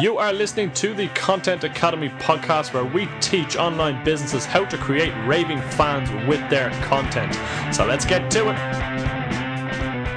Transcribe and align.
You 0.00 0.18
are 0.18 0.30
listening 0.30 0.72
to 0.72 0.92
the 0.92 1.08
Content 1.08 1.64
Academy 1.64 2.10
podcast 2.18 2.74
where 2.74 2.84
we 2.84 3.08
teach 3.20 3.56
online 3.56 4.04
businesses 4.04 4.44
how 4.44 4.66
to 4.66 4.76
create 4.76 5.14
raving 5.26 5.62
fans 5.62 6.10
with 6.28 6.40
their 6.50 6.68
content. 6.82 7.34
So 7.74 7.86
let's 7.86 8.04
get 8.04 8.30
to 8.32 8.50
it. 8.50 8.56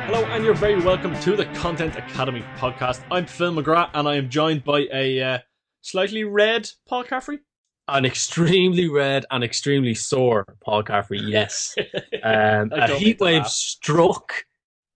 Hello, 0.05 0.25
and 0.25 0.43
you're 0.43 0.53
very 0.53 0.81
welcome 0.81 1.17
to 1.21 1.37
the 1.37 1.45
Content 1.45 1.95
Academy 1.95 2.43
podcast. 2.57 3.01
I'm 3.09 3.25
Phil 3.25 3.53
McGrath, 3.53 3.91
and 3.93 4.05
I 4.05 4.15
am 4.15 4.29
joined 4.29 4.65
by 4.65 4.87
a 4.91 5.21
uh, 5.21 5.39
slightly 5.79 6.25
red 6.25 6.69
Paul 6.85 7.05
Caffrey. 7.05 7.39
An 7.87 8.03
extremely 8.03 8.89
red 8.89 9.25
and 9.31 9.45
extremely 9.45 9.95
sore 9.95 10.43
Paul 10.61 10.83
Caffrey, 10.83 11.19
yes. 11.19 11.75
Um, 12.21 12.73
a 12.73 12.87
don't 12.87 12.97
heat 12.97 13.21
wave 13.21 13.43
laugh. 13.43 13.47
struck, 13.49 14.43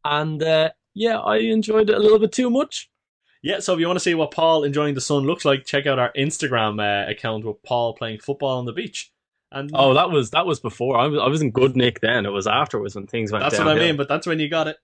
and 0.04 0.44
uh, 0.44 0.72
yeah, 0.94 1.20
I 1.20 1.38
enjoyed 1.38 1.90
it 1.90 1.96
a 1.96 2.00
little 2.00 2.20
bit 2.20 2.34
too 2.34 2.50
much. 2.50 2.90
Yeah, 3.44 3.60
so 3.60 3.74
if 3.74 3.80
you 3.82 3.88
want 3.88 3.98
to 3.98 4.04
see 4.04 4.16
what 4.16 4.32
Paul 4.32 4.64
enjoying 4.64 4.96
the 4.96 5.02
sun 5.02 5.24
looks 5.24 5.44
like, 5.44 5.66
check 5.66 5.86
out 5.86 6.00
our 6.00 6.12
Instagram 6.14 6.80
uh, 6.80 7.12
account 7.12 7.46
with 7.46 7.62
Paul 7.62 7.94
playing 7.94 8.20
football 8.20 8.58
on 8.58 8.66
the 8.66 8.72
beach. 8.72 9.12
And 9.52 9.70
Oh, 9.74 9.94
that 9.94 10.10
was 10.10 10.32
that 10.32 10.46
was 10.48 10.60
before. 10.60 10.98
I 10.98 11.06
was 11.08 11.20
I 11.22 11.28
was 11.28 11.42
in 11.42 11.52
good 11.52 11.76
nick 11.76 12.00
then. 12.00 12.26
It 12.26 12.30
was 12.32 12.48
afterwards 12.48 12.96
when 12.96 13.06
things 13.06 13.32
went. 13.32 13.44
that's 13.44 13.60
what 13.60 13.68
I 13.68 13.76
mean, 13.76 13.98
but 13.98 14.08
that's 14.08 14.26
when 14.26 14.40
you 14.40 14.50
got 14.50 14.68
it. 14.68 14.78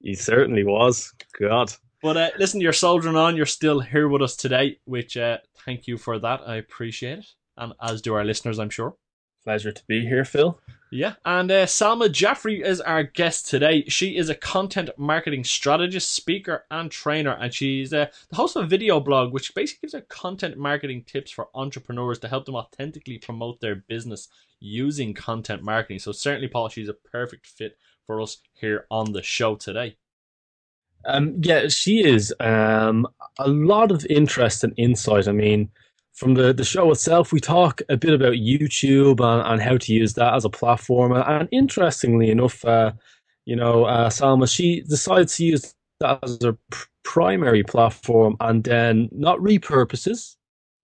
He 0.00 0.14
certainly 0.14 0.62
was. 0.62 1.12
God. 1.38 1.72
But 2.02 2.16
uh, 2.16 2.30
listen, 2.38 2.60
you're 2.60 2.72
soldiering 2.72 3.16
on. 3.16 3.36
You're 3.36 3.46
still 3.46 3.80
here 3.80 4.08
with 4.08 4.22
us 4.22 4.36
today, 4.36 4.78
which 4.84 5.16
uh, 5.16 5.38
thank 5.64 5.86
you 5.86 5.98
for 5.98 6.18
that. 6.18 6.40
I 6.46 6.56
appreciate 6.56 7.18
it, 7.20 7.26
and 7.56 7.72
as 7.82 8.00
do 8.00 8.14
our 8.14 8.24
listeners, 8.24 8.58
I'm 8.58 8.70
sure. 8.70 8.94
Pleasure 9.42 9.72
to 9.72 9.82
be 9.88 10.02
here, 10.06 10.24
Phil. 10.24 10.58
Yeah, 10.92 11.14
and 11.24 11.52
uh, 11.52 11.66
Salma 11.66 12.08
Jafri 12.08 12.64
is 12.64 12.80
our 12.80 13.04
guest 13.04 13.48
today. 13.48 13.84
She 13.86 14.16
is 14.16 14.28
a 14.28 14.34
content 14.34 14.90
marketing 14.96 15.44
strategist, 15.44 16.10
speaker, 16.10 16.64
and 16.68 16.90
trainer, 16.90 17.30
and 17.30 17.54
she's 17.54 17.92
uh, 17.92 18.06
the 18.28 18.36
host 18.36 18.56
of 18.56 18.64
a 18.64 18.66
video 18.66 18.98
blog 18.98 19.32
which 19.32 19.54
basically 19.54 19.86
gives 19.86 19.94
her 19.94 20.00
content 20.00 20.58
marketing 20.58 21.04
tips 21.04 21.30
for 21.30 21.48
entrepreneurs 21.54 22.18
to 22.18 22.28
help 22.28 22.44
them 22.44 22.56
authentically 22.56 23.18
promote 23.18 23.60
their 23.60 23.76
business 23.76 24.28
using 24.58 25.14
content 25.14 25.62
marketing. 25.62 26.00
So 26.00 26.10
certainly, 26.10 26.48
Paul, 26.48 26.68
she's 26.68 26.88
a 26.88 26.94
perfect 26.94 27.46
fit 27.46 27.78
for 28.04 28.20
us 28.20 28.38
here 28.52 28.86
on 28.90 29.12
the 29.12 29.22
show 29.22 29.54
today. 29.54 29.96
Um, 31.04 31.36
yeah, 31.40 31.68
she 31.68 32.04
is. 32.04 32.34
Um, 32.40 33.06
a 33.38 33.48
lot 33.48 33.92
of 33.92 34.04
interest 34.06 34.64
and 34.64 34.74
insight. 34.76 35.28
I 35.28 35.32
mean, 35.32 35.70
from 36.20 36.34
the, 36.34 36.52
the 36.52 36.64
show 36.64 36.90
itself, 36.90 37.32
we 37.32 37.40
talk 37.40 37.80
a 37.88 37.96
bit 37.96 38.12
about 38.12 38.34
YouTube 38.34 39.20
and, 39.20 39.50
and 39.50 39.62
how 39.62 39.78
to 39.78 39.94
use 39.94 40.12
that 40.14 40.34
as 40.34 40.44
a 40.44 40.50
platform. 40.50 41.12
And, 41.12 41.48
interestingly 41.50 42.30
enough, 42.30 42.62
uh, 42.62 42.92
you 43.46 43.56
know, 43.56 43.86
uh, 43.86 44.10
Salma, 44.10 44.46
she 44.46 44.82
decides 44.82 45.36
to 45.36 45.46
use 45.46 45.74
that 46.00 46.18
as 46.22 46.38
her 46.42 46.58
pr- 46.70 46.88
primary 47.04 47.62
platform 47.62 48.36
and 48.40 48.62
then 48.64 49.08
not 49.12 49.38
repurposes, 49.38 50.36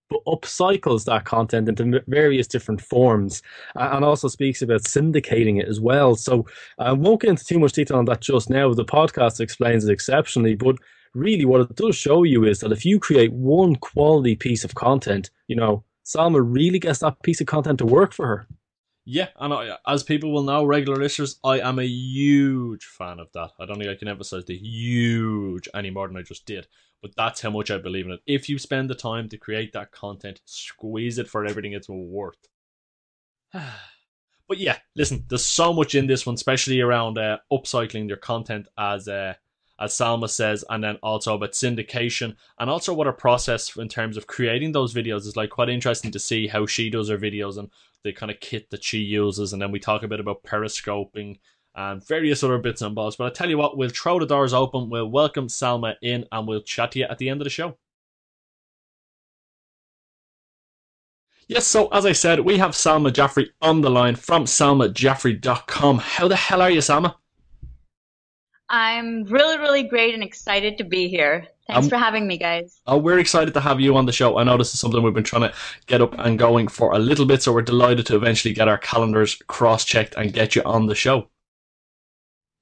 but 0.08 0.24
upcycles 0.26 1.04
that 1.04 1.26
content 1.26 1.68
into 1.68 2.02
various 2.06 2.46
different 2.46 2.80
forms 2.80 3.42
uh, 3.78 3.90
and 3.92 4.06
also 4.06 4.28
speaks 4.28 4.62
about 4.62 4.84
syndicating 4.84 5.60
it 5.60 5.68
as 5.68 5.80
well. 5.80 6.16
So 6.16 6.46
I 6.78 6.92
won't 6.92 7.20
get 7.20 7.28
into 7.28 7.44
too 7.44 7.58
much 7.58 7.72
detail 7.72 7.98
on 7.98 8.06
that 8.06 8.22
just 8.22 8.48
now. 8.48 8.72
The 8.72 8.86
podcast 8.86 9.40
explains 9.40 9.84
it 9.84 9.92
exceptionally, 9.92 10.54
but 10.54 10.76
really 11.16 11.44
what 11.44 11.62
it 11.62 11.74
does 11.76 11.96
show 11.96 12.22
you 12.22 12.44
is 12.44 12.60
that 12.60 12.72
if 12.72 12.84
you 12.84 13.00
create 13.00 13.32
one 13.32 13.76
quality 13.76 14.36
piece 14.36 14.64
of 14.64 14.74
content, 14.74 15.30
you 15.48 15.56
know, 15.56 15.84
Salma 16.04 16.40
really 16.44 16.78
gets 16.78 17.00
that 17.00 17.22
piece 17.22 17.40
of 17.40 17.46
content 17.46 17.78
to 17.78 17.86
work 17.86 18.12
for 18.12 18.26
her. 18.26 18.46
Yeah, 19.08 19.28
and 19.38 19.54
I, 19.54 19.76
as 19.86 20.02
people 20.02 20.32
will 20.32 20.42
know, 20.42 20.64
regular 20.64 20.96
listeners, 20.96 21.38
I 21.44 21.60
am 21.60 21.78
a 21.78 21.84
huge 21.84 22.84
fan 22.84 23.20
of 23.20 23.28
that. 23.34 23.52
I 23.58 23.64
don't 23.64 23.78
think 23.78 23.88
I 23.88 23.94
can 23.94 24.08
emphasize 24.08 24.44
the 24.44 24.56
huge 24.56 25.68
any 25.74 25.90
more 25.90 26.08
than 26.08 26.16
I 26.16 26.22
just 26.22 26.44
did. 26.44 26.66
But 27.02 27.14
that's 27.16 27.40
how 27.40 27.50
much 27.50 27.70
I 27.70 27.78
believe 27.78 28.06
in 28.06 28.12
it. 28.12 28.20
If 28.26 28.48
you 28.48 28.58
spend 28.58 28.90
the 28.90 28.96
time 28.96 29.28
to 29.28 29.38
create 29.38 29.72
that 29.74 29.92
content, 29.92 30.40
squeeze 30.44 31.18
it 31.18 31.28
for 31.28 31.46
everything 31.46 31.72
it's 31.72 31.88
worth. 31.88 32.48
but 33.52 34.58
yeah, 34.58 34.78
listen, 34.96 35.24
there's 35.28 35.44
so 35.44 35.72
much 35.72 35.94
in 35.94 36.08
this 36.08 36.26
one, 36.26 36.34
especially 36.34 36.80
around 36.80 37.16
uh, 37.16 37.38
upcycling 37.52 38.08
your 38.08 38.16
content, 38.16 38.66
as 38.76 39.06
uh, 39.06 39.34
as 39.78 39.92
Salma 39.92 40.28
says, 40.28 40.64
and 40.70 40.82
then 40.82 40.96
also 41.02 41.34
about 41.34 41.52
syndication, 41.52 42.36
and 42.58 42.70
also 42.70 42.94
what 42.94 43.06
her 43.06 43.12
process 43.12 43.76
in 43.76 43.88
terms 43.88 44.16
of 44.16 44.26
creating 44.26 44.72
those 44.72 44.94
videos 44.94 45.26
is 45.26 45.36
like. 45.36 45.50
Quite 45.50 45.68
interesting 45.68 46.10
to 46.12 46.18
see 46.18 46.46
how 46.46 46.66
she 46.66 46.90
does 46.90 47.08
her 47.08 47.18
videos 47.18 47.58
and 47.58 47.70
the 48.02 48.12
kind 48.12 48.30
of 48.30 48.40
kit 48.40 48.70
that 48.70 48.84
she 48.84 48.98
uses, 48.98 49.52
and 49.52 49.60
then 49.60 49.72
we 49.72 49.80
talk 49.80 50.02
a 50.02 50.08
bit 50.08 50.20
about 50.20 50.42
periscoping 50.44 51.38
and 51.74 52.06
various 52.06 52.42
other 52.42 52.58
bits 52.58 52.82
and 52.82 52.94
bobs. 52.94 53.16
But 53.16 53.26
I 53.26 53.30
tell 53.30 53.50
you 53.50 53.58
what, 53.58 53.76
we'll 53.76 53.90
throw 53.90 54.18
the 54.18 54.26
doors 54.26 54.54
open, 54.54 54.88
we'll 54.88 55.10
welcome 55.10 55.48
Salma 55.48 55.96
in, 56.02 56.24
and 56.32 56.48
we'll 56.48 56.62
chat 56.62 56.92
to 56.92 57.00
you 57.00 57.04
at 57.06 57.18
the 57.18 57.28
end 57.28 57.40
of 57.40 57.44
the 57.44 57.50
show. 57.50 57.76
Yes, 61.48 61.64
so 61.64 61.86
as 61.88 62.04
I 62.04 62.12
said, 62.12 62.40
we 62.40 62.58
have 62.58 62.72
Salma 62.72 63.12
Jafri 63.12 63.48
on 63.62 63.80
the 63.80 63.90
line 63.90 64.16
from 64.16 64.46
salmajafri.com. 64.46 65.98
How 65.98 66.26
the 66.26 66.34
hell 66.34 66.60
are 66.60 66.70
you, 66.70 66.80
Salma? 66.80 67.14
I'm 68.68 69.24
really, 69.24 69.58
really 69.58 69.84
great 69.84 70.14
and 70.14 70.22
excited 70.22 70.78
to 70.78 70.84
be 70.84 71.08
here. 71.08 71.46
Thanks 71.68 71.86
Um, 71.86 71.90
for 71.90 71.96
having 71.96 72.26
me, 72.26 72.36
guys. 72.38 72.80
Oh, 72.86 72.98
we're 72.98 73.18
excited 73.18 73.54
to 73.54 73.60
have 73.60 73.80
you 73.80 73.96
on 73.96 74.06
the 74.06 74.12
show. 74.12 74.38
I 74.38 74.44
know 74.44 74.56
this 74.56 74.72
is 74.74 74.80
something 74.80 75.02
we've 75.02 75.14
been 75.14 75.24
trying 75.24 75.42
to 75.42 75.54
get 75.86 76.00
up 76.00 76.14
and 76.18 76.38
going 76.38 76.68
for 76.68 76.92
a 76.92 76.98
little 76.98 77.26
bit, 77.26 77.42
so 77.42 77.52
we're 77.52 77.62
delighted 77.62 78.06
to 78.06 78.16
eventually 78.16 78.54
get 78.54 78.68
our 78.68 78.78
calendars 78.78 79.36
cross 79.46 79.84
checked 79.84 80.14
and 80.16 80.32
get 80.32 80.54
you 80.56 80.62
on 80.64 80.86
the 80.86 80.94
show. 80.94 81.28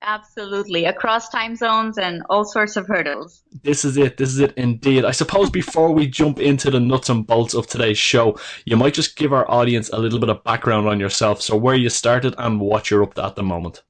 Absolutely. 0.07 0.85
Across 0.85 1.31
time 1.31 1.57
zones 1.57 1.97
and 1.97 2.23
all 2.29 2.45
sorts 2.45 2.77
of 2.77 2.87
hurdles. 2.87 3.43
This 3.63 3.87
is 3.87 3.97
it. 3.97 4.19
This 4.19 4.29
is 4.29 4.39
it 4.39 4.53
indeed. 4.57 5.07
I 5.07 5.13
suppose 5.13 5.49
before 5.49 5.93
we 5.93 6.07
jump 6.07 6.39
into 6.39 6.71
the 6.71 6.81
nuts 6.81 7.09
and 7.09 7.27
bolts 7.27 7.55
of 7.55 7.67
today's 7.67 7.97
show, 7.97 8.39
you 8.67 8.77
might 8.77 8.93
just 8.93 9.17
give 9.17 9.33
our 9.33 9.51
audience 9.51 9.89
a 9.91 9.99
little 9.99 10.19
bit 10.19 10.29
of 10.29 10.45
background 10.45 10.87
on 10.89 11.01
yourself. 11.01 11.41
So, 11.41 11.57
where 11.57 11.75
you 11.75 11.89
started 11.89 12.35
and 12.37 12.61
what 12.61 12.91
you're 12.91 13.03
up 13.03 13.15
to 13.15 13.25
at 13.25 13.37
the 13.37 13.43
moment. 13.43 13.83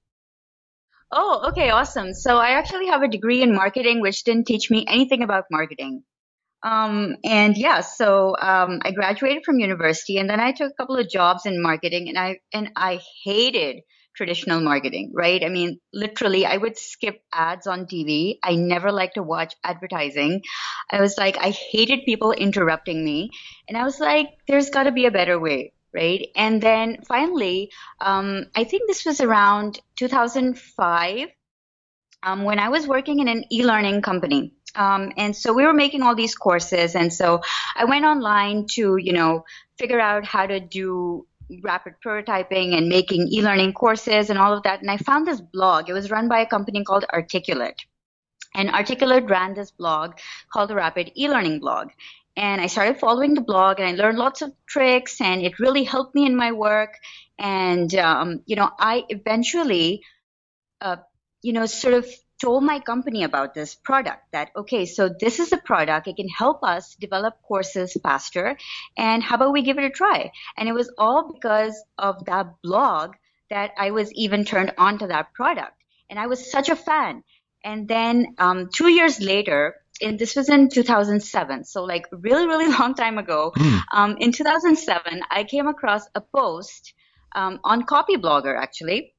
Oh, 1.17 1.49
okay, 1.51 1.71
awesome. 1.71 2.13
So 2.13 2.39
I 2.39 2.51
actually 2.51 2.89
have 2.89 3.03
a 3.03 3.09
degree 3.09 3.41
in 3.41 3.55
marketing, 3.55 4.01
which 4.01 4.25
didn't 4.25 4.47
teach 4.49 4.69
me 4.69 4.85
anything 4.89 5.23
about 5.23 5.45
marketing. 5.49 6.03
Um, 6.65 7.17
and 7.25 7.57
yeah, 7.57 7.83
so 7.83 8.37
um, 8.41 8.81
I 8.83 8.91
graduated 8.93 9.45
from 9.45 9.61
university, 9.61 10.19
and 10.19 10.29
then 10.29 10.41
I 10.41 10.53
took 10.53 10.73
a 10.73 10.75
couple 10.75 10.97
of 10.97 11.09
jobs 11.09 11.47
in 11.47 11.63
marketing, 11.63 12.09
and 12.09 12.19
I 12.19 12.39
and 12.53 12.71
I 12.75 13.01
hated 13.25 13.83
traditional 14.17 14.61
marketing. 14.61 15.13
Right? 15.15 15.45
I 15.45 15.51
mean, 15.51 15.79
literally, 15.93 16.47
I 16.47 16.57
would 16.57 16.79
skip 16.79 17.21
ads 17.33 17.69
on 17.69 17.87
TV. 17.87 18.39
I 18.43 18.57
never 18.57 18.91
liked 18.91 19.15
to 19.15 19.23
watch 19.23 19.55
advertising. 19.63 20.43
I 20.91 21.01
was 21.01 21.17
like, 21.19 21.37
I 21.39 21.51
hated 21.51 22.07
people 22.07 22.33
interrupting 22.33 23.05
me, 23.05 23.31
and 23.69 23.79
I 23.79 23.85
was 23.85 24.01
like, 24.01 24.31
there's 24.49 24.71
got 24.71 24.85
to 24.85 24.93
be 24.93 25.07
a 25.07 25.13
better 25.13 25.39
way. 25.39 25.74
Right. 25.95 26.29
And 26.35 26.61
then 26.61 27.03
finally, 27.07 27.71
um, 28.01 28.47
I 28.57 28.65
think 28.65 28.89
this 28.89 29.05
was 29.05 29.21
around 29.21 29.79
2005 29.97 31.29
um, 32.25 32.43
when 32.43 32.59
I 32.59 32.69
was 32.69 32.89
working 32.89 33.21
in 33.21 33.29
an 33.29 33.45
e-learning 33.53 34.03
company. 34.03 34.55
Um, 34.75 35.13
and 35.17 35.37
so 35.37 35.53
we 35.53 35.65
were 35.65 35.73
making 35.73 36.03
all 36.03 36.17
these 36.17 36.35
courses. 36.35 36.97
And 36.97 37.13
so 37.13 37.43
I 37.77 37.85
went 37.85 38.05
online 38.05 38.67
to, 38.73 38.97
you 38.97 39.13
know, 39.13 39.45
figure 39.79 40.01
out 40.01 40.25
how 40.25 40.47
to 40.47 40.59
do 40.59 41.27
rapid 41.63 41.95
prototyping 42.05 42.77
and 42.77 42.89
making 42.89 43.29
e-learning 43.29 43.73
courses 43.75 44.31
and 44.31 44.39
all 44.39 44.53
of 44.53 44.63
that. 44.65 44.81
And 44.81 44.91
I 44.91 44.97
found 44.97 45.27
this 45.29 45.41
blog. 45.41 45.89
It 45.89 45.93
was 45.93 46.11
run 46.11 46.29
by 46.29 46.41
a 46.41 46.47
company 46.47 46.83
called 46.83 47.05
Articulate. 47.13 47.81
And 48.55 48.71
Articulate 48.71 49.29
ran 49.29 49.55
this 49.55 49.71
blog 49.71 50.15
called 50.53 50.71
the 50.71 50.77
Rapid 50.77 51.13
E-Learning 51.17 51.61
Blog. 51.61 51.89
And 52.37 52.61
I 52.61 52.67
started 52.67 52.99
following 52.99 53.35
the 53.35 53.41
blog 53.41 53.79
and 53.79 53.89
I 53.89 53.93
learned 53.93 54.19
lots 54.19 54.43
of 54.43 54.53
tricks 54.67 55.21
and 55.21 55.43
it 55.43 55.61
really 55.61 55.85
helped 55.85 56.15
me 56.15 56.27
in 56.27 56.37
my 56.37 56.53
work. 56.53 56.99
And, 57.39 57.95
um, 57.95 58.43
you 58.47 58.57
know, 58.57 58.71
I 58.79 59.05
eventually, 59.09 60.03
uh, 60.81 60.97
you 61.43 61.53
know, 61.53 61.67
sort 61.67 61.95
of 61.95 62.07
told 62.41 62.65
my 62.65 62.81
company 62.81 63.23
about 63.23 63.55
this 63.55 63.75
product 63.75 64.23
that, 64.33 64.51
okay, 64.57 64.87
so 64.87 65.09
this 65.09 65.39
is 65.39 65.53
a 65.53 65.57
product. 65.59 66.09
It 66.09 66.17
can 66.17 66.29
help 66.29 66.63
us 66.65 66.97
develop 66.97 67.41
courses 67.43 67.97
faster. 68.03 68.57
And 68.97 69.23
how 69.23 69.37
about 69.37 69.53
we 69.53 69.63
give 69.63 69.79
it 69.79 69.85
a 69.85 69.91
try? 69.91 70.33
And 70.57 70.69
it 70.69 70.73
was 70.73 70.93
all 70.99 71.33
because 71.33 71.81
of 71.97 72.25
that 72.27 72.47
blog 72.63 73.15
that 73.51 73.73
I 73.79 73.93
was 73.93 74.13
even 74.13 74.45
turned 74.45 74.73
on 74.77 74.99
to 74.99 75.07
that 75.07 75.33
product. 75.35 75.77
And 76.11 76.19
I 76.19 76.27
was 76.27 76.51
such 76.51 76.69
a 76.69 76.77
fan. 76.77 77.23
And 77.65 77.89
then 77.89 78.35
um, 78.39 78.69
two 78.73 78.89
years 78.89 79.21
later, 79.21 79.75
and 80.03 80.19
this 80.19 80.37
was 80.37 80.51
in 80.51 80.69
2007, 80.69 81.65
so 81.65 81.85
like 81.85 82.07
really, 82.13 82.47
really 82.47 82.69
long 82.79 82.95
time 82.95 83.19
ago. 83.19 83.53
Um, 83.93 84.17
in 84.19 84.33
2007, 84.33 85.23
I 85.31 85.45
came 85.45 85.67
across 85.67 86.03
a 86.15 86.21
post 86.21 86.93
um, 87.35 87.61
on 87.65 87.85
Copyblogger 87.85 88.57
actually, 88.61 89.15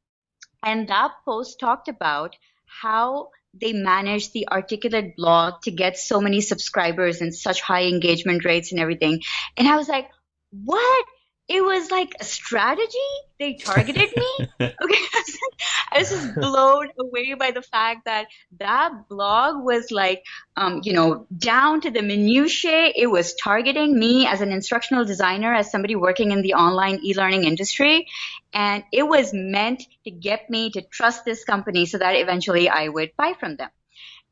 and 0.63 0.87
that 0.89 1.11
post 1.25 1.59
talked 1.59 1.87
about 1.87 2.35
how 2.65 3.29
they 3.59 3.73
managed 3.73 4.33
the 4.33 4.47
articulate 4.49 5.15
blog 5.15 5.61
to 5.63 5.71
get 5.71 5.97
so 5.97 6.19
many 6.19 6.41
subscribers 6.41 7.21
and 7.21 7.33
such 7.33 7.61
high 7.61 7.85
engagement 7.85 8.43
rates 8.45 8.71
and 8.71 8.81
everything. 8.81 9.21
And 9.57 9.67
I 9.67 9.77
was 9.77 9.87
like, 9.87 10.09
what? 10.51 11.05
It 11.47 11.63
was 11.63 11.91
like 11.91 12.13
a 12.19 12.23
strategy. 12.23 12.97
They 13.39 13.53
targeted 13.53 14.09
me. 14.15 14.47
okay. 14.59 14.75
I 15.95 15.99
was 15.99 16.09
just 16.09 16.35
blown 16.35 16.89
away 16.99 17.33
by 17.35 17.51
the 17.51 17.61
fact 17.61 18.05
that 18.05 18.27
that 18.59 19.07
blog 19.07 19.63
was 19.63 19.91
like, 19.91 20.23
um, 20.57 20.81
you 20.83 20.91
know, 20.91 21.25
down 21.35 21.81
to 21.81 21.91
the 21.91 22.01
minutiae. 22.01 22.91
It 22.95 23.07
was 23.07 23.33
targeting 23.35 23.97
me 23.97 24.27
as 24.27 24.41
an 24.41 24.51
instructional 24.51 25.05
designer, 25.05 25.53
as 25.53 25.71
somebody 25.71 25.95
working 25.95 26.31
in 26.31 26.41
the 26.41 26.55
online 26.55 26.99
e-learning 27.03 27.45
industry. 27.45 28.07
And 28.53 28.83
it 28.91 29.03
was 29.03 29.33
meant 29.33 29.83
to 30.03 30.11
get 30.11 30.49
me 30.49 30.69
to 30.71 30.81
trust 30.81 31.23
this 31.23 31.45
company 31.45 31.85
so 31.85 31.97
that 31.97 32.15
eventually 32.15 32.67
I 32.67 32.89
would 32.89 33.11
buy 33.17 33.33
from 33.39 33.55
them. 33.55 33.69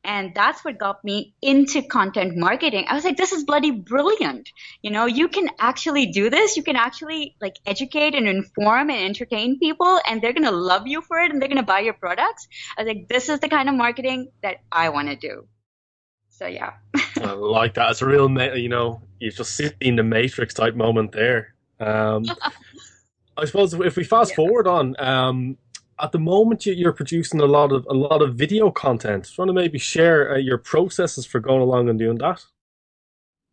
And 0.04 0.34
that's 0.36 0.66
what 0.66 0.78
got 0.78 1.04
me 1.04 1.34
into 1.42 1.82
content 1.82 2.36
marketing. 2.36 2.86
I 2.90 2.96
was 2.96 3.06
like, 3.06 3.16
this 3.16 3.32
is 3.32 3.46
bloody 3.46 3.72
brilliant. 3.72 4.50
You 4.82 4.92
know, 4.92 5.06
you 5.06 5.30
can 5.30 5.50
actually 5.60 6.08
do 6.08 6.30
this. 6.30 6.58
You 6.58 6.64
can 6.64 6.76
actually 6.76 7.36
like 7.42 7.56
educate 7.66 8.14
and 8.14 8.28
inform 8.28 8.90
and 8.90 9.00
entertain 9.00 9.60
people 9.60 10.00
and 10.06 10.22
they're 10.22 10.34
going 10.34 10.44
to 10.44 10.52
love 10.52 10.88
you 10.88 11.02
for 11.02 11.20
it 11.20 11.32
and 11.32 11.42
they're 11.42 11.50
going 11.50 11.58
to 11.58 11.64
buy 11.64 11.80
your 11.80 11.94
products. 11.94 12.48
I 12.78 12.84
was 12.84 12.88
like, 12.88 13.08
this 13.08 13.30
is 13.30 13.40
the 13.40 13.48
kind 13.48 13.70
of 13.70 13.76
marketing 13.76 14.32
that 14.42 14.58
I 14.72 14.90
want 14.90 15.08
to 15.08 15.16
do. 15.16 15.48
So 16.30 16.48
yeah. 16.48 16.74
I 17.18 17.32
like 17.32 17.76
that. 17.76 17.92
It's 17.92 18.02
a 18.02 18.06
real, 18.06 18.30
you 18.58 18.70
know, 18.70 19.02
you've 19.20 19.36
just 19.36 19.56
seen 19.56 19.96
the 19.96 20.04
Matrix 20.04 20.54
type 20.54 20.76
moment 20.76 21.14
there. 21.14 21.56
Um, 21.80 22.26
I 23.38 23.46
suppose 23.46 23.74
if 23.74 23.96
we 23.96 24.04
fast 24.04 24.32
yeah. 24.32 24.36
forward 24.36 24.68
on, 24.68 24.96
um, 25.00 25.58
at 26.04 26.12
the 26.12 26.20
moment 26.20 26.66
you're 26.66 26.92
producing 26.92 27.40
a 27.40 27.46
lot 27.46 27.72
of 27.72 27.88
a 27.90 27.94
lot 27.94 28.22
of 28.22 28.36
video 28.36 28.70
content. 28.70 29.24
Do 29.24 29.30
you 29.30 29.36
want 29.42 29.50
to 29.50 29.54
maybe 29.54 29.80
share 29.80 30.34
uh, 30.34 30.38
your 30.38 30.58
processes 30.58 31.26
for 31.26 31.40
going 31.40 31.62
along 31.62 31.90
and 31.90 31.98
doing 31.98 32.18
that? 32.18 32.44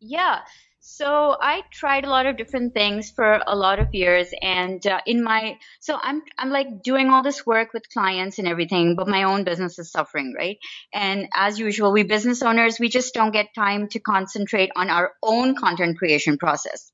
Yeah. 0.01 0.39
So 0.83 1.37
I 1.39 1.61
tried 1.71 2.05
a 2.05 2.09
lot 2.09 2.25
of 2.25 2.37
different 2.37 2.73
things 2.73 3.11
for 3.11 3.39
a 3.45 3.55
lot 3.55 3.79
of 3.79 3.93
years, 3.93 4.33
and 4.41 4.85
uh, 4.85 4.99
in 5.05 5.23
my 5.23 5.57
so 5.79 5.97
I'm 6.01 6.23
I'm 6.37 6.49
like 6.49 6.81
doing 6.83 7.09
all 7.09 7.23
this 7.23 7.45
work 7.45 7.71
with 7.73 7.89
clients 7.93 8.39
and 8.39 8.47
everything, 8.47 8.95
but 8.95 9.07
my 9.07 9.23
own 9.23 9.43
business 9.43 9.79
is 9.79 9.91
suffering, 9.91 10.33
right? 10.37 10.57
And 10.93 11.29
as 11.35 11.59
usual, 11.59 11.93
we 11.93 12.03
business 12.03 12.41
owners 12.41 12.79
we 12.79 12.89
just 12.89 13.13
don't 13.13 13.31
get 13.31 13.53
time 13.53 13.87
to 13.89 13.99
concentrate 13.99 14.71
on 14.75 14.89
our 14.89 15.13
own 15.23 15.55
content 15.55 15.99
creation 15.99 16.37
process, 16.37 16.91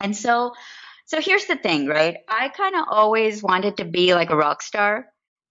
and 0.00 0.16
so 0.16 0.52
so 1.08 1.22
here's 1.22 1.46
the 1.46 1.56
thing, 1.56 1.86
right? 1.86 2.18
I 2.28 2.50
kind 2.50 2.76
of 2.76 2.84
always 2.86 3.42
wanted 3.42 3.78
to 3.78 3.86
be 3.86 4.14
like 4.14 4.28
a 4.28 4.36
rock 4.36 4.60
star. 4.60 5.06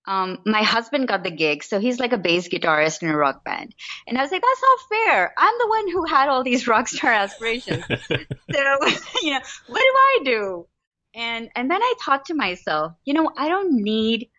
Um, 0.06 0.38
my 0.46 0.62
husband 0.62 1.08
got 1.08 1.24
the 1.24 1.32
gig, 1.32 1.64
so 1.64 1.80
he's 1.80 2.00
like 2.00 2.14
a 2.14 2.18
bass 2.18 2.48
guitarist 2.48 3.02
in 3.02 3.10
a 3.10 3.18
rock 3.18 3.44
band. 3.44 3.74
And 4.06 4.20
I 4.20 4.22
was 4.22 4.32
like, 4.32 4.44
that's 4.44 4.62
not 4.62 4.80
fair. 4.98 5.34
I'm 5.36 5.54
the 5.58 5.68
one 5.68 5.92
who 5.92 6.06
had 6.06 6.30
all 6.30 6.44
these 6.44 6.68
rock 6.74 6.88
star 6.88 7.12
aspirations. 7.12 7.84
so, 8.10 8.20
you 9.24 9.32
know, 9.32 9.40
what 9.66 9.80
do 9.80 9.94
I 9.96 10.20
do? 10.26 10.68
And 11.16 11.50
and 11.56 11.72
then 11.72 11.82
I 11.82 11.94
thought 12.06 12.26
to 12.26 12.36
myself, 12.36 12.94
you 13.04 13.16
know, 13.16 13.32
I 13.36 13.50
don't 13.50 13.82
need 13.82 14.30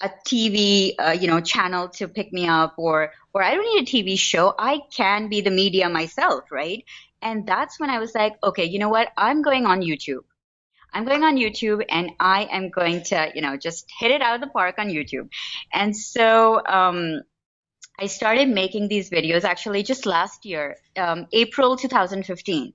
a 0.00 0.10
TV, 0.24 0.94
uh, 0.96 1.10
you 1.10 1.26
know, 1.26 1.40
channel 1.40 1.88
to 1.88 2.06
pick 2.06 2.32
me 2.32 2.46
up, 2.46 2.74
or 2.78 3.10
or 3.34 3.42
I 3.42 3.56
don't 3.56 3.74
need 3.74 3.82
a 3.82 3.90
TV 3.90 4.16
show. 4.16 4.54
I 4.56 4.78
can 4.92 5.28
be 5.28 5.40
the 5.40 5.50
media 5.50 5.88
myself, 5.88 6.52
right? 6.52 6.84
And 7.20 7.44
that's 7.48 7.80
when 7.80 7.90
I 7.90 7.98
was 7.98 8.14
like, 8.14 8.34
okay, 8.44 8.66
you 8.66 8.78
know 8.78 8.90
what? 8.90 9.08
I'm 9.16 9.42
going 9.42 9.66
on 9.66 9.80
YouTube. 9.80 10.22
I'm 10.92 11.04
going 11.04 11.24
on 11.24 11.36
YouTube 11.36 11.84
and 11.88 12.10
I 12.20 12.44
am 12.50 12.70
going 12.70 13.02
to, 13.04 13.30
you 13.34 13.42
know, 13.42 13.56
just 13.56 13.90
hit 13.98 14.10
it 14.10 14.22
out 14.22 14.34
of 14.34 14.40
the 14.40 14.48
park 14.48 14.76
on 14.78 14.88
YouTube. 14.88 15.28
And 15.72 15.96
so, 15.96 16.60
um, 16.66 17.22
I 17.98 18.06
started 18.06 18.48
making 18.48 18.88
these 18.88 19.10
videos 19.10 19.44
actually 19.44 19.82
just 19.82 20.06
last 20.06 20.44
year, 20.44 20.76
um, 20.96 21.26
April 21.32 21.76
2015. 21.76 22.72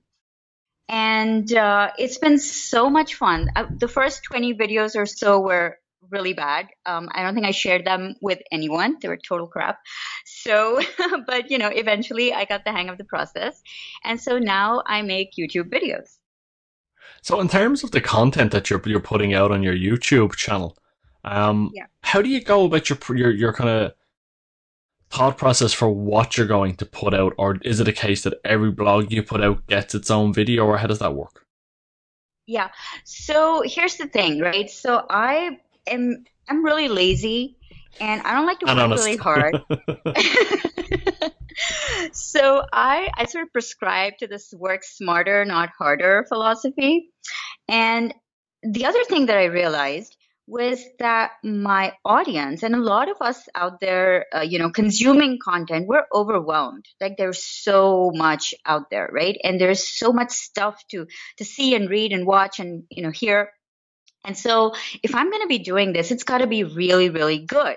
And 0.88 1.52
uh, 1.52 1.90
it's 1.98 2.18
been 2.18 2.38
so 2.38 2.88
much 2.88 3.14
fun. 3.14 3.50
Uh, 3.54 3.66
the 3.76 3.88
first 3.88 4.22
20 4.24 4.54
videos 4.54 4.96
or 4.96 5.04
so 5.04 5.40
were 5.40 5.78
really 6.10 6.32
bad. 6.32 6.68
Um, 6.86 7.08
I 7.12 7.22
don't 7.22 7.34
think 7.34 7.46
I 7.46 7.50
shared 7.50 7.84
them 7.84 8.14
with 8.22 8.38
anyone. 8.50 8.96
They 9.00 9.08
were 9.08 9.18
total 9.18 9.48
crap. 9.48 9.78
So, 10.24 10.80
but 11.26 11.50
you 11.50 11.58
know, 11.58 11.68
eventually 11.68 12.32
I 12.32 12.44
got 12.44 12.64
the 12.64 12.72
hang 12.72 12.88
of 12.88 12.96
the 12.96 13.04
process. 13.04 13.60
And 14.04 14.20
so 14.20 14.38
now 14.38 14.82
I 14.86 15.02
make 15.02 15.32
YouTube 15.38 15.68
videos. 15.68 16.17
So, 17.28 17.40
in 17.40 17.48
terms 17.48 17.84
of 17.84 17.90
the 17.90 18.00
content 18.00 18.52
that 18.52 18.70
you're 18.70 18.80
you're 18.86 19.00
putting 19.00 19.34
out 19.34 19.52
on 19.52 19.62
your 19.62 19.74
YouTube 19.74 20.34
channel, 20.34 20.78
um, 21.24 21.70
yeah. 21.74 21.84
how 22.00 22.22
do 22.22 22.30
you 22.30 22.40
go 22.40 22.64
about 22.64 22.88
your 22.88 22.98
your 23.14 23.30
your 23.30 23.52
kind 23.52 23.68
of 23.68 23.92
thought 25.10 25.36
process 25.36 25.74
for 25.74 25.90
what 25.90 26.38
you're 26.38 26.46
going 26.46 26.76
to 26.76 26.86
put 26.86 27.12
out, 27.12 27.34
or 27.36 27.58
is 27.60 27.80
it 27.80 27.86
a 27.86 27.92
case 27.92 28.22
that 28.22 28.40
every 28.46 28.70
blog 28.70 29.12
you 29.12 29.22
put 29.22 29.44
out 29.44 29.66
gets 29.66 29.94
its 29.94 30.10
own 30.10 30.32
video, 30.32 30.64
or 30.64 30.78
how 30.78 30.86
does 30.86 31.00
that 31.00 31.14
work? 31.14 31.44
Yeah. 32.46 32.70
So 33.04 33.62
here's 33.62 33.98
the 33.98 34.06
thing, 34.06 34.40
right? 34.40 34.70
So 34.70 35.04
I 35.10 35.58
am 35.86 36.24
I'm 36.48 36.64
really 36.64 36.88
lazy, 36.88 37.58
and 38.00 38.22
I 38.22 38.32
don't 38.32 38.46
like 38.46 38.60
to 38.60 38.66
work 38.74 38.98
really 38.98 39.16
hard. 39.18 39.62
so 42.12 42.64
I, 42.72 43.10
I 43.16 43.26
sort 43.26 43.44
of 43.44 43.52
prescribe 43.52 44.18
to 44.18 44.26
this 44.26 44.52
work 44.52 44.84
smarter, 44.84 45.44
not 45.44 45.70
harder 45.78 46.24
philosophy. 46.28 47.10
And 47.68 48.14
the 48.62 48.86
other 48.86 49.04
thing 49.04 49.26
that 49.26 49.36
I 49.36 49.44
realized 49.44 50.16
was 50.48 50.82
that 50.98 51.32
my 51.44 51.92
audience 52.06 52.62
and 52.62 52.74
a 52.74 52.80
lot 52.80 53.10
of 53.10 53.18
us 53.20 53.48
out 53.54 53.80
there, 53.80 54.24
uh, 54.34 54.40
you 54.40 54.58
know, 54.58 54.70
consuming 54.70 55.38
content, 55.44 55.86
we're 55.86 56.06
overwhelmed. 56.12 56.86
Like 57.00 57.16
there's 57.18 57.44
so 57.44 58.10
much 58.14 58.54
out 58.64 58.88
there, 58.90 59.10
right? 59.12 59.36
And 59.44 59.60
there's 59.60 59.86
so 59.86 60.10
much 60.10 60.30
stuff 60.30 60.82
to 60.90 61.06
to 61.36 61.44
see 61.44 61.74
and 61.74 61.90
read 61.90 62.12
and 62.12 62.26
watch 62.26 62.60
and 62.60 62.84
you 62.90 63.02
know 63.02 63.10
hear. 63.10 63.52
And 64.24 64.36
so 64.36 64.74
if 65.02 65.14
I'm 65.14 65.30
going 65.30 65.42
to 65.42 65.48
be 65.48 65.58
doing 65.58 65.92
this, 65.92 66.10
it's 66.10 66.24
got 66.24 66.38
to 66.38 66.46
be 66.46 66.64
really, 66.64 67.10
really 67.10 67.38
good. 67.38 67.76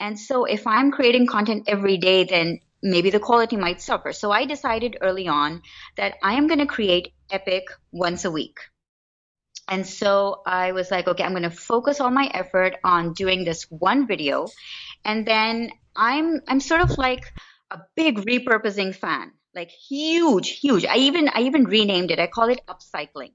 And 0.00 0.18
so 0.18 0.44
if 0.44 0.66
I'm 0.66 0.90
creating 0.90 1.26
content 1.26 1.64
every 1.66 1.98
day, 1.98 2.24
then 2.24 2.60
maybe 2.84 3.10
the 3.10 3.18
quality 3.18 3.56
might 3.56 3.80
suffer. 3.80 4.12
So 4.12 4.30
I 4.30 4.44
decided 4.44 4.98
early 5.00 5.26
on 5.26 5.62
that 5.96 6.16
I 6.22 6.34
am 6.34 6.46
going 6.46 6.60
to 6.60 6.66
create 6.66 7.14
Epic 7.30 7.64
once 7.90 8.24
a 8.24 8.30
week. 8.30 8.58
And 9.66 9.86
so 9.86 10.42
I 10.46 10.72
was 10.72 10.90
like, 10.90 11.08
okay, 11.08 11.24
I'm 11.24 11.32
going 11.32 11.42
to 11.44 11.50
focus 11.50 11.98
all 11.98 12.10
my 12.10 12.30
effort 12.32 12.76
on 12.84 13.14
doing 13.14 13.44
this 13.44 13.64
one 13.70 14.06
video. 14.06 14.48
And 15.04 15.26
then 15.26 15.70
I'm, 15.96 16.42
I'm 16.46 16.60
sort 16.60 16.82
of 16.82 16.98
like 16.98 17.24
a 17.70 17.80
big 17.96 18.18
repurposing 18.18 18.94
fan, 18.94 19.32
like 19.54 19.70
huge, 19.70 20.50
huge. 20.50 20.84
I 20.84 20.96
even, 20.96 21.30
I 21.30 21.42
even 21.42 21.64
renamed 21.64 22.10
it. 22.10 22.18
I 22.18 22.26
call 22.26 22.50
it 22.50 22.60
upcycling. 22.68 23.32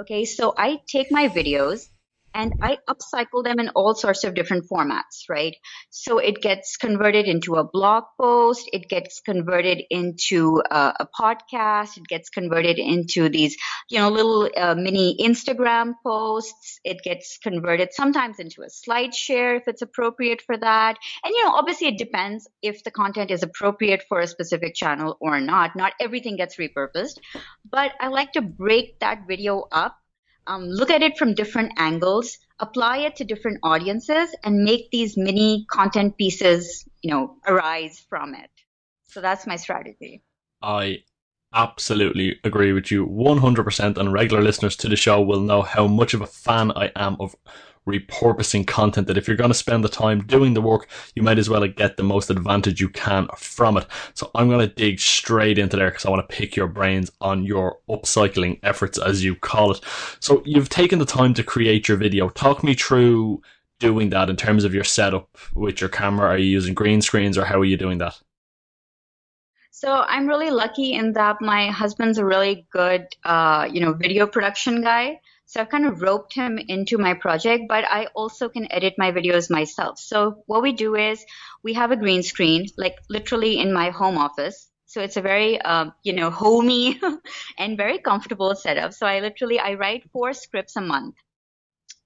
Okay. 0.00 0.24
So 0.24 0.54
I 0.56 0.78
take 0.86 1.10
my 1.10 1.28
videos 1.28 1.88
and 2.34 2.54
I 2.62 2.78
upcycle 2.88 3.44
them 3.44 3.58
in 3.58 3.70
all 3.70 3.94
sorts 3.94 4.24
of 4.24 4.34
different 4.34 4.68
formats, 4.68 5.28
right? 5.28 5.54
So 5.90 6.18
it 6.18 6.40
gets 6.40 6.76
converted 6.76 7.26
into 7.26 7.56
a 7.56 7.64
blog 7.64 8.04
post, 8.20 8.68
it 8.72 8.88
gets 8.88 9.20
converted 9.20 9.82
into 9.90 10.62
a, 10.70 10.94
a 11.00 11.08
podcast, 11.18 11.96
it 11.96 12.06
gets 12.06 12.30
converted 12.30 12.78
into 12.78 13.28
these, 13.28 13.56
you 13.90 13.98
know, 13.98 14.08
little 14.10 14.48
uh, 14.56 14.74
mini 14.74 15.16
Instagram 15.20 15.94
posts, 16.04 16.80
it 16.84 17.02
gets 17.02 17.38
converted 17.38 17.92
sometimes 17.92 18.38
into 18.38 18.62
a 18.62 18.70
slide 18.70 19.14
share 19.14 19.56
if 19.56 19.68
it's 19.68 19.82
appropriate 19.82 20.42
for 20.42 20.56
that. 20.56 20.96
And, 21.24 21.34
you 21.34 21.44
know, 21.44 21.52
obviously 21.52 21.88
it 21.88 21.98
depends 21.98 22.48
if 22.62 22.84
the 22.84 22.90
content 22.90 23.30
is 23.30 23.42
appropriate 23.42 24.04
for 24.08 24.20
a 24.20 24.26
specific 24.26 24.74
channel 24.74 25.16
or 25.20 25.40
not. 25.40 25.76
Not 25.76 25.92
everything 26.00 26.36
gets 26.36 26.56
repurposed, 26.56 27.18
but 27.68 27.92
I 28.00 28.08
like 28.08 28.32
to 28.32 28.42
break 28.42 29.00
that 29.00 29.26
video 29.28 29.64
up 29.70 29.96
um, 30.46 30.64
look 30.64 30.90
at 30.90 31.02
it 31.02 31.18
from 31.18 31.34
different 31.34 31.72
angles, 31.76 32.38
apply 32.58 32.98
it 32.98 33.16
to 33.16 33.24
different 33.24 33.58
audiences, 33.62 34.34
and 34.44 34.64
make 34.64 34.90
these 34.90 35.16
mini 35.16 35.66
content 35.70 36.16
pieces, 36.16 36.84
you 37.02 37.10
know, 37.10 37.36
arise 37.46 38.04
from 38.08 38.34
it. 38.34 38.50
So 39.08 39.20
that's 39.20 39.46
my 39.46 39.56
strategy. 39.56 40.22
I 40.62 41.02
absolutely 41.54 42.38
agree 42.44 42.72
with 42.72 42.90
you 42.90 43.06
100% 43.06 43.96
and 43.98 44.12
regular 44.12 44.42
listeners 44.42 44.76
to 44.76 44.88
the 44.88 44.96
show 44.96 45.20
will 45.20 45.40
know 45.40 45.62
how 45.62 45.86
much 45.86 46.14
of 46.14 46.22
a 46.22 46.26
fan 46.26 46.72
I 46.72 46.90
am 46.96 47.16
of 47.20 47.36
repurposing 47.86 48.66
content 48.66 49.06
that 49.06 49.18
if 49.18 49.26
you're 49.26 49.36
going 49.36 49.50
to 49.50 49.54
spend 49.54 49.82
the 49.84 49.88
time 49.88 50.24
doing 50.24 50.54
the 50.54 50.62
work, 50.62 50.88
you 51.14 51.22
might 51.22 51.38
as 51.38 51.48
well 51.48 51.66
get 51.66 51.96
the 51.96 52.02
most 52.02 52.30
advantage 52.30 52.80
you 52.80 52.88
can 52.88 53.28
from 53.36 53.76
it. 53.76 53.86
So 54.14 54.30
I'm 54.34 54.48
going 54.48 54.66
to 54.66 54.74
dig 54.74 55.00
straight 55.00 55.58
into 55.58 55.76
there 55.76 55.90
because 55.90 56.06
I 56.06 56.10
want 56.10 56.28
to 56.28 56.36
pick 56.36 56.56
your 56.56 56.68
brains 56.68 57.10
on 57.20 57.44
your 57.44 57.78
upcycling 57.88 58.60
efforts, 58.62 58.98
as 58.98 59.24
you 59.24 59.34
call 59.34 59.72
it. 59.72 59.80
So 60.20 60.42
you've 60.44 60.68
taken 60.68 60.98
the 60.98 61.04
time 61.04 61.34
to 61.34 61.42
create 61.42 61.88
your 61.88 61.96
video. 61.96 62.28
Talk 62.28 62.62
me 62.62 62.74
through 62.74 63.42
doing 63.80 64.10
that 64.10 64.30
in 64.30 64.36
terms 64.36 64.64
of 64.64 64.72
your 64.72 64.84
setup 64.84 65.36
with 65.54 65.80
your 65.80 65.90
camera. 65.90 66.28
Are 66.28 66.38
you 66.38 66.46
using 66.46 66.74
green 66.74 67.02
screens 67.02 67.36
or 67.36 67.44
how 67.44 67.58
are 67.58 67.64
you 67.64 67.76
doing 67.76 67.98
that? 67.98 68.20
So 69.72 70.04
I'm 70.06 70.28
really 70.28 70.50
lucky 70.50 70.92
in 70.92 71.14
that 71.14 71.40
my 71.40 71.66
husband's 71.66 72.18
a 72.18 72.24
really 72.24 72.64
good, 72.70 73.08
uh, 73.24 73.68
you 73.68 73.80
know, 73.80 73.92
video 73.92 74.28
production 74.28 74.80
guy. 74.80 75.18
So 75.52 75.60
I've 75.60 75.68
kind 75.68 75.84
of 75.84 76.00
roped 76.00 76.32
him 76.32 76.56
into 76.56 76.96
my 76.96 77.12
project, 77.12 77.64
but 77.68 77.84
I 77.84 78.06
also 78.14 78.48
can 78.48 78.72
edit 78.72 78.94
my 78.96 79.12
videos 79.12 79.50
myself. 79.50 79.98
So 79.98 80.42
what 80.46 80.62
we 80.62 80.72
do 80.72 80.94
is 80.94 81.26
we 81.62 81.74
have 81.74 81.90
a 81.90 81.96
green 81.96 82.22
screen, 82.22 82.68
like 82.78 82.96
literally 83.10 83.58
in 83.58 83.70
my 83.70 83.90
home 83.90 84.16
office. 84.16 84.70
So 84.86 85.02
it's 85.02 85.18
a 85.18 85.20
very, 85.20 85.60
uh, 85.60 85.90
you 86.02 86.14
know, 86.14 86.30
homey 86.30 86.98
and 87.58 87.76
very 87.76 87.98
comfortable 87.98 88.54
setup. 88.54 88.94
So 88.94 89.04
I 89.06 89.20
literally, 89.20 89.58
I 89.60 89.74
write 89.74 90.10
four 90.10 90.32
scripts 90.32 90.76
a 90.76 90.80
month. 90.80 91.16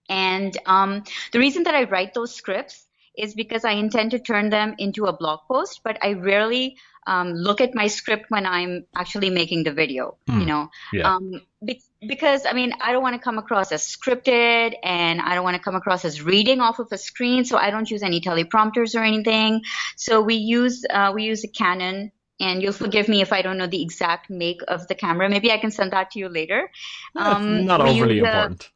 And 0.08 0.58
um, 0.66 1.04
the 1.30 1.38
reason 1.38 1.62
that 1.64 1.74
I 1.76 1.84
write 1.84 2.14
those 2.14 2.34
scripts 2.34 2.84
is 3.16 3.34
because 3.34 3.64
I 3.64 3.72
intend 3.72 4.10
to 4.12 4.18
turn 4.18 4.50
them 4.50 4.74
into 4.78 5.06
a 5.06 5.12
blog 5.16 5.40
post, 5.48 5.80
but 5.84 5.98
I 6.02 6.12
rarely 6.14 6.76
um, 7.06 7.32
look 7.32 7.60
at 7.60 7.72
my 7.74 7.86
script 7.86 8.26
when 8.30 8.46
I'm 8.46 8.84
actually 8.96 9.30
making 9.30 9.62
the 9.62 9.72
video, 9.72 10.16
Hmm. 10.26 10.40
you 10.40 10.46
know, 10.46 10.70
Yeah. 10.92 11.14
um, 11.14 11.40
be- 11.64 11.80
because 12.00 12.44
I 12.44 12.52
mean, 12.52 12.72
I 12.80 12.90
don't 12.92 13.02
want 13.02 13.14
to 13.14 13.20
come 13.22 13.38
across 13.38 13.70
as 13.70 13.82
scripted 13.86 14.74
and 14.82 15.20
I 15.20 15.34
don't 15.36 15.44
want 15.44 15.56
to 15.56 15.62
come 15.62 15.76
across 15.76 16.04
as 16.04 16.20
reading 16.20 16.60
off 16.60 16.80
of 16.80 16.88
a 16.90 16.98
screen. 16.98 17.44
So 17.44 17.56
I 17.58 17.70
don't 17.70 17.88
use 17.88 18.02
any 18.02 18.20
teleprompters 18.20 18.98
or 18.98 19.04
anything. 19.04 19.62
So 19.96 20.20
we 20.20 20.34
use, 20.34 20.84
uh, 20.90 21.12
we 21.14 21.22
use 21.22 21.44
a 21.44 21.48
Canon 21.48 22.10
and 22.40 22.60
you'll 22.60 22.72
forgive 22.72 23.08
me 23.08 23.20
if 23.22 23.32
I 23.32 23.40
don't 23.40 23.56
know 23.56 23.68
the 23.68 23.82
exact 23.82 24.28
make 24.28 24.60
of 24.66 24.88
the 24.88 24.94
camera. 24.96 25.28
Maybe 25.30 25.52
I 25.52 25.58
can 25.58 25.70
send 25.70 25.92
that 25.92 26.10
to 26.10 26.18
you 26.18 26.28
later. 26.28 26.70
Um, 27.14 27.64
not 27.66 27.80
overly 27.80 28.18
a- 28.18 28.24
important. 28.24 28.70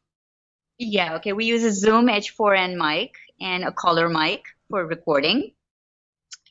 yeah, 0.77 1.15
okay. 1.15 1.33
We 1.33 1.45
use 1.45 1.63
a 1.63 1.71
Zoom 1.73 2.07
H4n 2.07 2.75
mic 2.77 3.11
and 3.41 3.63
a 3.63 3.71
collar 3.71 4.07
mic 4.07 4.43
for 4.69 4.85
recording. 4.85 5.51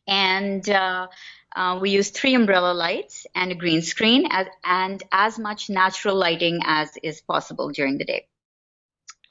And 0.07 0.69
uh, 0.69 1.07
uh, 1.55 1.79
we 1.81 1.91
use 1.91 2.11
three 2.11 2.35
umbrella 2.35 2.73
lights 2.73 3.27
and 3.35 3.53
a 3.53 3.55
green 3.55 3.83
screen 3.83 4.27
as, 4.31 4.47
and 4.65 5.03
as 5.13 5.39
much 5.39 5.71
natural 5.71 6.17
lighting 6.17 6.61
as 6.65 6.91
is 7.03 7.21
possible 7.21 7.71
during 7.71 7.99
the 7.99 8.05
day. 8.05 8.27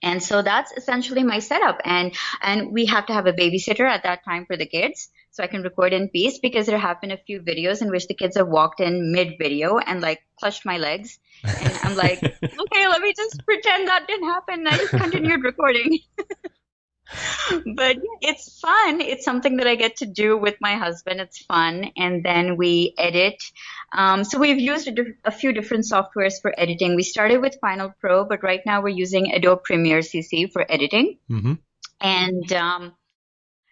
And 0.02 0.24
so 0.24 0.42
that's 0.42 0.72
essentially 0.72 1.24
my 1.24 1.40
setup. 1.40 1.82
And, 1.84 2.16
and 2.42 2.72
we 2.72 2.86
have 2.86 3.08
to 3.08 3.14
have 3.14 3.28
a 3.28 3.34
babysitter 3.34 3.88
at 3.88 4.04
that 4.04 4.24
time 4.24 4.46
for 4.46 4.56
the 4.56 4.66
kids 4.66 5.10
so 5.32 5.44
I 5.44 5.48
can 5.48 5.62
record 5.62 5.94
in 5.94 6.10
peace 6.10 6.40
because 6.40 6.66
there 6.66 6.78
have 6.78 7.02
been 7.02 7.12
a 7.12 7.18
few 7.18 7.42
videos 7.42 7.82
in 7.82 7.90
which 7.90 8.08
the 8.08 8.14
kids 8.14 8.38
have 8.38 8.48
walked 8.48 8.80
in 8.80 9.12
mid 9.12 9.38
video 9.38 9.78
and 9.78 10.02
like 10.02 10.22
clutched 10.40 10.66
my 10.66 10.78
legs. 10.78 11.20
And 11.44 11.74
I'm 11.84 11.96
like, 11.96 12.24
okay, 12.44 12.88
let 12.88 13.02
me 13.02 13.14
just 13.16 13.46
pretend 13.46 13.88
that 13.88 14.08
didn't 14.08 14.28
happen. 14.28 14.68
I 14.68 14.78
just 14.78 14.92
continued 14.92 15.44
recording. 15.44 16.00
but 17.76 17.98
it's 18.22 18.60
fun. 18.60 19.02
It's 19.02 19.26
something 19.26 19.58
that 19.58 19.68
I 19.68 19.76
get 19.76 19.98
to 19.98 20.06
do 20.06 20.38
with 20.38 20.56
my 20.62 20.76
husband. 20.76 21.20
It's 21.20 21.40
fun. 21.40 21.92
And 21.98 22.24
then 22.24 22.58
we 22.58 22.94
edit. 22.98 23.42
Um, 23.92 24.24
so 24.24 24.38
we've 24.40 24.60
used 24.60 24.88
a, 24.88 24.92
diff- 24.92 25.18
a 25.26 25.32
few 25.32 25.54
different 25.54 25.86
softwares 25.86 26.42
for 26.42 26.54
editing. 26.58 26.96
We 26.96 27.04
started 27.04 27.42
with 27.42 27.58
Final 27.62 27.94
Pro, 28.00 28.26
but 28.26 28.44
right 28.44 28.62
now 28.66 28.82
we're 28.82 28.90
using 28.90 29.32
Adobe 29.34 29.62
Premiere 29.64 30.00
CC 30.00 30.52
for 30.52 30.66
editing. 30.70 31.18
hmm 31.28 31.54
And, 32.00 32.52
um, 32.54 32.94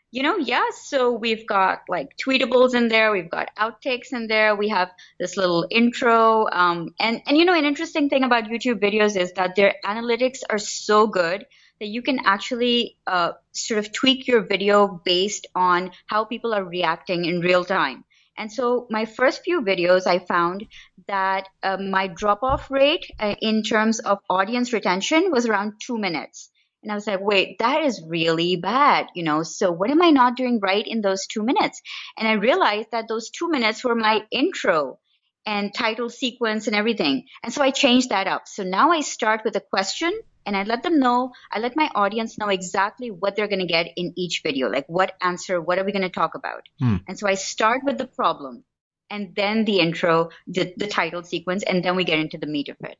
you 0.09 0.23
know, 0.23 0.37
yeah, 0.37 0.65
so 0.71 1.11
we've 1.11 1.45
got 1.45 1.81
like 1.89 2.15
tweetables 2.17 2.73
in 2.73 2.87
there, 2.87 3.11
we've 3.11 3.29
got 3.29 3.49
outtakes 3.57 4.13
in 4.13 4.27
there, 4.27 4.55
we 4.55 4.69
have 4.69 4.89
this 5.19 5.35
little 5.35 5.67
intro. 5.69 6.47
Um, 6.49 6.95
and, 6.99 7.21
and, 7.27 7.37
you 7.37 7.43
know, 7.45 7.53
an 7.53 7.65
interesting 7.65 8.09
thing 8.09 8.23
about 8.23 8.45
YouTube 8.45 8.79
videos 8.79 9.19
is 9.19 9.33
that 9.33 9.55
their 9.55 9.75
analytics 9.85 10.39
are 10.49 10.57
so 10.57 11.07
good 11.07 11.45
that 11.79 11.87
you 11.87 12.01
can 12.01 12.19
actually 12.25 12.97
uh, 13.05 13.33
sort 13.51 13.79
of 13.79 13.91
tweak 13.91 14.27
your 14.27 14.41
video 14.41 15.01
based 15.03 15.47
on 15.55 15.91
how 16.07 16.25
people 16.25 16.53
are 16.53 16.63
reacting 16.63 17.25
in 17.25 17.39
real 17.39 17.65
time. 17.65 18.03
And 18.37 18.51
so 18.51 18.85
my 18.89 19.05
first 19.05 19.43
few 19.43 19.61
videos, 19.61 20.05
I 20.05 20.19
found 20.19 20.67
that 21.07 21.49
uh, 21.63 21.77
my 21.77 22.07
drop 22.07 22.43
off 22.43 22.69
rate 22.69 23.09
uh, 23.19 23.35
in 23.41 23.63
terms 23.63 23.99
of 23.99 24.19
audience 24.29 24.73
retention 24.73 25.31
was 25.31 25.47
around 25.47 25.73
two 25.81 25.97
minutes. 25.97 26.49
And 26.83 26.91
I 26.91 26.95
was 26.95 27.07
like, 27.07 27.19
wait, 27.19 27.57
that 27.59 27.81
is 27.81 28.03
really 28.05 28.55
bad, 28.55 29.07
you 29.15 29.23
know. 29.23 29.41
So 29.41 29.71
what 29.71 29.89
am 29.89 30.01
I 30.03 30.11
not 30.11 30.37
doing 30.37 30.59
right 30.61 30.85
in 30.85 31.01
those 31.01 31.25
two 31.25 31.43
minutes? 31.43 31.81
And 32.15 32.27
I 32.27 32.33
realized 32.33 32.89
that 32.91 33.07
those 33.07 33.31
two 33.31 33.49
minutes 33.49 33.83
were 33.83 33.95
my 33.95 34.23
intro 34.31 34.99
and 35.45 35.73
title 35.73 36.09
sequence 36.09 36.67
and 36.67 36.75
everything. 36.75 37.25
And 37.41 37.51
so 37.51 37.63
I 37.63 37.71
changed 37.71 38.09
that 38.09 38.27
up. 38.27 38.47
So 38.47 38.63
now 38.63 38.91
I 38.91 39.01
start 39.01 39.41
with 39.43 39.55
a 39.55 39.61
question 39.61 40.17
and 40.47 40.55
I 40.55 40.63
let 40.63 40.81
them 40.81 40.99
know, 40.99 41.33
I 41.51 41.59
let 41.59 41.75
my 41.75 41.91
audience 41.93 42.37
know 42.37 42.47
exactly 42.47 43.11
what 43.11 43.35
they're 43.35 43.49
going 43.49 43.59
to 43.59 43.67
get 43.67 43.89
in 43.97 44.13
each 44.15 44.41
video. 44.43 44.69
Like 44.69 44.85
what 44.87 45.13
answer, 45.21 45.59
what 45.61 45.77
are 45.77 45.83
we 45.83 45.91
going 45.91 46.01
to 46.01 46.09
talk 46.09 46.35
about? 46.35 46.63
Hmm. 46.79 46.95
And 47.07 47.19
so 47.19 47.27
I 47.27 47.35
start 47.35 47.81
with 47.83 47.97
the 47.97 48.07
problem 48.07 48.63
and 49.09 49.35
then 49.35 49.65
the 49.65 49.79
intro, 49.79 50.29
the, 50.47 50.73
the 50.77 50.87
title 50.87 51.21
sequence, 51.21 51.63
and 51.63 51.83
then 51.83 51.97
we 51.97 52.05
get 52.05 52.19
into 52.19 52.37
the 52.37 52.47
meat 52.47 52.69
of 52.69 52.77
it. 52.79 52.97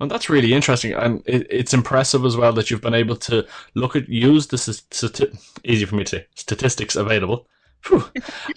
And 0.00 0.10
that's 0.10 0.28
really 0.28 0.52
interesting, 0.52 0.92
and 0.92 1.22
it, 1.24 1.46
it's 1.50 1.72
impressive 1.72 2.24
as 2.24 2.36
well 2.36 2.52
that 2.54 2.70
you've 2.70 2.82
been 2.82 2.94
able 2.94 3.16
to 3.16 3.46
look 3.74 3.96
at 3.96 4.08
use 4.08 4.48
the 4.48 4.56
stati- 4.56 5.38
easy 5.64 5.84
for 5.84 5.94
me 5.94 6.04
to 6.04 6.10
say 6.10 6.26
statistics 6.34 6.96
available. 6.96 7.46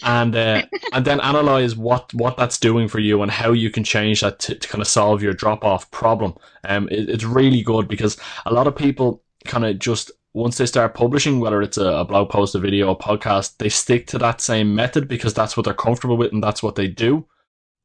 And 0.04 0.36
uh, 0.36 0.64
and 0.94 1.06
then 1.06 1.20
analyze 1.22 1.76
what 1.76 2.14
what 2.14 2.38
that's 2.38 2.60
doing 2.60 2.88
for 2.88 3.00
you 3.00 3.22
and 3.22 3.32
how 3.32 3.52
you 3.52 3.70
can 3.70 3.84
change 3.84 4.22
that 4.22 4.40
to, 4.40 4.56
to 4.56 4.68
kind 4.68 4.82
of 4.82 4.88
solve 4.88 5.22
your 5.22 5.34
drop 5.34 5.64
off 5.64 5.90
problem. 5.92 6.36
Um, 6.64 6.88
it, 6.90 7.10
it's 7.10 7.24
really 7.24 7.62
good 7.62 7.88
because 7.88 8.18
a 8.46 8.54
lot 8.54 8.68
of 8.68 8.76
people 8.76 9.24
kind 9.46 9.66
of 9.66 9.80
just 9.80 10.12
once 10.34 10.58
they 10.58 10.66
start 10.66 10.94
publishing, 10.94 11.40
whether 11.40 11.62
it's 11.62 11.78
a, 11.78 12.06
blog 12.06 12.30
post, 12.30 12.56
a 12.56 12.60
video, 12.60 12.92
a 12.92 12.96
podcast, 12.96 13.58
they 13.58 13.70
stick 13.70 14.08
to 14.08 14.18
that 14.18 14.40
same 14.40 14.74
method 14.74 15.08
because 15.08 15.34
that's 15.34 15.58
what 15.58 15.66
they're 15.66 15.74
comfortable 15.74 16.16
with 16.16 16.32
and 16.32 16.42
that's 16.42 16.64
what 16.64 16.76
they 16.76 16.88
do 16.88 17.26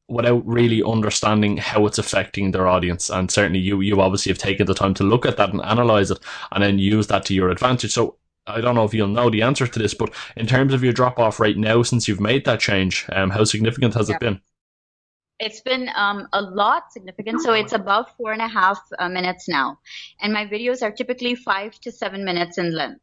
without 0.09 0.47
really 0.47 0.83
understanding 0.85 1.57
how 1.57 1.85
it's 1.87 1.99
affecting 1.99 2.53
their 2.53 2.69
audience. 2.69 3.11
And 3.11 3.29
certainly 3.29 3.59
you, 3.59 3.81
you 3.81 4.01
obviously 4.01 4.31
have 4.31 4.39
taken 4.39 4.67
the 4.67 4.75
time 4.75 4.95
to 4.95 5.05
look 5.05 5.27
at 5.27 5.37
that 5.39 5.51
and 5.51 5.61
analyze 5.63 6.13
it 6.13 6.19
and 6.53 6.63
then 6.63 6.79
use 6.79 7.09
that 7.09 7.25
to 7.27 7.35
your 7.35 7.51
advantage. 7.51 7.93
So 7.93 8.17
I 8.47 8.61
don't 8.61 8.75
know 8.75 8.85
if 8.85 8.95
you'll 8.95 9.09
know 9.09 9.31
the 9.31 9.43
answer 9.43 9.67
to 9.67 9.79
this, 9.79 9.95
but 9.95 10.15
in 10.37 10.47
terms 10.47 10.73
of 10.73 10.85
your 10.85 10.93
drop 10.93 11.19
off 11.19 11.41
rate 11.41 11.57
now, 11.57 11.83
since 11.83 12.07
you've 12.07 12.21
made 12.21 12.45
that 12.45 12.61
change, 12.61 13.07
um, 13.13 13.31
how 13.31 13.45
significant 13.45 13.95
has 13.95 14.09
Yeah. 14.09 14.17
it 14.17 14.21
been? 14.21 14.41
It's 15.39 15.61
been 15.61 15.91
um, 15.95 16.29
a 16.33 16.41
lot 16.41 16.93
significant. 16.93 17.43
So 17.43 17.53
it's 17.53 17.75
about 17.75 18.17
four 18.17 18.33
and 18.33 18.41
a 18.41 18.49
half 18.49 18.81
uh, 18.99 19.09
minutes 19.09 19.49
now. 19.49 19.79
And 20.21 20.33
my 20.33 20.47
videos 20.47 20.83
are 20.83 20.91
typically 20.91 21.35
five 21.35 21.79
to 21.81 21.93
seven 21.93 22.25
minutes 22.25 22.57
in 22.57 22.75
length. 22.75 23.01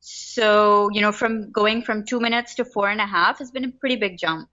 So, 0.00 0.88
you 0.92 1.00
know, 1.00 1.12
from 1.12 1.50
going 1.50 1.82
from 1.82 2.06
two 2.06 2.20
minutes 2.20 2.54
to 2.54 2.64
four 2.64 2.88
and 2.88 3.00
a 3.00 3.06
half 3.06 3.38
has 3.40 3.50
been 3.50 3.64
a 3.64 3.70
pretty 3.70 3.96
big 3.96 4.16
jump. 4.16 4.48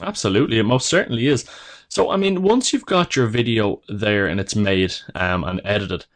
Absolutely, 0.00 0.58
it 0.58 0.64
most 0.64 0.88
certainly 0.88 1.26
is. 1.26 1.44
So, 1.88 2.10
I 2.10 2.16
mean, 2.16 2.42
once 2.42 2.72
you've 2.72 2.86
got 2.86 3.16
your 3.16 3.26
video 3.26 3.82
there 3.88 4.26
and 4.26 4.38
it's 4.38 4.54
made 4.54 4.94
um, 5.14 5.44
and 5.44 5.60
edited, 5.64 6.06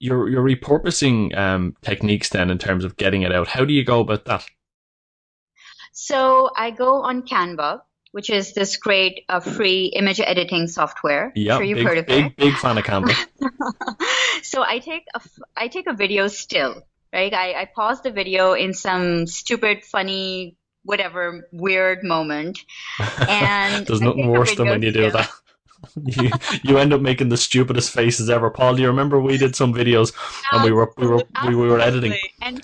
you're 0.00 0.28
you're 0.28 0.44
repurposing 0.44 1.36
um, 1.36 1.76
techniques 1.82 2.28
then 2.30 2.50
in 2.50 2.58
terms 2.58 2.84
of 2.84 2.96
getting 2.96 3.22
it 3.22 3.32
out. 3.32 3.48
How 3.48 3.64
do 3.64 3.72
you 3.72 3.84
go 3.84 4.00
about 4.00 4.24
that? 4.26 4.46
So 5.92 6.50
I 6.56 6.70
go 6.70 7.02
on 7.02 7.22
Canva, 7.22 7.80
which 8.12 8.30
is 8.30 8.52
this 8.54 8.76
great 8.76 9.24
uh, 9.28 9.40
free 9.40 9.86
image 9.86 10.20
editing 10.20 10.68
software. 10.68 11.32
Yeah, 11.34 11.56
sure 11.56 11.64
you've 11.64 11.78
big, 11.78 11.86
heard 11.86 11.98
of 11.98 12.06
big, 12.06 12.26
it. 12.26 12.36
big 12.36 12.54
fan 12.54 12.78
of 12.78 12.84
Canva. 12.84 13.14
so 14.42 14.62
I 14.62 14.78
take 14.78 15.04
a 15.14 15.20
I 15.56 15.68
take 15.68 15.86
a 15.86 15.94
video 15.94 16.28
still, 16.28 16.82
right? 17.12 17.32
I, 17.34 17.62
I 17.62 17.64
pause 17.64 18.02
the 18.02 18.12
video 18.12 18.52
in 18.52 18.74
some 18.74 19.26
stupid, 19.26 19.84
funny, 19.84 20.56
whatever 20.84 21.48
weird 21.52 22.04
moment, 22.04 22.60
and 23.28 23.86
There's 23.86 24.00
nothing 24.00 24.28
worse 24.28 24.54
than 24.54 24.68
when 24.68 24.82
you 24.82 24.92
do 24.92 25.10
that. 25.10 25.30
You, 26.04 26.30
you 26.62 26.78
end 26.78 26.92
up 26.92 27.00
making 27.00 27.28
the 27.28 27.36
stupidest 27.36 27.90
faces 27.92 28.30
ever. 28.30 28.50
Paul, 28.50 28.74
do 28.74 28.82
you 28.82 28.88
remember 28.88 29.20
we 29.20 29.38
did 29.38 29.56
some 29.56 29.72
videos 29.74 30.12
and 30.52 30.62
we 30.62 30.72
were 30.72 30.92
we 30.96 31.06
were 31.06 31.22
we 31.42 31.54
were 31.54 31.80
editing? 31.80 32.12
Absolutely. 32.12 32.32
And 32.42 32.62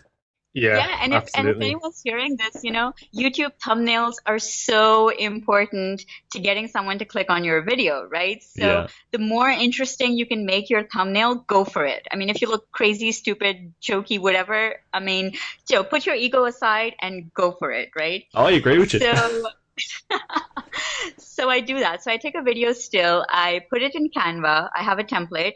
Yeah, 0.54 0.76
yeah, 0.78 0.96
and 1.02 1.12
if, 1.12 1.22
and 1.34 1.48
if 1.48 1.56
absolutely. 1.56 1.66
anyone's 1.66 2.00
hearing 2.02 2.36
this, 2.36 2.62
you 2.62 2.70
know, 2.70 2.92
YouTube 3.14 3.52
thumbnails 3.64 4.14
are 4.24 4.38
so 4.38 5.08
important 5.08 6.04
to 6.32 6.38
getting 6.38 6.68
someone 6.68 6.98
to 6.98 7.04
click 7.04 7.28
on 7.28 7.44
your 7.44 7.62
video, 7.62 8.06
right? 8.08 8.42
So 8.42 8.66
Yeah. 8.66 8.86
the 9.12 9.18
more 9.18 9.48
interesting 9.50 10.12
you 10.12 10.26
can 10.26 10.46
make 10.46 10.70
your 10.70 10.84
thumbnail, 10.84 11.36
go 11.46 11.64
for 11.64 11.84
it. 11.84 12.06
I 12.10 12.16
mean, 12.16 12.30
if 12.30 12.40
you 12.40 12.48
look 12.48 12.70
crazy, 12.70 13.12
stupid, 13.12 13.74
jokey, 13.82 14.20
whatever, 14.20 14.76
I 14.92 15.00
mean, 15.00 15.34
Joe, 15.68 15.82
put 15.84 16.06
your 16.06 16.14
ego 16.14 16.44
aside 16.44 16.94
and 17.00 17.32
go 17.34 17.52
for 17.58 17.70
it, 17.72 17.90
right? 17.96 18.24
Oh, 18.34 18.44
I 18.46 18.52
agree 18.52 18.78
with 18.78 18.94
you. 18.94 19.00
So, 19.00 19.48
so 21.18 21.48
I 21.48 21.60
do 21.60 21.80
that. 21.80 22.02
So 22.02 22.10
I 22.10 22.16
take 22.16 22.34
a 22.34 22.42
video 22.42 22.72
still, 22.72 23.24
I 23.28 23.62
put 23.70 23.82
it 23.82 23.94
in 23.94 24.10
Canva, 24.10 24.68
I 24.74 24.82
have 24.82 24.98
a 24.98 25.04
template, 25.04 25.54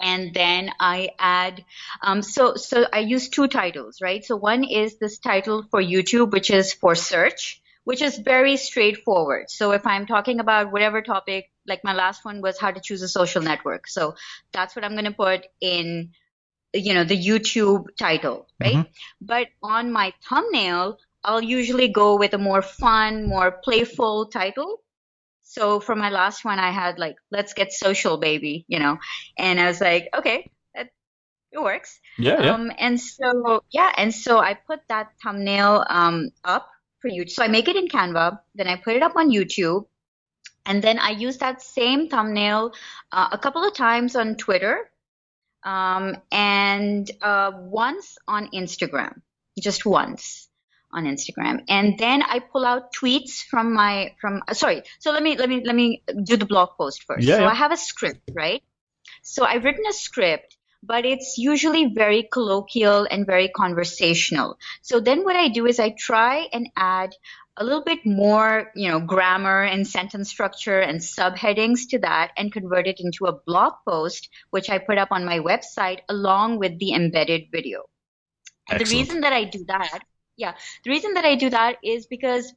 and 0.00 0.34
then 0.34 0.70
I 0.80 1.10
add. 1.18 1.64
Um, 2.02 2.22
so 2.22 2.54
so 2.56 2.86
I 2.92 3.00
use 3.00 3.28
two 3.28 3.48
titles, 3.48 4.00
right? 4.00 4.24
So 4.24 4.36
one 4.36 4.64
is 4.64 4.98
this 4.98 5.18
title 5.18 5.64
for 5.70 5.82
YouTube, 5.82 6.32
which 6.32 6.50
is 6.50 6.72
for 6.72 6.94
search, 6.94 7.60
which 7.84 8.02
is 8.02 8.18
very 8.18 8.56
straightforward. 8.56 9.50
So 9.50 9.72
if 9.72 9.86
I'm 9.86 10.06
talking 10.06 10.40
about 10.40 10.72
whatever 10.72 11.02
topic, 11.02 11.50
like 11.66 11.84
my 11.84 11.94
last 11.94 12.24
one 12.24 12.40
was 12.40 12.58
how 12.58 12.70
to 12.70 12.80
choose 12.80 13.02
a 13.02 13.08
social 13.08 13.42
network, 13.42 13.86
so 13.86 14.14
that's 14.52 14.74
what 14.74 14.84
I'm 14.84 14.92
going 14.92 15.04
to 15.04 15.12
put 15.12 15.46
in 15.60 16.10
you 16.74 16.92
know 16.92 17.04
the 17.04 17.16
YouTube 17.16 17.86
title, 17.96 18.48
right? 18.60 18.86
But 19.20 19.46
on 19.62 19.92
my 19.92 20.12
thumbnail, 20.28 20.98
I'll 21.24 21.42
usually 21.42 21.88
go 21.88 22.16
with 22.16 22.34
a 22.34 22.38
more 22.38 22.62
fun, 22.62 23.26
more 23.26 23.50
playful 23.50 24.26
title. 24.26 24.80
So 25.42 25.80
for 25.80 25.96
my 25.96 26.10
last 26.10 26.44
one, 26.44 26.58
I 26.58 26.70
had 26.70 26.98
like, 26.98 27.16
let's 27.30 27.54
get 27.54 27.72
social, 27.72 28.18
baby, 28.18 28.64
you 28.68 28.78
know, 28.78 28.98
and 29.38 29.58
I 29.58 29.66
was 29.66 29.80
like, 29.80 30.08
okay, 30.14 30.50
that, 30.74 30.88
it 31.52 31.62
works. 31.62 31.98
yeah, 32.18 32.42
yeah. 32.42 32.54
Um, 32.54 32.72
and 32.78 33.00
so, 33.00 33.62
yeah, 33.70 33.92
and 33.96 34.12
so 34.14 34.38
I 34.38 34.54
put 34.54 34.80
that 34.88 35.12
thumbnail 35.22 35.84
um, 35.88 36.30
up 36.44 36.68
for 37.00 37.08
you. 37.08 37.26
So 37.28 37.42
I 37.42 37.48
make 37.48 37.68
it 37.68 37.76
in 37.76 37.88
Canva, 37.88 38.40
then 38.54 38.68
I 38.68 38.76
put 38.76 38.96
it 38.96 39.02
up 39.02 39.16
on 39.16 39.30
YouTube, 39.30 39.86
and 40.66 40.82
then 40.82 40.98
I 40.98 41.10
use 41.10 41.38
that 41.38 41.62
same 41.62 42.08
thumbnail 42.08 42.72
uh, 43.12 43.28
a 43.32 43.38
couple 43.38 43.64
of 43.64 43.74
times 43.74 44.16
on 44.16 44.36
Twitter 44.36 44.90
um, 45.62 46.16
and 46.32 47.10
uh, 47.22 47.52
once 47.54 48.18
on 48.26 48.48
Instagram. 48.52 49.20
just 49.60 49.86
once 49.86 50.48
on 50.94 51.04
Instagram. 51.04 51.64
And 51.68 51.98
then 51.98 52.22
I 52.22 52.38
pull 52.38 52.64
out 52.64 52.92
tweets 52.94 53.42
from 53.42 53.74
my 53.74 54.14
from 54.20 54.42
uh, 54.48 54.54
sorry. 54.54 54.82
So 54.98 55.10
let 55.12 55.22
me 55.22 55.36
let 55.36 55.48
me 55.48 55.62
let 55.64 55.74
me 55.74 56.02
do 56.22 56.36
the 56.36 56.46
blog 56.46 56.70
post 56.78 57.04
first. 57.04 57.26
Yeah, 57.26 57.36
so 57.36 57.42
yeah. 57.42 57.48
I 57.48 57.54
have 57.54 57.72
a 57.72 57.76
script, 57.76 58.30
right? 58.32 58.62
So 59.22 59.44
I've 59.44 59.64
written 59.64 59.84
a 59.88 59.92
script, 59.92 60.56
but 60.82 61.04
it's 61.04 61.38
usually 61.38 61.86
very 61.86 62.28
colloquial 62.30 63.06
and 63.10 63.26
very 63.26 63.48
conversational. 63.48 64.58
So 64.82 65.00
then 65.00 65.24
what 65.24 65.36
I 65.36 65.48
do 65.48 65.66
is 65.66 65.80
I 65.80 65.90
try 65.90 66.48
and 66.52 66.68
add 66.76 67.14
a 67.56 67.64
little 67.64 67.84
bit 67.84 68.04
more, 68.04 68.70
you 68.74 68.88
know, 68.88 69.00
grammar 69.00 69.62
and 69.62 69.86
sentence 69.86 70.28
structure 70.28 70.80
and 70.80 71.00
subheadings 71.00 71.88
to 71.90 72.00
that 72.00 72.32
and 72.36 72.52
convert 72.52 72.86
it 72.86 73.00
into 73.00 73.26
a 73.26 73.32
blog 73.32 73.74
post, 73.86 74.28
which 74.50 74.68
I 74.68 74.78
put 74.78 74.98
up 74.98 75.08
on 75.12 75.24
my 75.24 75.38
website 75.38 76.00
along 76.08 76.58
with 76.58 76.78
the 76.78 76.92
embedded 76.92 77.44
video. 77.52 77.84
And 78.68 78.80
the 78.80 78.90
reason 78.90 79.20
that 79.20 79.32
I 79.32 79.44
do 79.44 79.64
that, 79.68 80.00
yeah, 80.36 80.54
the 80.84 80.90
reason 80.90 81.14
that 81.14 81.24
I 81.24 81.34
do 81.36 81.50
that 81.50 81.76
is 81.82 82.06
because 82.06 82.52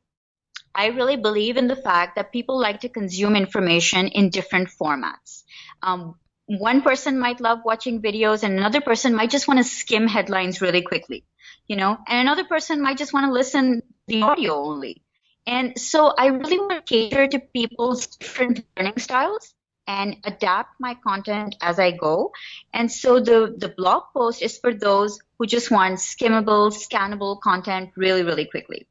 I 0.74 0.88
really 0.88 1.18
believe 1.18 1.58
in 1.58 1.68
the 1.68 1.76
fact 1.76 2.16
that 2.16 2.32
people 2.32 2.60
like 2.60 2.82
to 2.82 2.90
consume 2.90 3.36
information 3.36 4.08
in 4.08 4.30
different 4.30 4.70
formats. 4.70 5.44
Um, 5.82 6.16
one 6.46 6.82
person 6.82 7.20
might 7.20 7.42
love 7.42 7.60
watching 7.66 8.02
videos 8.02 8.44
and 8.44 8.58
another 8.58 8.82
person 8.82 9.14
might 9.14 9.30
just 9.30 9.48
want 9.48 9.58
to 9.58 9.64
skim 9.64 10.08
headlines 10.08 10.62
really 10.62 10.82
quickly, 10.82 11.26
you 11.68 11.76
know, 11.76 11.98
and 12.08 12.20
another 12.22 12.46
person 12.46 12.82
might 12.82 12.98
just 12.98 13.14
want 13.14 13.26
to 13.26 13.34
listen 13.34 13.82
the 14.08 14.22
audio 14.22 14.54
only. 14.56 15.04
And 15.46 15.80
so 15.80 16.14
I 16.18 16.28
really 16.28 16.60
want 16.60 16.72
to 16.74 16.82
cater 16.82 17.28
to 17.28 17.40
people's 17.40 18.08
different 18.08 18.66
learning 18.78 18.98
styles 18.98 19.54
and 19.88 20.18
adapt 20.26 20.80
my 20.80 20.96
content 20.96 21.56
as 21.62 21.80
I 21.80 21.92
go. 21.92 22.34
And 22.74 22.92
so 22.92 23.20
the, 23.20 23.56
the 23.58 23.70
blog 23.70 24.04
post 24.14 24.42
is 24.42 24.58
for 24.58 24.74
those 24.74 25.20
who 25.40 25.48
just 25.48 25.72
want 25.72 26.00
skimmable, 26.00 26.72
scannable 26.72 27.40
content 27.40 27.92
really, 27.96 28.24
really 28.24 28.46
quickly. 28.46 28.88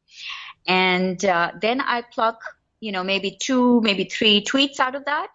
And 0.67 1.23
uh, 1.25 1.53
then 1.61 1.81
I 1.81 2.03
pluck, 2.03 2.41
you 2.81 2.93
know, 2.93 3.05
maybe 3.05 3.37
two, 3.39 3.81
maybe 3.83 4.05
three 4.05 4.43
tweets 4.43 4.81
out 4.81 4.95
of 4.95 5.05
that. 5.05 5.29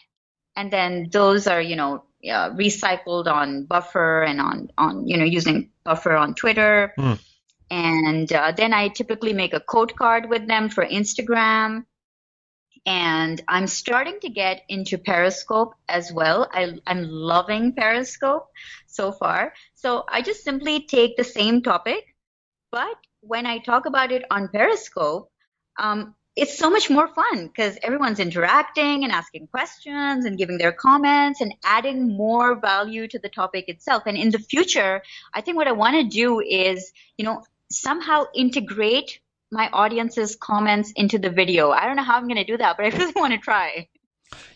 And 0.55 0.71
then 0.73 1.09
those 1.11 1.47
are, 1.47 1.61
you 1.61 1.75
know, 1.75 2.03
uh, 2.23 2.49
recycled 2.51 3.27
on 3.27 3.65
Buffer 3.65 4.23
and 4.23 4.41
on, 4.41 4.71
on, 4.77 5.07
you 5.07 5.17
know, 5.17 5.23
using 5.23 5.69
Buffer 5.83 6.15
on 6.15 6.33
Twitter. 6.33 6.93
Hmm. 6.97 7.13
And 7.69 8.33
uh, 8.33 8.51
then 8.51 8.73
I 8.73 8.89
typically 8.89 9.31
make 9.31 9.53
a 9.53 9.61
quote 9.61 9.95
card 9.95 10.29
with 10.29 10.45
them 10.47 10.69
for 10.69 10.85
Instagram. 10.85 11.85
And 12.85 13.41
I'm 13.47 13.67
starting 13.67 14.19
to 14.21 14.29
get 14.29 14.63
into 14.67 14.97
Periscope 14.97 15.75
as 15.88 16.11
well. 16.11 16.50
I, 16.51 16.79
I'm 16.88 17.07
loving 17.07 17.73
Periscope 17.73 18.47
so 18.88 19.11
far. 19.11 19.53
So 19.75 20.03
I 20.07 20.21
just 20.21 20.43
simply 20.43 20.85
take 20.88 21.15
the 21.15 21.23
same 21.23 21.61
topic, 21.61 22.03
but 22.71 22.95
when 23.21 23.45
I 23.45 23.59
talk 23.59 23.85
about 23.85 24.11
it 24.11 24.23
on 24.31 24.47
Periscope, 24.47 25.31
um, 25.77 26.15
it's 26.35 26.57
so 26.57 26.69
much 26.69 26.89
more 26.89 27.07
fun 27.07 27.47
because 27.47 27.77
everyone's 27.83 28.19
interacting 28.19 29.03
and 29.03 29.11
asking 29.11 29.47
questions 29.47 30.25
and 30.25 30.38
giving 30.38 30.57
their 30.57 30.71
comments 30.71 31.41
and 31.41 31.53
adding 31.63 32.15
more 32.15 32.59
value 32.59 33.07
to 33.07 33.19
the 33.19 33.29
topic 33.29 33.65
itself. 33.67 34.03
And 34.05 34.17
in 34.17 34.31
the 34.31 34.39
future, 34.39 35.01
I 35.33 35.41
think 35.41 35.57
what 35.57 35.67
I 35.67 35.73
want 35.73 35.95
to 35.97 36.03
do 36.03 36.39
is, 36.39 36.93
you 37.17 37.25
know, 37.25 37.43
somehow 37.69 38.25
integrate 38.33 39.19
my 39.51 39.70
audience's 39.72 40.36
comments 40.36 40.91
into 40.96 41.20
the 41.20 41.29
video. 41.29 41.72
I 41.72 41.86
don't 41.86 41.98
know 41.98 42.03
how 42.03 42.15
I'm 42.15 42.27
going 42.27 42.38
to 42.38 42.43
do 42.43 42.58
that, 42.58 42.77
but 42.77 42.86
I 42.86 42.89
really 42.98 43.13
want 43.15 43.34
to 43.34 43.39
try. 43.39 43.88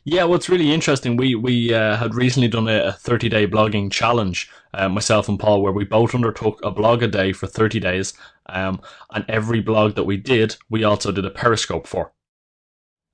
Yeah, 0.05 0.23
what's 0.23 0.47
really 0.47 0.71
interesting, 0.71 1.17
we 1.17 1.35
we 1.35 1.73
uh, 1.73 1.97
had 1.97 2.15
recently 2.15 2.47
done 2.47 2.69
a 2.69 2.93
30 2.93 3.27
day 3.27 3.45
blogging 3.45 3.91
challenge, 3.91 4.49
uh, 4.73 4.87
myself 4.87 5.27
and 5.27 5.37
Paul, 5.37 5.61
where 5.61 5.73
we 5.73 5.83
both 5.83 6.15
undertook 6.15 6.59
a 6.63 6.71
blog 6.71 7.03
a 7.03 7.07
day 7.07 7.33
for 7.33 7.47
30 7.47 7.81
days. 7.81 8.13
Um, 8.45 8.79
and 9.11 9.25
every 9.27 9.59
blog 9.59 9.95
that 9.95 10.05
we 10.05 10.15
did, 10.15 10.55
we 10.69 10.83
also 10.85 11.11
did 11.11 11.25
a 11.25 11.29
Periscope 11.29 11.87
for. 11.87 12.13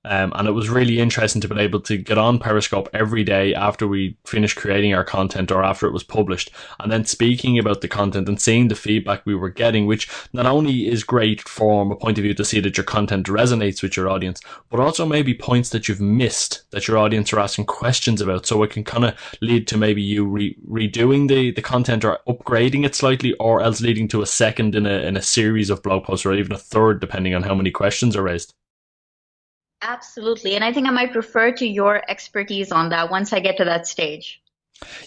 Um, 0.04 0.32
and 0.34 0.48
it 0.48 0.52
was 0.52 0.68
really 0.68 0.98
interesting 0.98 1.40
to 1.42 1.48
be 1.48 1.60
able 1.60 1.80
to 1.82 1.96
get 1.96 2.18
on 2.18 2.40
Periscope 2.40 2.88
every 2.92 3.22
day 3.22 3.54
after 3.54 3.86
we 3.86 4.16
finished 4.24 4.56
creating 4.56 4.94
our 4.94 5.04
content 5.04 5.52
or 5.52 5.62
after 5.62 5.86
it 5.86 5.92
was 5.92 6.02
published, 6.02 6.50
and 6.80 6.90
then 6.90 7.04
speaking 7.04 7.58
about 7.58 7.82
the 7.82 7.88
content 7.88 8.28
and 8.28 8.40
seeing 8.40 8.66
the 8.66 8.74
feedback 8.74 9.24
we 9.24 9.34
were 9.34 9.48
getting, 9.48 9.86
which 9.86 10.08
not 10.32 10.46
only 10.46 10.88
is 10.88 11.04
great 11.04 11.40
from 11.48 11.92
a 11.92 11.96
point 11.96 12.18
of 12.18 12.22
view 12.22 12.34
to 12.34 12.44
see 12.44 12.58
that 12.60 12.76
your 12.76 12.84
content 12.84 13.26
resonates 13.26 13.82
with 13.82 13.96
your 13.96 14.08
audience, 14.08 14.40
but 14.70 14.80
also 14.80 15.06
maybe 15.06 15.34
points 15.34 15.70
that 15.70 15.86
you've 15.86 16.00
missed 16.00 16.62
that 16.72 16.88
your 16.88 16.98
audience 16.98 17.32
are 17.32 17.40
asking 17.40 17.66
questions 17.66 18.20
about. 18.20 18.44
So 18.44 18.62
it 18.64 18.70
can 18.70 18.84
kind 18.84 19.04
of 19.04 19.14
lead 19.40 19.68
to 19.68 19.76
maybe 19.76 20.02
you 20.02 20.24
re- 20.24 20.56
redoing 20.68 21.28
the, 21.28 21.52
the 21.52 21.62
content 21.62 22.04
or 22.04 22.18
upgrading 22.26 22.84
it 22.84 22.94
slightly, 22.94 23.34
or 23.34 23.60
else 23.60 23.80
leading 23.80 24.08
to 24.08 24.22
a 24.22 24.26
second 24.26 24.74
in 24.74 24.86
a 24.86 25.02
in 25.02 25.16
a 25.16 25.22
series 25.22 25.70
of 25.70 25.82
blog 25.82 26.04
posts 26.04 26.26
or 26.26 26.32
even 26.34 26.52
a 26.52 26.58
third, 26.58 27.00
depending 27.00 27.34
on 27.34 27.44
how 27.44 27.54
many 27.54 27.70
questions 27.70 28.16
are 28.16 28.22
raised. 28.22 28.54
Absolutely. 29.82 30.54
And 30.54 30.64
I 30.64 30.72
think 30.72 30.86
I 30.86 30.90
might 30.90 31.14
refer 31.14 31.52
to 31.52 31.66
your 31.66 32.02
expertise 32.08 32.70
on 32.70 32.88
that 32.90 33.10
once 33.10 33.32
I 33.32 33.40
get 33.40 33.56
to 33.56 33.64
that 33.64 33.86
stage. 33.86 34.40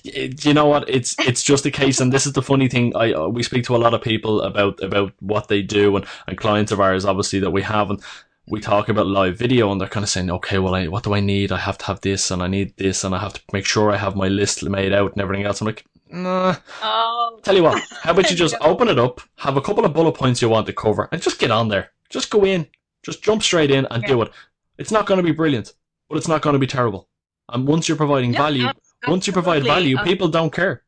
Y- 0.03 0.31
you 0.41 0.53
know 0.53 0.67
what? 0.67 0.89
It's 0.89 1.15
it's 1.19 1.43
just 1.43 1.65
a 1.65 1.71
case 1.71 1.99
and 1.99 2.11
this 2.11 2.25
is 2.25 2.33
the 2.33 2.41
funny 2.41 2.67
thing. 2.67 2.95
I 2.95 3.13
uh, 3.13 3.27
we 3.27 3.43
speak 3.43 3.63
to 3.65 3.75
a 3.75 3.77
lot 3.77 3.93
of 3.93 4.01
people 4.01 4.41
about 4.41 4.81
about 4.83 5.13
what 5.19 5.47
they 5.47 5.61
do 5.61 5.95
and, 5.95 6.05
and 6.27 6.37
clients 6.37 6.71
of 6.71 6.79
ours 6.79 7.05
obviously 7.05 7.39
that 7.39 7.51
we 7.51 7.61
have 7.61 7.89
and 7.89 8.01
we 8.47 8.61
talk 8.61 8.89
about 8.89 9.07
live 9.07 9.37
video 9.37 9.71
and 9.71 9.81
they're 9.81 9.87
kind 9.87 10.03
of 10.03 10.09
saying 10.09 10.29
okay 10.29 10.59
well 10.59 10.75
I, 10.75 10.87
what 10.87 11.03
do 11.03 11.13
i 11.13 11.19
need? 11.19 11.51
I 11.51 11.57
have 11.57 11.77
to 11.79 11.85
have 11.85 12.01
this 12.01 12.31
and 12.31 12.43
i 12.43 12.47
need 12.47 12.77
this 12.77 13.03
and 13.03 13.15
i 13.15 13.19
have 13.19 13.33
to 13.33 13.41
make 13.51 13.65
sure 13.65 13.91
i 13.91 13.97
have 13.97 14.15
my 14.15 14.27
list 14.27 14.63
made 14.63 14.93
out 14.93 15.13
and 15.13 15.21
everything 15.21 15.45
else. 15.45 15.61
I'm 15.61 15.67
like 15.67 15.85
nah. 16.09 16.55
Oh, 16.83 17.39
tell 17.43 17.55
you 17.55 17.63
what 17.63 17.81
how 18.03 18.11
about 18.11 18.29
you 18.29 18.37
just 18.37 18.55
open 18.61 18.87
it 18.87 18.99
up 18.99 19.19
have 19.37 19.57
a 19.57 19.61
couple 19.61 19.83
of 19.83 19.93
bullet 19.93 20.13
points 20.13 20.41
you 20.41 20.49
want 20.49 20.67
to 20.67 20.73
cover 20.73 21.09
and 21.11 21.21
just 21.21 21.39
get 21.39 21.51
on 21.51 21.69
there. 21.69 21.91
Just 22.09 22.29
go 22.29 22.45
in 22.45 22.67
just 23.03 23.23
jump 23.23 23.43
straight 23.43 23.71
in 23.71 23.85
and 23.91 24.03
do 24.03 24.21
it 24.21 24.31
it's 24.77 24.91
not 24.91 25.05
going 25.05 25.17
to 25.17 25.23
be 25.23 25.31
brilliant 25.31 25.73
but 26.09 26.17
it's 26.17 26.27
not 26.27 26.41
going 26.41 26.53
to 26.53 26.59
be 26.59 26.67
terrible 26.67 27.07
and 27.53 27.67
once 27.67 27.87
you're 27.87 27.97
providing 27.97 28.31
Yeah, 28.33 28.43
value 28.45 28.65
ab- 28.67 28.77
once 29.07 29.27
you 29.27 29.33
provide 29.33 29.63
value 29.63 29.97
Uh, 29.97 30.03
people 30.03 30.27
don't 30.29 30.51
care 30.53 30.83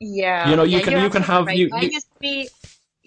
Yeah. 0.00 0.48
You 0.50 0.56
know, 0.56 0.62
you 0.62 0.78
yeah, 0.78 0.84
can- 0.84 1.00
you're 1.00 1.10
can 1.10 1.22
have- 1.22 1.46
right. 1.46 1.56
you- 1.56 1.70
I 1.74 1.80
used 1.82 2.06
to 2.14 2.18
be. 2.20 2.48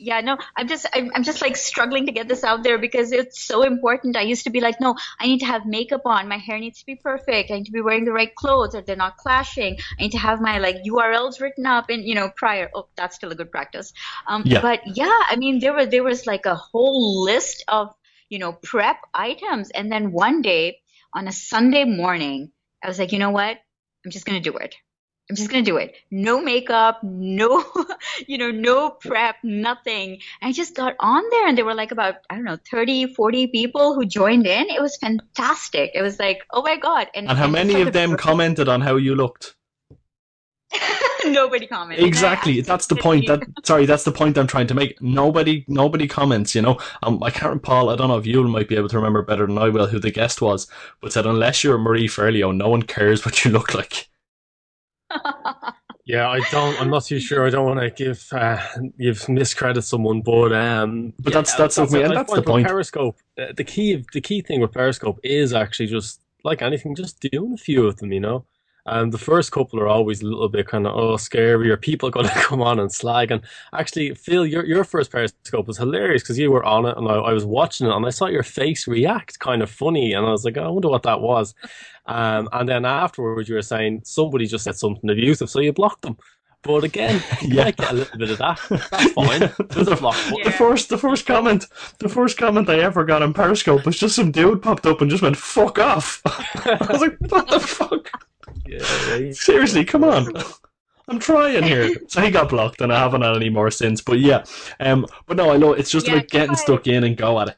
Yeah, 0.03 0.19
no, 0.21 0.35
I'm 0.57 0.67
just, 0.67 0.87
I'm, 0.95 1.11
I'm 1.13 1.23
just 1.23 1.43
like 1.43 1.55
struggling 1.55 2.07
to 2.07 2.11
get 2.11 2.27
this 2.27 2.43
out 2.43 2.63
there 2.63 2.79
because 2.79 3.11
it's 3.11 3.39
so 3.39 3.61
important. 3.61 4.17
I 4.17 4.21
used 4.23 4.45
to 4.45 4.49
be 4.49 4.59
like, 4.59 4.81
no, 4.81 4.95
I 5.19 5.27
need 5.27 5.39
to 5.41 5.45
have 5.45 5.67
makeup 5.67 6.01
on. 6.07 6.27
My 6.27 6.37
hair 6.37 6.57
needs 6.59 6.79
to 6.79 6.85
be 6.87 6.95
perfect. 6.95 7.51
I 7.51 7.57
need 7.57 7.65
to 7.67 7.71
be 7.71 7.81
wearing 7.81 8.03
the 8.05 8.11
right 8.11 8.33
clothes 8.33 8.73
or 8.73 8.81
they're 8.81 8.95
not 8.95 9.17
clashing. 9.17 9.77
I 9.99 10.01
need 10.01 10.13
to 10.13 10.17
have 10.17 10.41
my 10.41 10.57
like 10.57 10.77
URLs 10.87 11.39
written 11.39 11.67
up 11.67 11.91
and, 11.91 12.03
you 12.03 12.15
know, 12.15 12.31
prior. 12.35 12.71
Oh, 12.73 12.87
that's 12.95 13.15
still 13.15 13.31
a 13.31 13.35
good 13.35 13.51
practice. 13.51 13.93
Um, 14.25 14.41
Yeah. 14.43 14.61
but 14.61 14.81
yeah, 14.87 15.17
I 15.29 15.35
mean, 15.35 15.59
there 15.59 15.73
was, 15.73 15.89
there 15.89 16.03
was 16.03 16.25
like 16.25 16.47
a 16.47 16.55
whole 16.55 17.23
list 17.23 17.63
of, 17.67 17.93
you 18.31 18.39
know, 18.39 18.53
prep 18.53 18.97
items. 19.13 19.69
And 19.69 19.91
then 19.91 20.11
one 20.11 20.41
day 20.41 20.79
on 21.13 21.27
a 21.27 21.31
Sunday 21.31 21.83
morning, 21.83 22.51
I 22.83 22.87
was 22.87 22.97
like, 22.97 23.11
you 23.11 23.19
know 23.19 23.29
what? 23.29 23.57
I'm 24.03 24.11
just 24.11 24.25
going 24.25 24.41
to 24.41 24.49
do 24.51 24.57
it. 24.57 24.73
I'm 25.29 25.37
just 25.37 25.49
gonna 25.49 25.63
do 25.63 25.77
it. 25.77 25.95
No 26.09 26.41
makeup, 26.41 26.99
no, 27.03 27.63
you 28.27 28.37
know, 28.37 28.51
no 28.51 28.89
prep, 28.89 29.37
nothing. 29.43 30.19
I 30.41 30.51
just 30.51 30.75
got 30.75 30.95
on 30.99 31.23
there 31.31 31.47
and 31.47 31.57
there 31.57 31.63
were 31.63 31.73
like 31.73 31.93
about, 31.93 32.15
I 32.29 32.35
don't 32.35 32.43
know, 32.43 32.57
30, 32.69 33.13
40 33.13 33.47
people 33.47 33.95
who 33.95 34.05
joined 34.05 34.45
in. 34.45 34.69
It 34.69 34.81
was 34.81 34.97
fantastic. 34.97 35.91
It 35.93 36.01
was 36.01 36.19
like, 36.19 36.39
oh 36.51 36.63
my 36.63 36.75
God. 36.75 37.07
And 37.15 37.29
how 37.29 37.45
it's 37.45 37.53
many 37.53 37.79
of 37.81 37.93
them 37.93 38.17
commented 38.17 38.67
on 38.67 38.81
how 38.81 38.97
you 38.97 39.15
looked? 39.15 39.55
Nobody 41.25 41.67
comments. 41.67 42.03
Exactly. 42.03 42.61
That's 42.71 42.87
the 42.87 42.95
point. 42.95 43.27
That 43.27 43.43
sorry, 43.63 43.85
that's 43.85 44.03
the 44.03 44.11
point 44.11 44.37
I'm 44.37 44.47
trying 44.47 44.67
to 44.67 44.73
make. 44.73 45.01
Nobody, 45.01 45.65
nobody 45.67 46.07
comments. 46.07 46.55
You 46.55 46.61
know, 46.61 46.79
um, 47.03 47.21
I 47.21 47.29
can't. 47.29 47.61
Paul, 47.61 47.89
I 47.89 47.95
don't 47.95 48.07
know 48.07 48.17
if 48.17 48.25
you 48.25 48.43
might 48.47 48.67
be 48.67 48.75
able 48.75 48.89
to 48.89 48.95
remember 48.97 49.21
better 49.21 49.45
than 49.45 49.57
I 49.57 49.69
will 49.69 49.87
who 49.87 49.99
the 49.99 50.11
guest 50.11 50.41
was, 50.41 50.67
but 51.01 51.13
said 51.13 51.25
unless 51.25 51.63
you're 51.63 51.77
Marie 51.77 52.07
Forleo, 52.07 52.55
no 52.55 52.69
one 52.69 52.83
cares 52.83 53.25
what 53.25 53.43
you 53.45 53.51
look 53.51 53.73
like. 53.73 54.09
Yeah, 56.03 56.27
I 56.29 56.39
don't. 56.51 56.81
I'm 56.81 56.89
not 56.89 57.05
too 57.05 57.19
sure. 57.19 57.45
I 57.45 57.51
don't 57.51 57.65
want 57.65 57.79
to 57.79 57.89
give 57.91 58.27
uh, 58.33 58.59
give 58.99 59.29
miscredit 59.29 59.83
someone, 59.83 60.21
but 60.21 60.51
um, 60.51 61.13
But 61.19 61.31
yeah, 61.33 61.41
that's- 61.41 61.55
that's 61.55 61.77
a 61.77 61.83
okay, 61.83 62.03
and 62.03 62.15
that's 62.15 62.33
the 62.33 62.41
point. 62.41 62.65
Periscope, 62.67 63.17
uh, 63.37 63.53
the 63.55 63.63
key 63.63 64.03
the 64.11 64.19
key 64.19 64.41
thing 64.41 64.61
with 64.61 64.71
Periscope 64.71 65.19
is 65.23 65.53
actually 65.53 65.85
just 65.87 66.19
like 66.43 66.63
anything, 66.63 66.95
just 66.95 67.19
doing 67.19 67.53
a 67.53 67.57
few 67.57 67.85
of 67.85 67.97
them. 67.97 68.11
You 68.11 68.19
know, 68.19 68.45
and 68.85 69.11
the 69.11 69.17
first 69.17 69.51
couple 69.51 69.79
are 69.79 69.87
always 69.87 70.21
a 70.21 70.25
little 70.25 70.49
bit 70.49 70.67
kind 70.67 70.87
of 70.87 70.95
oh 70.95 71.17
scary, 71.17 71.69
or 71.69 71.77
people 71.77 72.09
are 72.09 72.11
going 72.11 72.25
to 72.33 72.33
come 72.33 72.61
on 72.61 72.79
and 72.79 72.91
slag. 72.91 73.31
And 73.31 73.41
actually, 73.73 74.13
Phil, 74.15 74.45
your 74.45 74.65
your 74.65 74.83
first 74.83 75.11
Periscope 75.11 75.67
was 75.67 75.77
hilarious 75.77 76.23
because 76.23 76.39
you 76.39 76.51
were 76.51 76.63
on 76.63 76.85
it, 76.85 76.97
and 76.97 77.07
I, 77.07 77.15
I 77.15 77.33
was 77.33 77.45
watching 77.45 77.87
it, 77.87 77.93
and 77.95 78.05
I 78.05 78.09
saw 78.09 78.27
your 78.27 78.43
face 78.43 78.87
react, 78.87 79.39
kind 79.39 79.61
of 79.61 79.69
funny, 79.69 80.13
and 80.13 80.25
I 80.25 80.31
was 80.31 80.45
like, 80.45 80.57
oh, 80.57 80.63
I 80.63 80.67
wonder 80.69 80.89
what 80.89 81.03
that 81.03 81.21
was. 81.21 81.53
Um, 82.07 82.49
and 82.51 82.67
then 82.67 82.83
afterwards, 82.85 83.47
you 83.47 83.55
were 83.55 83.61
saying 83.61 84.01
somebody 84.03 84.47
just 84.47 84.63
said 84.63 84.75
something 84.75 85.09
abusive, 85.09 85.49
so 85.49 85.59
you 85.59 85.71
blocked 85.73 86.01
them. 86.01 86.17
But 86.63 86.83
again, 86.83 87.23
you 87.41 87.55
Yeah. 87.55 87.63
might 87.65 87.77
get 87.77 87.91
a 87.91 87.95
little 87.95 88.17
bit 88.19 88.29
of 88.31 88.37
that. 88.37 88.59
That's 88.91 89.13
fine. 89.13 89.41
Yeah. 89.41 89.53
There's 89.69 89.99
block. 89.99 90.15
Yeah. 90.31 90.43
The 90.43 90.51
first, 90.51 90.89
the 90.89 90.97
first 90.97 91.25
comment, 91.25 91.65
the 91.99 92.09
first 92.09 92.37
comment 92.37 92.69
I 92.69 92.79
ever 92.79 93.03
got 93.03 93.23
on 93.23 93.33
Periscope 93.33 93.83
was 93.85 93.97
just 93.97 94.15
some 94.15 94.31
dude 94.31 94.61
popped 94.61 94.85
up 94.85 95.01
and 95.01 95.09
just 95.09 95.23
went 95.23 95.37
"fuck 95.37 95.79
off." 95.79 96.21
I 96.25 96.77
was 96.91 97.01
like, 97.01 97.17
"What 97.31 97.47
the 97.47 97.59
fuck?" 97.59 98.11
Yeah, 98.65 99.15
yeah. 99.17 99.31
Seriously, 99.31 99.85
come 99.85 100.03
on. 100.03 100.27
I'm 101.07 101.19
trying 101.19 101.63
here. 101.63 101.89
So 102.07 102.21
he 102.21 102.31
got 102.31 102.49
blocked, 102.49 102.79
and 102.79 102.93
I 102.93 102.99
haven't 102.99 103.21
had 103.21 103.35
any 103.35 103.49
more 103.49 103.69
since. 103.71 104.01
But 104.01 104.19
yeah, 104.19 104.45
um, 104.79 105.05
but 105.27 105.35
no, 105.35 105.51
I 105.51 105.57
know 105.57 105.73
it's 105.73 105.91
just 105.91 106.07
Yeah, 106.07 106.15
about 106.15 106.29
getting 106.29 106.51
I- 106.51 106.55
stuck 106.59 106.87
in 106.87 107.03
and 107.03 107.17
go 107.17 107.39
at 107.39 107.49
it. 107.49 107.57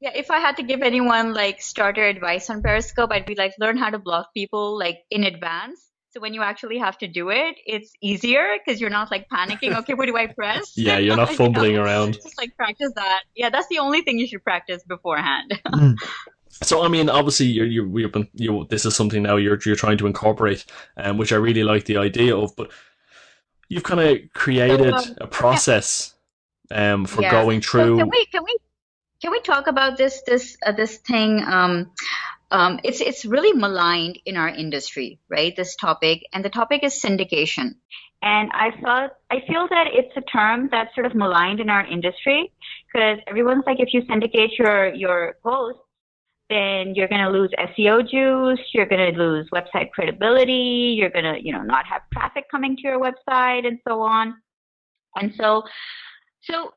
Yeah, 0.00 0.12
if 0.14 0.30
I 0.30 0.38
had 0.38 0.56
to 0.58 0.62
give 0.62 0.82
anyone 0.82 1.34
like 1.34 1.60
starter 1.60 2.04
advice 2.06 2.48
on 2.50 2.62
Periscope, 2.62 3.10
I'd 3.10 3.26
be 3.26 3.34
like, 3.34 3.54
learn 3.58 3.76
how 3.76 3.90
to 3.90 3.98
block 3.98 4.28
people 4.32 4.78
like 4.78 4.98
in 5.10 5.24
advance. 5.24 5.84
So 6.10 6.20
when 6.20 6.34
you 6.34 6.42
actually 6.42 6.78
have 6.78 6.96
to 6.98 7.08
do 7.08 7.30
it, 7.30 7.56
it's 7.66 7.90
easier 8.00 8.54
because 8.64 8.80
you're 8.80 8.90
not 8.90 9.10
like 9.10 9.26
panicking. 9.28 9.76
Okay, 9.78 9.94
what 9.94 10.06
do 10.06 10.16
I 10.16 10.26
press? 10.28 10.72
Yeah, 10.76 10.98
you're 10.98 11.16
not 11.16 11.30
You 11.30 11.36
fumbling 11.36 11.74
know, 11.74 11.82
around. 11.82 12.14
Just 12.14 12.38
like 12.38 12.54
practice 12.56 12.92
that. 12.94 13.22
Yeah, 13.34 13.50
that's 13.50 13.66
the 13.68 13.80
only 13.80 14.02
thing 14.02 14.20
you 14.20 14.28
should 14.28 14.44
practice 14.44 14.84
beforehand. 14.84 15.60
So 16.50 16.82
I 16.84 16.88
mean, 16.88 17.08
obviously, 17.08 17.46
you're 17.46 17.66
you 17.66 17.98
you've 17.98 18.12
been 18.12 18.28
you. 18.34 18.66
This 18.68 18.84
is 18.84 18.96
something 18.96 19.22
now 19.22 19.36
you're 19.36 19.58
you're 19.64 19.76
trying 19.76 19.98
to 19.98 20.06
incorporate, 20.06 20.64
um, 20.96 21.18
which 21.18 21.32
I 21.32 21.36
really 21.36 21.64
like 21.64 21.84
the 21.84 21.96
idea 21.98 22.36
of. 22.36 22.54
But 22.56 22.70
you've 23.68 23.84
kind 23.84 24.00
of 24.00 24.18
created 24.34 24.98
So, 24.98 25.12
um, 25.12 25.16
a 25.20 25.26
process, 25.26 26.14
um, 26.70 27.06
for 27.06 27.22
Yeah. 27.22 27.30
going 27.30 27.60
So 27.60 27.70
through. 27.70 27.98
can 27.98 28.08
we 28.10 28.26
can 28.26 28.44
we 28.44 28.56
can 29.22 29.30
we 29.30 29.40
talk 29.40 29.66
about 29.66 29.96
this 29.96 30.22
this 30.26 30.56
uh, 30.66 30.72
this 30.72 30.98
thing? 30.98 31.42
Um, 31.44 31.90
um, 32.50 32.80
it's 32.82 33.00
it's 33.00 33.24
really 33.24 33.52
maligned 33.52 34.18
in 34.24 34.36
our 34.36 34.48
industry, 34.48 35.18
right? 35.28 35.54
This 35.54 35.76
topic, 35.76 36.26
and 36.32 36.44
the 36.44 36.50
topic 36.50 36.82
is 36.82 37.00
syndication. 37.00 37.74
And 38.22 38.50
I 38.52 38.70
felt 38.82 39.12
I 39.30 39.40
feel 39.46 39.68
that 39.70 39.86
it's 39.92 40.16
a 40.16 40.22
term 40.22 40.68
that's 40.70 40.92
sort 40.94 41.06
of 41.06 41.14
maligned 41.14 41.60
in 41.60 41.70
our 41.70 41.86
industry 41.86 42.50
because 42.92 43.18
everyone's 43.28 43.64
like, 43.66 43.78
if 43.80 43.92
you 43.92 44.02
syndicate 44.08 44.58
your 44.58 44.92
your 44.94 45.36
posts, 45.42 45.82
then 46.50 46.94
you're 46.94 47.08
going 47.08 47.20
to 47.20 47.30
lose 47.30 47.50
SEO 47.58 48.08
juice, 48.08 48.64
you're 48.72 48.86
going 48.86 49.12
to 49.12 49.18
lose 49.18 49.48
website 49.52 49.90
credibility, 49.90 50.96
you're 50.98 51.10
going 51.10 51.24
to 51.24 51.36
you 51.42 51.52
know 51.52 51.62
not 51.62 51.86
have 51.86 52.02
traffic 52.12 52.44
coming 52.50 52.76
to 52.76 52.82
your 52.82 53.00
website, 53.00 53.66
and 53.66 53.78
so 53.86 54.00
on. 54.00 54.34
And 55.16 55.32
so, 55.36 55.62
so 56.42 56.72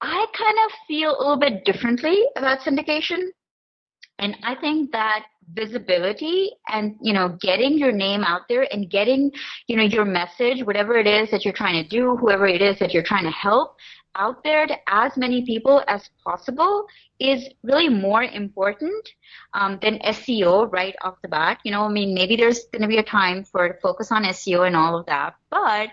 I 0.00 0.26
kind 0.36 0.58
of 0.66 0.72
feel 0.86 1.10
a 1.10 1.18
little 1.18 1.38
bit 1.38 1.64
differently 1.64 2.22
about 2.36 2.60
syndication. 2.60 3.22
And 4.18 4.36
I 4.44 4.54
think 4.54 4.92
that 4.92 5.24
visibility 5.52 6.50
and, 6.68 6.96
you 7.02 7.12
know, 7.12 7.36
getting 7.40 7.76
your 7.76 7.90
name 7.90 8.22
out 8.22 8.42
there 8.48 8.66
and 8.72 8.88
getting, 8.90 9.30
you 9.66 9.76
know, 9.76 9.82
your 9.82 10.04
message, 10.04 10.64
whatever 10.64 10.96
it 10.96 11.06
is 11.06 11.30
that 11.30 11.44
you're 11.44 11.54
trying 11.54 11.82
to 11.82 11.88
do, 11.88 12.16
whoever 12.16 12.46
it 12.46 12.62
is 12.62 12.78
that 12.78 12.94
you're 12.94 13.02
trying 13.02 13.24
to 13.24 13.30
help 13.30 13.76
out 14.16 14.42
there 14.44 14.66
to 14.66 14.76
as 14.88 15.16
many 15.16 15.44
people 15.44 15.82
as 15.88 16.10
possible 16.24 16.86
is 17.18 17.48
really 17.62 17.88
more 17.88 18.22
important 18.22 19.08
um, 19.52 19.78
than 19.82 19.98
SEO 20.00 20.72
right 20.72 20.94
off 21.02 21.20
the 21.22 21.28
bat. 21.28 21.58
You 21.64 21.72
know, 21.72 21.84
I 21.84 21.88
mean, 21.88 22.14
maybe 22.14 22.36
there's 22.36 22.64
going 22.72 22.82
to 22.82 22.88
be 22.88 22.98
a 22.98 23.02
time 23.02 23.44
for 23.44 23.78
focus 23.82 24.12
on 24.12 24.24
SEO 24.24 24.66
and 24.66 24.76
all 24.76 24.98
of 24.98 25.06
that, 25.06 25.34
but 25.50 25.90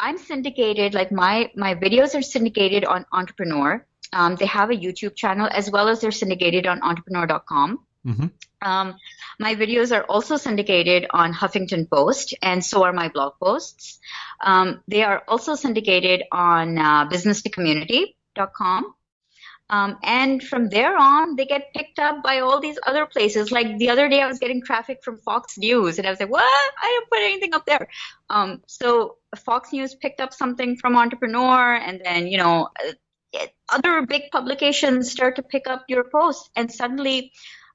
I'm 0.00 0.18
syndicated, 0.18 0.94
like 0.94 1.12
my, 1.12 1.50
my 1.54 1.74
videos 1.74 2.18
are 2.18 2.22
syndicated 2.22 2.84
on 2.84 3.06
Entrepreneur. 3.12 3.86
Um, 4.12 4.34
they 4.36 4.46
have 4.46 4.70
a 4.70 4.74
YouTube 4.74 5.14
channel 5.14 5.48
as 5.52 5.70
well 5.70 5.88
as 5.88 6.00
they're 6.00 6.10
syndicated 6.10 6.66
on 6.66 6.82
entrepreneur.com. 6.82 7.78
hmm 8.04 8.26
Um, 8.62 8.94
my 9.40 9.54
videos 9.56 9.90
are 9.96 10.04
also 10.04 10.36
syndicated 10.36 11.06
on 11.10 11.32
Huffington 11.32 11.88
Post, 11.90 12.34
and 12.42 12.64
so 12.64 12.84
are 12.84 12.92
my 12.92 13.08
blog 13.08 13.34
posts. 13.42 13.98
Um, 14.44 14.82
they 14.86 15.02
are 15.02 15.22
also 15.26 15.54
syndicated 15.56 16.22
on 16.30 16.78
uh, 16.78 17.08
businesstocommunity.com. 17.08 18.94
Um, 19.70 19.96
and 20.02 20.42
from 20.42 20.68
there 20.68 20.96
on, 20.98 21.34
they 21.36 21.46
get 21.46 21.72
picked 21.74 21.98
up 21.98 22.22
by 22.22 22.40
all 22.40 22.60
these 22.60 22.78
other 22.86 23.06
places. 23.06 23.50
Like 23.50 23.78
the 23.78 23.88
other 23.88 24.08
day, 24.08 24.20
I 24.20 24.26
was 24.26 24.38
getting 24.38 24.62
traffic 24.62 24.98
from 25.02 25.16
Fox 25.18 25.56
News, 25.56 25.98
and 25.98 26.06
I 26.06 26.10
was 26.10 26.20
like, 26.20 26.30
"What? 26.30 26.44
I 26.82 26.86
didn't 26.86 27.10
put 27.10 27.20
anything 27.20 27.54
up 27.54 27.64
there." 27.64 27.88
Um, 28.28 28.62
so 28.66 29.16
Fox 29.34 29.72
News 29.72 29.94
picked 29.94 30.20
up 30.20 30.34
something 30.34 30.76
from 30.76 30.94
Entrepreneur, 30.96 31.74
and 31.74 32.00
then 32.04 32.26
you 32.26 32.38
know, 32.38 32.68
uh, 33.34 33.46
other 33.72 34.04
big 34.06 34.30
publications 34.30 35.10
start 35.10 35.36
to 35.36 35.42
pick 35.42 35.66
up 35.66 35.84
your 35.88 36.04
posts, 36.04 36.50
and 36.54 36.70
suddenly 36.70 37.32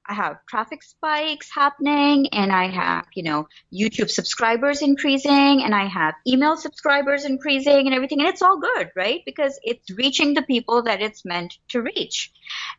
I 0.08 0.14
have 0.14 0.38
traffic 0.48 0.82
spikes 0.82 1.50
happening 1.54 2.28
and 2.32 2.50
I 2.50 2.68
have, 2.68 3.06
you 3.14 3.22
know, 3.22 3.46
YouTube 3.72 4.10
subscribers 4.10 4.80
increasing 4.80 5.62
and 5.62 5.74
I 5.74 5.86
have 5.86 6.14
email 6.26 6.56
subscribers 6.56 7.26
increasing 7.26 7.86
and 7.86 7.94
everything. 7.94 8.20
And 8.20 8.28
it's 8.28 8.40
all 8.40 8.58
good, 8.58 8.90
right? 8.96 9.20
Because 9.26 9.58
it's 9.62 9.90
reaching 9.90 10.32
the 10.32 10.42
people 10.42 10.82
that 10.84 11.02
it's 11.02 11.26
meant 11.26 11.58
to 11.68 11.82
reach. 11.82 12.32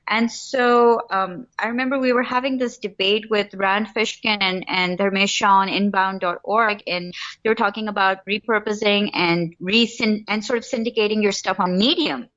And 0.07 0.31
so 0.31 1.01
um, 1.11 1.45
I 1.59 1.67
remember 1.67 1.99
we 1.99 2.13
were 2.13 2.23
having 2.23 2.57
this 2.57 2.79
debate 2.79 3.29
with 3.29 3.53
Rand 3.53 3.89
Fishkin 3.95 4.39
and, 4.41 4.65
and 4.67 4.97
Dharmesh 4.97 5.29
Shah 5.29 5.59
on 5.59 5.69
inbound.org 5.69 6.83
and 6.87 7.13
they 7.43 7.49
were 7.49 7.55
talking 7.55 7.87
about 7.87 8.25
repurposing 8.25 9.11
and 9.13 9.55
re 9.59 9.87
and 10.27 10.43
sort 10.43 10.57
of 10.57 10.65
syndicating 10.65 11.21
your 11.21 11.31
stuff 11.31 11.59
on 11.59 11.77
Medium. 11.77 12.27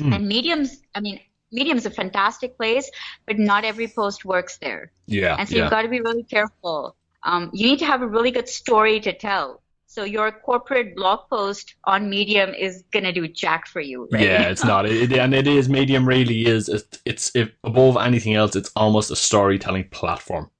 Mm. 0.00 0.14
And 0.14 0.28
Medium's, 0.28 0.80
I 0.94 1.00
mean, 1.00 1.20
Medium 1.52 1.76
is 1.76 1.86
a 1.86 1.90
fantastic 1.90 2.56
place, 2.56 2.90
but 3.26 3.38
not 3.38 3.64
every 3.64 3.88
post 3.88 4.24
works 4.24 4.58
there. 4.58 4.90
Yeah, 5.06 5.36
And 5.38 5.48
so 5.48 5.54
yeah. 5.56 5.62
you've 5.62 5.70
got 5.70 5.82
to 5.82 5.88
be 5.88 6.00
really 6.00 6.24
careful. 6.24 6.96
Um, 7.24 7.50
you 7.52 7.66
need 7.66 7.78
to 7.80 7.86
have 7.86 8.02
a 8.02 8.06
really 8.06 8.30
good 8.30 8.48
story 8.48 8.98
to 9.00 9.12
tell. 9.12 9.62
So 9.86 10.04
your 10.04 10.32
corporate 10.32 10.96
blog 10.96 11.28
post 11.28 11.74
on 11.84 12.08
Medium 12.08 12.54
is 12.54 12.82
gonna 12.92 13.12
do 13.12 13.28
jack 13.28 13.66
for 13.66 13.82
you, 13.82 14.08
right? 14.10 14.22
Yeah, 14.22 14.48
it's 14.48 14.64
not. 14.64 14.86
It, 14.86 15.12
and 15.12 15.34
it 15.34 15.46
is. 15.46 15.68
Medium 15.68 16.08
really 16.08 16.46
is. 16.46 16.70
It's, 16.70 16.98
it's 17.04 17.30
if 17.36 17.50
above 17.62 17.98
anything 17.98 18.32
else, 18.32 18.56
it's 18.56 18.70
almost 18.74 19.10
a 19.10 19.16
storytelling 19.16 19.90
platform. 19.90 20.50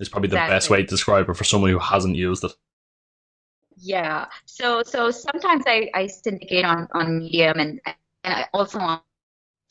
Is 0.00 0.08
probably 0.08 0.30
the 0.30 0.34
best 0.34 0.68
way 0.68 0.82
to 0.82 0.86
describe 0.86 1.28
it 1.28 1.36
for 1.36 1.44
someone 1.44 1.70
who 1.70 1.78
hasn't 1.78 2.16
used 2.16 2.42
it. 2.42 2.52
Yeah. 3.76 4.26
So 4.46 4.82
so 4.82 5.12
sometimes 5.12 5.62
I, 5.68 5.88
I 5.94 6.08
syndicate 6.08 6.64
on, 6.64 6.88
on 6.92 7.20
Medium 7.20 7.60
and 7.60 7.80
and 8.24 8.34
I 8.34 8.46
also 8.52 8.80
on 8.80 9.00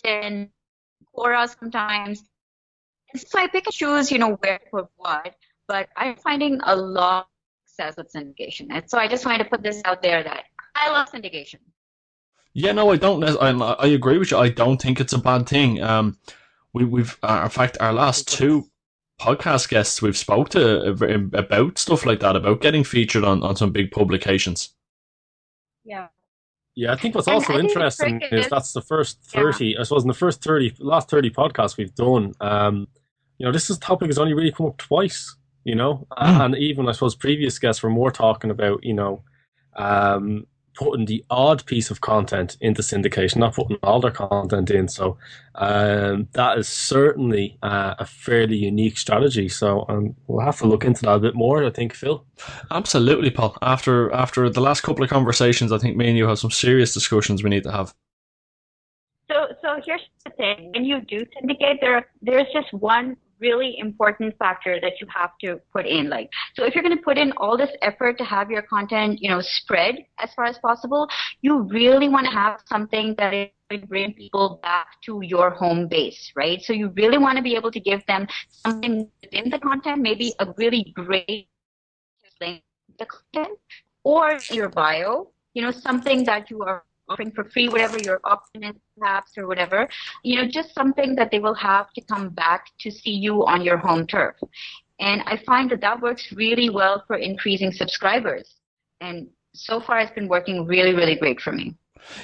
and 0.08 0.50
Quora 1.16 1.48
sometimes. 1.60 2.24
And 3.14 3.22
so 3.22 3.40
I 3.40 3.48
pick 3.48 3.66
and 3.68 3.74
choose, 3.74 4.12
you 4.12 4.18
know, 4.18 4.36
where 4.36 4.60
to 4.60 4.66
put 4.72 4.88
what. 4.98 5.36
But 5.68 5.90
I'm 5.96 6.16
finding 6.16 6.60
a 6.64 6.76
lot 6.76 7.24
of 7.24 7.28
success 7.66 7.98
with 7.98 8.12
syndication. 8.14 8.68
And 8.70 8.90
so 8.90 8.98
I 8.98 9.08
just 9.08 9.26
wanted 9.26 9.44
to 9.44 9.50
put 9.50 9.64
this 9.64 9.82
out 9.86 10.02
there 10.02 10.24
that 10.24 10.44
I 10.76 10.92
love 10.92 11.10
syndication. 11.10 11.60
Yeah, 12.54 12.72
no, 12.72 12.92
I 12.92 12.96
don't. 12.96 13.24
I, 13.24 13.50
I 13.50 13.88
agree 13.88 14.18
with 14.18 14.32
you. 14.32 14.38
I 14.38 14.50
don't 14.50 14.82
think 14.82 15.02
it's 15.02 15.14
a 15.14 15.18
bad 15.18 15.48
thing. 15.48 15.82
Um, 15.82 16.18
we, 16.74 16.86
we've, 16.86 17.18
uh, 17.22 17.42
in 17.44 17.50
fact, 17.50 17.78
our 17.82 17.92
last 17.92 18.28
two 18.28 18.70
podcast 19.20 19.70
guests 19.70 20.02
we've 20.02 20.18
spoke 20.18 20.50
to 20.50 20.92
uh, 20.92 21.38
about 21.38 21.78
stuff 21.78 22.06
like 22.06 22.20
that, 22.22 22.36
about 22.36 22.62
getting 22.62 22.84
featured 22.84 23.24
on, 23.24 23.44
on 23.44 23.56
some 23.56 23.72
big 23.72 23.92
publications. 23.92 24.70
Yeah. 25.84 26.08
Yeah, 26.76 26.92
I 26.92 26.98
think 26.98 27.16
what's 27.16 27.28
also 27.28 27.54
think 27.54 27.70
interesting 27.70 28.22
is 28.22 28.46
is- 28.46 28.50
that's 28.50 28.74
the 28.74 28.82
first 28.82 29.20
Yeah. 29.34 29.42
30, 29.42 29.78
I 29.78 29.84
suppose 29.84 30.04
in 30.04 30.08
the 30.10 30.14
first 30.14 30.44
30, 30.44 30.74
last 30.80 31.10
30 31.10 31.30
podcasts 31.30 31.78
we've 31.78 31.96
done, 31.96 32.34
um, 32.42 32.88
you 33.38 33.46
know, 33.46 33.52
this 33.52 33.70
is 33.70 33.78
topic 33.78 34.08
has 34.08 34.18
only 34.18 34.34
really 34.34 34.52
come 34.52 34.66
up 34.68 34.78
twice, 34.78 35.36
you 35.64 35.76
know, 35.76 36.06
Mm. 36.18 36.46
and 36.46 36.56
even 36.58 36.88
I 36.90 36.92
suppose 36.92 37.16
previous 37.16 37.58
guests 37.60 37.82
were 37.82 37.90
more 37.90 38.12
talking 38.12 38.52
about, 38.52 38.84
you 38.84 38.94
know, 38.94 39.24
um, 39.78 40.46
putting 40.76 41.06
the 41.06 41.24
odd 41.30 41.66
piece 41.66 41.90
of 41.90 42.02
content 42.02 42.58
into 42.62 42.82
syndication, 42.82 43.38
not 43.38 43.56
putting 43.56 43.78
all 43.82 44.00
their 44.00 44.12
content 44.12 44.70
in. 44.70 44.88
So 44.88 45.18
um, 45.56 46.28
that 46.34 46.58
is 46.58 46.68
certainly 46.68 47.58
uh, 47.64 47.96
a 47.98 48.06
fairly 48.06 48.58
unique 48.58 48.98
strategy. 48.98 49.50
So 49.50 49.86
um, 49.90 50.16
we'll 50.28 50.46
have 50.46 50.58
to 50.60 50.68
look 50.68 50.84
into 50.84 51.04
that 51.04 51.16
a 51.16 51.20
bit 51.20 51.36
more, 51.36 51.66
I 51.66 51.70
think, 51.70 51.94
Phil. 51.94 52.24
Absolutely, 52.72 53.32
Paul. 53.32 53.58
After 53.62 54.12
after 54.14 54.50
the 54.50 54.62
last 54.62 54.82
couple 54.82 55.04
of 55.04 55.10
conversations, 55.10 55.72
I 55.72 55.78
think 55.78 55.96
me 55.96 56.10
and 56.10 56.18
you 56.18 56.28
have 56.28 56.40
some 56.40 56.52
serious 56.52 56.94
discussions 56.94 57.44
we 57.44 57.50
need 57.50 57.64
to 57.64 57.72
have. 57.72 57.94
So, 59.30 59.48
so 59.62 59.82
here's 59.86 60.02
the 60.26 60.32
thing: 60.32 60.72
when 60.74 60.86
you 60.86 61.02
do 61.02 61.26
syndicate, 61.40 61.80
there 61.82 62.08
there's 62.22 62.48
just 62.54 62.72
one 62.74 63.18
really 63.40 63.78
important 63.80 64.38
factor 64.38 64.80
that 64.82 65.02
you 65.02 65.08
have 65.14 65.32
to 65.42 65.60
put 65.74 65.86
in. 65.86 66.10
Like, 66.10 66.30
so 66.54 66.64
if 66.64 66.76
you're 66.76 66.84
going 66.84 66.98
to 66.98 67.04
put 67.04 67.18
in 67.18 67.32
all 67.38 67.58
this 67.58 67.72
effort 67.82 68.18
to 68.18 68.24
have 68.24 68.50
your 68.50 68.62
content, 68.62 69.20
you 69.22 69.30
know, 69.30 69.42
spread 69.42 70.06
as 70.20 70.34
far 70.34 70.46
as 70.46 70.58
possible, 70.60 71.08
you 71.42 71.62
really 71.64 72.10
want 72.10 72.26
to 72.26 72.32
have 72.32 72.62
something 72.68 73.16
that 73.18 73.34
is 73.34 73.50
bring 73.88 74.14
people 74.14 74.60
back 74.62 74.88
to 75.04 75.22
your 75.24 75.50
home 75.50 75.88
base, 75.88 76.32
right? 76.36 76.62
So 76.62 76.72
you 76.72 76.90
really 76.90 77.18
want 77.18 77.38
to 77.38 77.44
be 77.44 77.56
able 77.56 77.72
to 77.72 77.80
give 77.80 78.06
them 78.06 78.28
something 78.50 79.10
within 79.24 79.50
the 79.50 79.60
content, 79.60 80.02
maybe 80.02 80.34
a 80.40 80.54
really 80.58 80.94
great 80.96 81.50
link 82.40 82.62
the 83.00 83.06
content, 83.06 83.58
or 84.04 84.38
your 84.52 84.70
bio, 84.70 85.32
you 85.54 85.62
know, 85.62 85.72
something 85.72 86.24
that 86.26 86.50
you 86.50 86.62
are 86.62 86.84
offering 87.10 87.32
for 87.32 87.44
free, 87.46 87.70
whatever 87.70 87.98
your 88.00 88.20
option 88.24 88.64
is, 88.64 88.76
perhaps, 88.98 89.38
or 89.38 89.48
whatever, 89.48 89.88
you 90.24 90.36
know, 90.38 90.48
just 90.48 90.74
something 90.74 91.16
that 91.16 91.32
they 91.32 91.40
will 91.40 91.54
have 91.54 91.92
to 91.94 92.02
come 92.02 92.30
back 92.30 92.68
to 92.80 92.92
see 92.92 93.12
you 93.12 93.46
on 93.46 93.62
your 93.62 93.78
home 93.78 94.08
turf. 94.08 94.36
And 95.00 95.22
I 95.26 95.38
find 95.46 95.70
that 95.72 95.82
that 95.82 96.02
works 96.02 96.32
really 96.32 96.70
well 96.70 97.04
for 97.06 97.18
increasing 97.18 97.72
subscribers. 97.72 98.56
And 99.02 99.28
so 99.54 99.82
far, 99.82 100.00
it's 100.00 100.12
been 100.12 100.28
working 100.28 100.66
really, 100.66 100.94
really 100.94 101.16
great 101.16 101.42
for 101.42 101.52
me. 101.52 101.76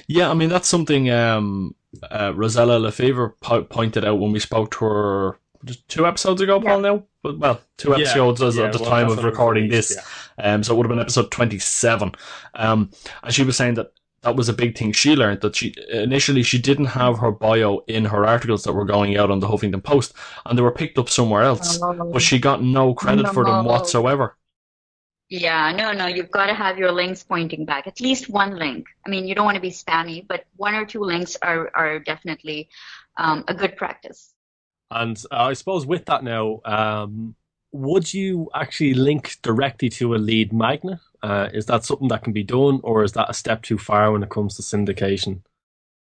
Yeah, 0.08 0.30
I 0.30 0.36
mean 0.36 0.50
that's 0.50 0.68
something 0.68 1.10
um, 1.10 1.76
uh, 2.04 2.34
Rosella 2.36 2.78
Lefevre 2.78 3.36
po- 3.42 3.64
pointed 3.64 4.06
out 4.06 4.20
when 4.20 4.32
we 4.32 4.40
spoke 4.40 4.72
to 4.72 4.86
her 4.86 5.40
just 5.66 5.88
two 5.88 6.06
episodes 6.06 6.42
ago, 6.42 6.62
Paul. 6.62 6.82
Now, 6.82 7.04
but 7.24 7.40
well, 7.40 7.62
two 7.78 7.90
Yeah, 7.90 7.98
episodes 7.98 8.42
as 8.42 8.58
yeah, 8.58 8.66
at 8.66 8.74
the 8.74 8.80
well, 8.80 8.90
time 8.90 9.06
of 9.06 9.10
when 9.10 9.20
it 9.20 9.26
was 9.26 9.32
recording 9.32 9.64
released, 9.66 9.90
this. 9.90 10.06
yeah. 10.38 10.54
Um, 10.54 10.64
so 10.64 10.74
it 10.74 10.78
would 10.78 10.86
have 10.86 10.90
been 10.92 11.00
episode 11.00 11.32
twenty-seven. 11.32 12.14
Um, 12.56 12.92
and 13.24 13.34
she 13.34 13.44
was 13.44 13.58
saying 13.58 13.76
that 13.76 13.92
that 14.24 14.36
was 14.36 14.50
a 14.50 14.54
big 14.54 14.78
thing 14.78 14.92
she 14.92 15.16
learned 15.16 15.42
that 15.42 15.56
she 15.56 15.74
initially 15.90 16.44
she 16.44 16.60
didn't 16.60 16.86
have 16.86 17.20
her 17.20 17.32
bio 17.32 17.80
in 17.88 18.06
her 18.06 18.26
articles 18.26 18.64
that 18.64 18.74
were 18.74 18.86
going 18.86 19.18
out 19.18 19.32
on 19.32 19.40
the 19.40 19.48
Huffington 19.48 19.84
Post, 19.84 20.14
and 20.46 20.58
they 20.58 20.62
were 20.62 20.72
picked 20.72 20.98
up 20.98 21.10
somewhere 21.10 21.44
else. 21.44 21.78
But 21.78 22.22
she 22.22 22.40
got 22.40 22.62
no 22.62 22.94
credit 22.94 23.28
for 23.30 23.46
them 23.46 23.66
whatsoever. 23.66 24.38
Yeah, 25.30 25.72
no, 25.72 25.94
no, 25.94 26.08
you've 26.08 26.30
got 26.30 26.48
to 26.48 26.54
have 26.54 26.78
your 26.78 26.92
links 26.92 27.24
pointing 27.24 27.64
back. 27.64 27.88
At 27.88 28.02
least 28.02 28.30
one 28.30 28.60
link. 28.60 28.88
I 29.08 29.10
mean, 29.10 29.26
you 29.26 29.34
don't 29.34 29.46
want 29.46 29.56
to 29.56 29.62
be 29.62 29.72
spammy, 29.72 30.28
but 30.28 30.44
one 30.58 30.76
or 30.76 30.86
two 30.86 31.00
links 31.00 31.38
are, 31.42 31.72
are 31.74 32.00
definitely 32.00 32.68
um, 33.16 33.46
a 33.48 33.54
good 33.54 33.78
practice. 33.78 34.34
And 34.92 35.18
uh, 35.32 35.46
I 35.46 35.54
suppose 35.54 35.86
with 35.86 36.04
that 36.08 36.26
now, 36.26 36.60
um, 36.66 37.36
would 37.72 38.14
you 38.14 38.50
actually 38.54 38.94
link 38.94 39.38
directly 39.42 39.88
to 39.92 40.16
a 40.16 40.18
lead 40.18 40.52
magnet? 40.52 41.00
Uh, 41.24 41.50
is 41.54 41.68
that 41.68 41.86
something 41.86 42.08
that 42.08 42.24
can 42.24 42.34
be 42.34 42.44
done, 42.44 42.80
or 42.84 43.04
is 43.04 43.12
that 43.14 43.30
a 43.30 43.34
step 43.34 43.62
too 43.62 43.78
far 43.78 44.12
when 44.12 44.24
it 44.24 44.30
comes 44.30 44.56
to 44.56 44.62
syndication? 44.62 45.42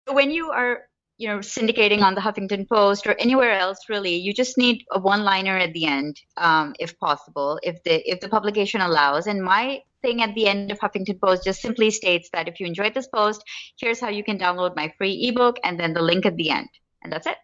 When 0.10 0.32
you 0.32 0.50
are, 0.52 0.84
you 1.18 1.28
know, 1.28 1.40
syndicating 1.40 2.02
on 2.02 2.16
the 2.16 2.22
Huffington 2.22 2.68
Post 2.68 3.06
or 3.06 3.16
anywhere 3.20 3.52
else, 3.52 3.80
really, 3.90 4.16
you 4.16 4.34
just 4.34 4.58
need 4.58 4.86
a 4.92 5.00
one-liner 5.00 5.58
at 5.58 5.74
the 5.74 5.86
end, 5.86 6.20
um, 6.38 6.74
if 6.80 6.98
possible, 7.00 7.60
if 7.64 7.84
the 7.84 8.02
if 8.10 8.22
the 8.22 8.30
publication 8.30 8.82
allows. 8.82 9.28
And 9.28 9.44
my 9.44 9.82
thing 10.02 10.22
at 10.22 10.34
the 10.36 10.48
end 10.48 10.72
of 10.72 10.80
Huffington 10.80 11.20
Post 11.20 11.44
just 11.44 11.62
simply 11.62 11.92
states 11.92 12.30
that 12.32 12.48
if 12.48 12.60
you 12.60 12.66
enjoyed 12.66 12.94
this 12.94 13.08
post, 13.08 13.44
here's 13.78 14.00
how 14.00 14.10
you 14.10 14.24
can 14.24 14.40
download 14.40 14.76
my 14.76 14.94
free 14.98 15.28
ebook, 15.28 15.60
and 15.64 15.78
then 15.78 15.94
the 15.94 16.02
link 16.02 16.26
at 16.26 16.38
the 16.38 16.50
end, 16.50 16.70
and 17.04 17.12
that's 17.12 17.28
it. 17.28 17.36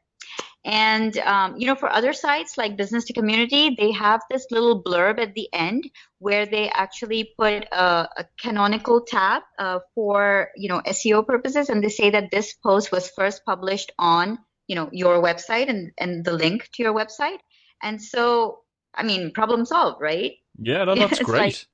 And 0.65 1.15
um, 1.19 1.56
you 1.58 1.67
know, 1.67 1.75
for 1.75 1.88
other 1.91 2.12
sites 2.12 2.58
like 2.58 2.75
Business 2.75 3.06
to 3.06 3.13
Community, 3.13 3.75
they 3.78 3.91
have 3.91 4.21
this 4.32 4.47
little 4.49 4.84
blurb 4.84 5.19
at 5.19 5.36
the 5.36 5.47
end 5.54 5.88
where 6.17 6.47
they 6.47 6.69
actually 6.69 7.34
put 7.38 7.65
a, 7.71 8.10
a 8.17 8.25
canonical 8.41 9.01
tag 9.01 9.43
uh, 9.60 9.80
for 9.93 10.49
you 10.56 10.67
know 10.67 10.82
SEO 10.88 11.25
purposes, 11.25 11.69
and 11.69 11.84
they 11.84 11.89
say 11.89 12.10
that 12.10 12.32
this 12.32 12.56
post 12.56 12.91
was 12.91 13.12
first 13.12 13.45
published 13.45 13.91
on 13.99 14.39
you 14.67 14.75
know 14.75 14.89
your 14.91 15.21
website 15.21 15.69
and 15.69 15.91
and 15.99 16.25
the 16.25 16.34
link 16.34 16.67
to 16.73 16.82
your 16.82 16.95
website. 16.95 17.38
And 17.84 18.01
so, 18.01 18.62
I 18.95 19.04
mean, 19.04 19.34
problem 19.34 19.65
solved, 19.65 20.01
right? 20.01 20.34
Yeah, 20.58 20.84
no, 20.86 20.95
that's 20.99 21.19
great. 21.19 21.39
like- 21.39 21.67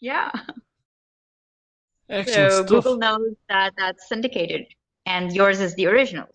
Yeah. 0.00 0.30
Excellent 2.10 2.52
so 2.52 2.66
stuff. 2.66 2.68
Google 2.84 2.98
knows 2.98 3.34
that 3.48 3.72
that's 3.78 4.06
syndicated, 4.06 4.66
and 5.06 5.32
yours 5.34 5.60
is 5.60 5.74
the 5.76 5.86
original. 5.86 6.26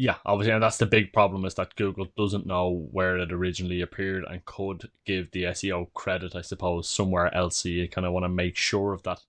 Yeah, 0.00 0.16
obviously, 0.24 0.54
and 0.54 0.62
that's 0.62 0.78
the 0.78 0.86
big 0.86 1.12
problem 1.12 1.44
is 1.44 1.56
that 1.56 1.76
Google 1.76 2.06
doesn't 2.16 2.46
know 2.46 2.88
where 2.90 3.18
it 3.18 3.30
originally 3.30 3.82
appeared 3.82 4.24
and 4.24 4.42
could 4.46 4.88
give 5.04 5.30
the 5.30 5.42
SEO 5.42 5.92
credit, 5.92 6.34
I 6.34 6.40
suppose, 6.40 6.88
somewhere 6.88 7.34
else. 7.34 7.58
So 7.58 7.68
you 7.68 7.86
kind 7.86 8.06
of 8.06 8.14
want 8.14 8.24
to 8.24 8.30
make 8.30 8.56
sure 8.56 8.94
of 8.94 9.02
that. 9.02 9.20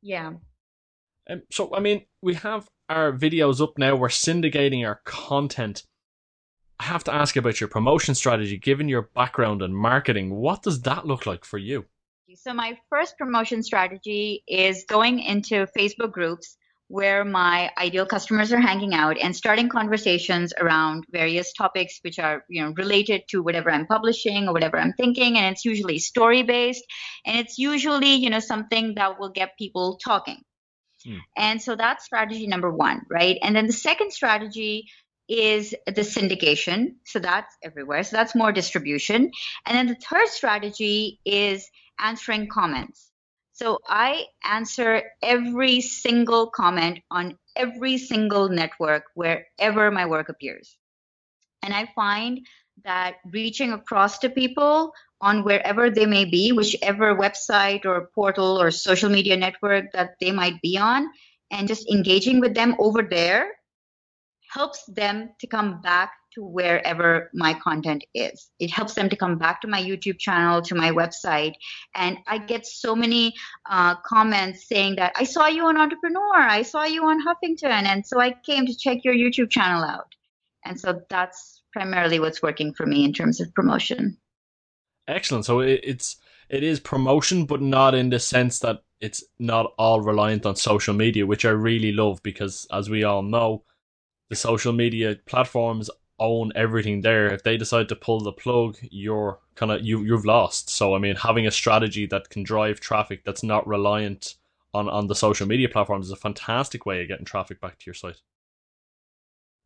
Yeah. 0.00 0.34
Um, 1.28 1.42
so, 1.50 1.74
I 1.74 1.80
mean, 1.80 2.04
we 2.22 2.34
have 2.34 2.68
our 2.88 3.10
videos 3.10 3.60
up 3.60 3.78
now. 3.78 3.96
We're 3.96 4.10
syndicating 4.10 4.86
our 4.86 5.00
content. 5.04 5.82
I 6.78 6.84
have 6.84 7.02
to 7.04 7.12
ask 7.12 7.34
about 7.34 7.60
your 7.60 7.68
promotion 7.68 8.14
strategy. 8.14 8.58
Given 8.58 8.88
your 8.88 9.10
background 9.12 9.60
in 9.60 9.74
marketing, 9.74 10.32
what 10.32 10.62
does 10.62 10.82
that 10.82 11.04
look 11.04 11.26
like 11.26 11.44
for 11.44 11.58
you? 11.58 11.86
So 12.36 12.54
my 12.54 12.78
first 12.90 13.18
promotion 13.18 13.64
strategy 13.64 14.44
is 14.46 14.84
going 14.88 15.18
into 15.18 15.66
Facebook 15.76 16.12
groups 16.12 16.56
where 16.88 17.24
my 17.24 17.70
ideal 17.78 18.06
customers 18.06 18.52
are 18.52 18.60
hanging 18.60 18.94
out 18.94 19.18
and 19.18 19.34
starting 19.34 19.68
conversations 19.68 20.52
around 20.58 21.04
various 21.10 21.52
topics 21.52 21.98
which 22.02 22.18
are 22.18 22.44
you 22.48 22.62
know 22.62 22.72
related 22.76 23.22
to 23.28 23.42
whatever 23.42 23.70
I'm 23.70 23.86
publishing 23.86 24.48
or 24.48 24.52
whatever 24.52 24.78
I'm 24.78 24.92
thinking 24.92 25.36
and 25.36 25.46
it's 25.52 25.64
usually 25.64 25.98
story 25.98 26.42
based 26.42 26.84
and 27.24 27.38
it's 27.38 27.58
usually 27.58 28.14
you 28.14 28.30
know 28.30 28.40
something 28.40 28.94
that 28.94 29.18
will 29.18 29.30
get 29.30 29.58
people 29.58 29.98
talking. 30.02 30.42
Hmm. 31.04 31.18
And 31.36 31.62
so 31.62 31.76
that's 31.76 32.04
strategy 32.04 32.46
number 32.46 32.70
1, 32.70 33.02
right? 33.10 33.38
And 33.42 33.54
then 33.54 33.66
the 33.66 33.72
second 33.72 34.12
strategy 34.12 34.88
is 35.28 35.74
the 35.86 36.02
syndication. 36.02 36.94
So 37.04 37.18
that's 37.18 37.54
everywhere. 37.62 38.02
So 38.04 38.16
that's 38.16 38.34
more 38.34 38.52
distribution. 38.52 39.30
And 39.66 39.76
then 39.76 39.86
the 39.88 39.96
third 39.96 40.28
strategy 40.28 41.20
is 41.24 41.68
answering 41.98 42.48
comments. 42.48 43.10
So 43.56 43.78
I 43.88 44.26
answer 44.44 45.02
every 45.22 45.80
single 45.80 46.50
comment 46.50 47.00
on 47.10 47.38
every 47.56 47.96
single 47.96 48.50
network 48.50 49.04
wherever 49.14 49.90
my 49.90 50.04
work 50.04 50.28
appears. 50.28 50.76
And 51.62 51.72
I 51.72 51.88
find 51.94 52.46
that 52.84 53.14
reaching 53.32 53.72
across 53.72 54.18
to 54.18 54.28
people 54.28 54.92
on 55.22 55.42
wherever 55.42 55.88
they 55.88 56.04
may 56.04 56.26
be, 56.26 56.52
whichever 56.52 57.16
website 57.16 57.86
or 57.86 58.10
portal 58.14 58.60
or 58.60 58.70
social 58.70 59.08
media 59.08 59.38
network 59.38 59.90
that 59.92 60.16
they 60.20 60.32
might 60.32 60.60
be 60.60 60.76
on, 60.76 61.08
and 61.50 61.66
just 61.66 61.88
engaging 61.90 62.40
with 62.40 62.54
them 62.54 62.76
over 62.78 63.02
there 63.02 63.55
helps 64.56 64.84
them 64.86 65.30
to 65.40 65.46
come 65.46 65.80
back 65.82 66.12
to 66.34 66.42
wherever 66.42 67.30
my 67.34 67.52
content 67.54 68.02
is. 68.14 68.48
It 68.58 68.70
helps 68.70 68.94
them 68.94 69.08
to 69.10 69.16
come 69.16 69.36
back 69.36 69.60
to 69.60 69.68
my 69.68 69.82
YouTube 69.82 70.18
channel, 70.18 70.62
to 70.62 70.74
my 70.74 70.90
website. 70.90 71.54
And 71.94 72.18
I 72.26 72.38
get 72.38 72.66
so 72.66 72.96
many 72.96 73.34
uh, 73.68 73.96
comments 73.96 74.66
saying 74.66 74.96
that 74.96 75.12
I 75.16 75.24
saw 75.24 75.46
you 75.46 75.66
on 75.66 75.76
Entrepreneur, 75.76 76.38
I 76.58 76.62
saw 76.62 76.84
you 76.84 77.04
on 77.04 77.18
Huffington, 77.26 77.84
and 77.92 78.06
so 78.06 78.18
I 78.18 78.30
came 78.44 78.64
to 78.66 78.76
check 78.76 79.04
your 79.04 79.14
YouTube 79.14 79.50
channel 79.50 79.82
out. 79.84 80.14
And 80.64 80.80
so 80.80 81.02
that's 81.10 81.62
primarily 81.72 82.18
what's 82.18 82.42
working 82.42 82.72
for 82.72 82.86
me 82.86 83.04
in 83.04 83.12
terms 83.12 83.40
of 83.40 83.54
promotion. 83.54 84.16
Excellent. 85.06 85.44
So 85.44 85.60
it's 85.60 86.16
it 86.48 86.62
is 86.62 86.80
promotion, 86.80 87.44
but 87.44 87.60
not 87.60 87.94
in 87.94 88.10
the 88.10 88.20
sense 88.20 88.60
that 88.60 88.82
it's 89.00 89.22
not 89.38 89.72
all 89.78 90.00
reliant 90.00 90.46
on 90.46 90.56
social 90.56 90.94
media, 90.94 91.26
which 91.26 91.44
I 91.44 91.50
really 91.50 91.92
love 91.92 92.22
because, 92.22 92.66
as 92.72 92.88
we 92.88 93.04
all 93.04 93.22
know, 93.22 93.62
the 94.28 94.36
social 94.36 94.72
media 94.72 95.16
platforms 95.26 95.90
own 96.18 96.52
everything 96.54 97.02
there. 97.02 97.32
If 97.32 97.42
they 97.42 97.56
decide 97.56 97.88
to 97.90 97.96
pull 97.96 98.20
the 98.20 98.32
plug, 98.32 98.76
you're 98.82 99.38
kind 99.54 99.72
of 99.72 99.84
you 99.84 100.02
you've 100.02 100.24
lost. 100.24 100.70
So 100.70 100.94
I 100.94 100.98
mean, 100.98 101.16
having 101.16 101.46
a 101.46 101.50
strategy 101.50 102.06
that 102.06 102.30
can 102.30 102.42
drive 102.42 102.80
traffic 102.80 103.24
that's 103.24 103.42
not 103.42 103.66
reliant 103.66 104.36
on 104.74 104.88
on 104.88 105.06
the 105.06 105.14
social 105.14 105.46
media 105.46 105.68
platforms 105.68 106.06
is 106.06 106.12
a 106.12 106.16
fantastic 106.16 106.86
way 106.86 107.02
of 107.02 107.08
getting 107.08 107.26
traffic 107.26 107.60
back 107.60 107.78
to 107.78 107.86
your 107.86 107.94
site. 107.94 108.20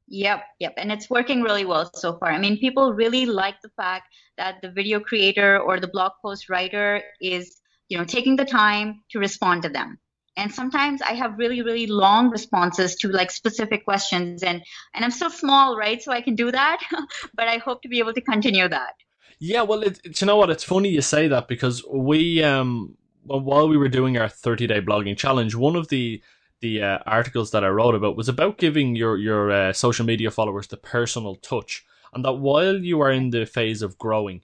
Yep, 0.09 0.42
yep. 0.59 0.75
And 0.77 0.90
it's 0.90 1.09
working 1.09 1.40
really 1.40 1.64
well 1.64 1.88
so 1.94 2.18
far. 2.18 2.33
I 2.33 2.38
mean, 2.38 2.59
people 2.59 2.92
really 2.92 3.27
like 3.27 3.61
the 3.62 3.68
fact 3.77 4.12
that 4.37 4.57
the 4.61 4.68
video 4.68 4.99
creator 4.99 5.61
or 5.61 5.79
the 5.79 5.87
blog 5.87 6.12
post 6.20 6.51
writer 6.51 7.01
is, 7.20 7.61
you 7.88 7.96
know, 7.96 8.05
taking 8.05 8.35
the 8.35 8.44
time 8.44 9.05
to 9.11 9.20
respond 9.20 9.62
to 9.62 9.68
them. 9.68 10.01
And 10.40 10.53
sometimes 10.53 11.03
I 11.03 11.12
have 11.12 11.38
really, 11.38 11.61
really 11.62 11.87
long 11.87 12.31
responses 12.31 12.96
to 12.96 13.09
like 13.09 13.31
specific 13.31 13.85
questions 13.85 14.42
and 14.42 14.62
and 14.94 15.05
I'm 15.05 15.11
so 15.11 15.29
small, 15.29 15.76
right? 15.76 16.03
So 16.03 16.12
I 16.12 16.22
can 16.22 16.35
do 16.35 16.50
that, 16.50 16.79
but 17.35 17.46
I 17.48 17.59
hope 17.59 17.83
to 17.83 17.88
be 17.88 17.98
able 17.98 18.14
to 18.14 18.20
continue 18.33 18.68
that. 18.68 18.94
Yeah, 19.38 19.62
well, 19.62 19.83
it, 19.83 20.00
it- 20.05 20.20
you 20.20 20.26
know 20.26 20.37
what? 20.37 20.50
It's 20.50 20.64
funny 20.64 20.88
you 20.90 21.03
say 21.03 21.29
that 21.29 21.48
because 21.48 21.85
we, 21.87 22.42
um, 22.42 22.96
well, 23.24 23.40
while 23.40 23.68
we 23.68 23.76
were 23.76 23.88
doing 23.88 24.16
our 24.18 24.29
thirty 24.29 24.66
day 24.66 24.81
blogging 24.81 25.16
challenge, 25.16 25.55
one 25.55 25.76
of 25.76 25.88
the 25.88 26.22
the 26.61 26.83
uh, 26.83 26.98
articles 27.07 27.50
that 27.53 27.64
I 27.64 27.68
wrote 27.68 27.94
about 27.94 28.16
was 28.16 28.29
about 28.29 28.59
giving 28.59 28.96
your 28.96 29.16
your 29.16 29.50
uh, 29.50 29.72
social 29.72 30.05
media 30.07 30.31
followers 30.31 30.66
the 30.68 30.76
personal 30.76 31.37
touch, 31.37 31.85
and 32.14 32.24
that 32.24 32.35
while 32.35 32.76
you 32.76 33.00
are 33.00 33.11
in 33.12 33.31
the 33.31 33.46
phase 33.46 33.83
of 33.83 33.98
growing, 33.98 34.42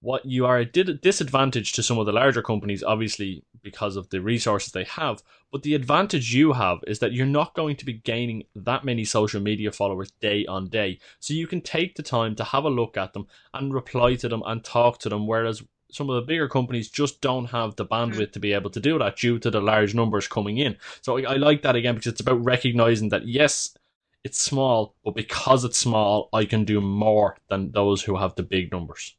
what 0.00 0.24
you 0.24 0.46
are 0.46 0.58
a 0.58 0.64
disadvantage 0.64 1.72
to 1.72 1.82
some 1.82 1.98
of 1.98 2.06
the 2.06 2.12
larger 2.12 2.42
companies, 2.42 2.82
obviously 2.82 3.42
because 3.62 3.96
of 3.96 4.08
the 4.10 4.20
resources 4.20 4.72
they 4.72 4.84
have. 4.84 5.22
But 5.50 5.62
the 5.62 5.74
advantage 5.74 6.34
you 6.34 6.52
have 6.52 6.78
is 6.86 6.98
that 7.00 7.12
you're 7.12 7.26
not 7.26 7.54
going 7.54 7.76
to 7.76 7.84
be 7.84 7.94
gaining 7.94 8.44
that 8.54 8.84
many 8.84 9.04
social 9.04 9.40
media 9.40 9.72
followers 9.72 10.12
day 10.20 10.46
on 10.46 10.68
day. 10.68 10.98
So 11.18 11.34
you 11.34 11.46
can 11.46 11.60
take 11.60 11.96
the 11.96 12.02
time 12.02 12.36
to 12.36 12.44
have 12.44 12.64
a 12.64 12.70
look 12.70 12.96
at 12.96 13.14
them 13.14 13.26
and 13.54 13.74
reply 13.74 14.14
to 14.16 14.28
them 14.28 14.42
and 14.46 14.62
talk 14.62 14.98
to 15.00 15.08
them. 15.08 15.26
Whereas 15.26 15.62
some 15.90 16.10
of 16.10 16.16
the 16.16 16.22
bigger 16.22 16.48
companies 16.48 16.88
just 16.88 17.20
don't 17.20 17.46
have 17.46 17.76
the 17.76 17.86
bandwidth 17.86 18.28
mm. 18.28 18.32
to 18.32 18.40
be 18.40 18.52
able 18.52 18.70
to 18.70 18.80
do 18.80 18.98
that 18.98 19.16
due 19.16 19.38
to 19.38 19.50
the 19.50 19.60
large 19.60 19.94
numbers 19.94 20.28
coming 20.28 20.58
in. 20.58 20.76
So 21.00 21.18
I, 21.18 21.34
I 21.34 21.36
like 21.36 21.62
that 21.62 21.76
again 21.76 21.94
because 21.94 22.12
it's 22.12 22.20
about 22.20 22.44
recognizing 22.44 23.08
that 23.10 23.26
yes, 23.26 23.76
it's 24.24 24.40
small, 24.40 24.94
but 25.04 25.14
because 25.14 25.64
it's 25.64 25.78
small, 25.78 26.28
I 26.32 26.44
can 26.44 26.64
do 26.64 26.80
more 26.80 27.36
than 27.48 27.70
those 27.70 28.02
who 28.02 28.16
have 28.16 28.34
the 28.34 28.42
big 28.42 28.72
numbers. 28.72 29.16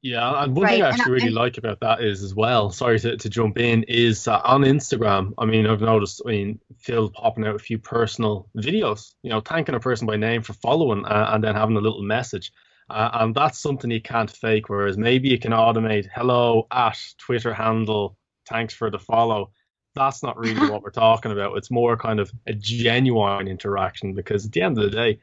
Yeah, 0.00 0.44
and 0.44 0.54
one 0.54 0.68
thing 0.68 0.82
I 0.82 0.90
actually 0.90 1.10
I- 1.10 1.14
really 1.14 1.30
like 1.30 1.58
about 1.58 1.80
that 1.80 2.02
is 2.02 2.22
as 2.22 2.34
well. 2.34 2.70
Sorry 2.70 3.00
to, 3.00 3.16
to 3.16 3.28
jump 3.28 3.58
in. 3.58 3.84
Is 3.88 4.28
uh, 4.28 4.40
on 4.44 4.62
Instagram. 4.62 5.32
I 5.38 5.44
mean, 5.44 5.66
I've 5.66 5.80
noticed. 5.80 6.22
I 6.24 6.30
mean, 6.30 6.60
Phil 6.78 7.10
popping 7.10 7.46
out 7.46 7.56
a 7.56 7.58
few 7.58 7.78
personal 7.78 8.48
videos. 8.56 9.14
You 9.22 9.30
know, 9.30 9.40
thanking 9.40 9.74
a 9.74 9.80
person 9.80 10.06
by 10.06 10.16
name 10.16 10.42
for 10.42 10.52
following, 10.52 11.04
uh, 11.04 11.30
and 11.32 11.42
then 11.42 11.54
having 11.56 11.76
a 11.76 11.80
little 11.80 12.02
message. 12.02 12.52
Uh, 12.88 13.10
and 13.14 13.34
that's 13.34 13.58
something 13.58 13.90
you 13.90 14.00
can't 14.00 14.30
fake. 14.30 14.68
Whereas 14.68 14.96
maybe 14.96 15.28
you 15.28 15.38
can 15.38 15.52
automate 15.52 16.08
hello 16.14 16.66
at 16.70 16.98
Twitter 17.18 17.52
handle, 17.52 18.16
thanks 18.48 18.74
for 18.74 18.90
the 18.90 18.98
follow. 18.98 19.50
That's 19.94 20.22
not 20.22 20.38
really 20.38 20.54
what 20.70 20.82
we're 20.82 20.90
talking 20.90 21.32
about. 21.32 21.56
It's 21.56 21.70
more 21.70 21.96
kind 21.96 22.20
of 22.20 22.30
a 22.46 22.54
genuine 22.54 23.48
interaction 23.48 24.14
because 24.14 24.46
at 24.46 24.52
the 24.52 24.62
end 24.62 24.78
of 24.78 24.84
the 24.84 24.90
day, 24.90 25.18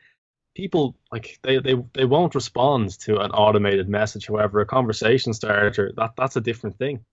people 0.56 0.96
like 1.12 1.38
they, 1.44 1.60
they 1.60 1.76
they 1.94 2.06
won't 2.06 2.36
respond 2.36 2.98
to 3.02 3.20
an 3.20 3.32
automated 3.32 3.88
message. 3.88 4.28
However, 4.28 4.62
a 4.62 4.65
conversation 4.65 5.34
starter 5.34 5.91
that 5.98 6.13
that's 6.18 6.36
a 6.36 6.41
different 6.41 6.78
thing. 6.78 7.06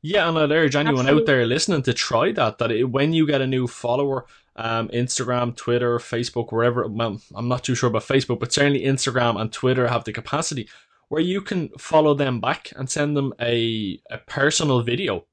Yeah, 0.00 0.28
and 0.28 0.38
I'd 0.38 0.50
urge 0.50 0.74
anyone 0.74 1.00
Absolutely. 1.00 1.22
out 1.22 1.26
there 1.26 1.46
listening 1.46 1.82
to 1.82 1.92
try 1.92 2.32
that. 2.32 2.58
That 2.58 2.72
it, 2.72 2.84
when 2.84 3.12
you 3.12 3.26
get 3.26 3.42
a 3.42 3.46
new 3.46 3.66
follower, 3.66 4.26
um, 4.56 4.88
Instagram, 4.88 5.54
Twitter, 5.54 5.98
Facebook, 5.98 6.50
wherever. 6.50 6.86
Well, 6.88 7.20
I'm 7.34 7.48
not 7.48 7.62
too 7.62 7.74
sure 7.74 7.90
about 7.90 8.02
Facebook, 8.02 8.40
but 8.40 8.52
certainly 8.52 8.84
Instagram 8.84 9.38
and 9.40 9.52
Twitter 9.52 9.86
have 9.88 10.04
the 10.04 10.12
capacity 10.12 10.68
where 11.08 11.20
you 11.22 11.40
can 11.40 11.68
follow 11.78 12.14
them 12.14 12.40
back 12.40 12.72
and 12.76 12.90
send 12.90 13.16
them 13.16 13.32
a, 13.40 14.00
a 14.10 14.18
personal 14.18 14.82
video 14.82 15.24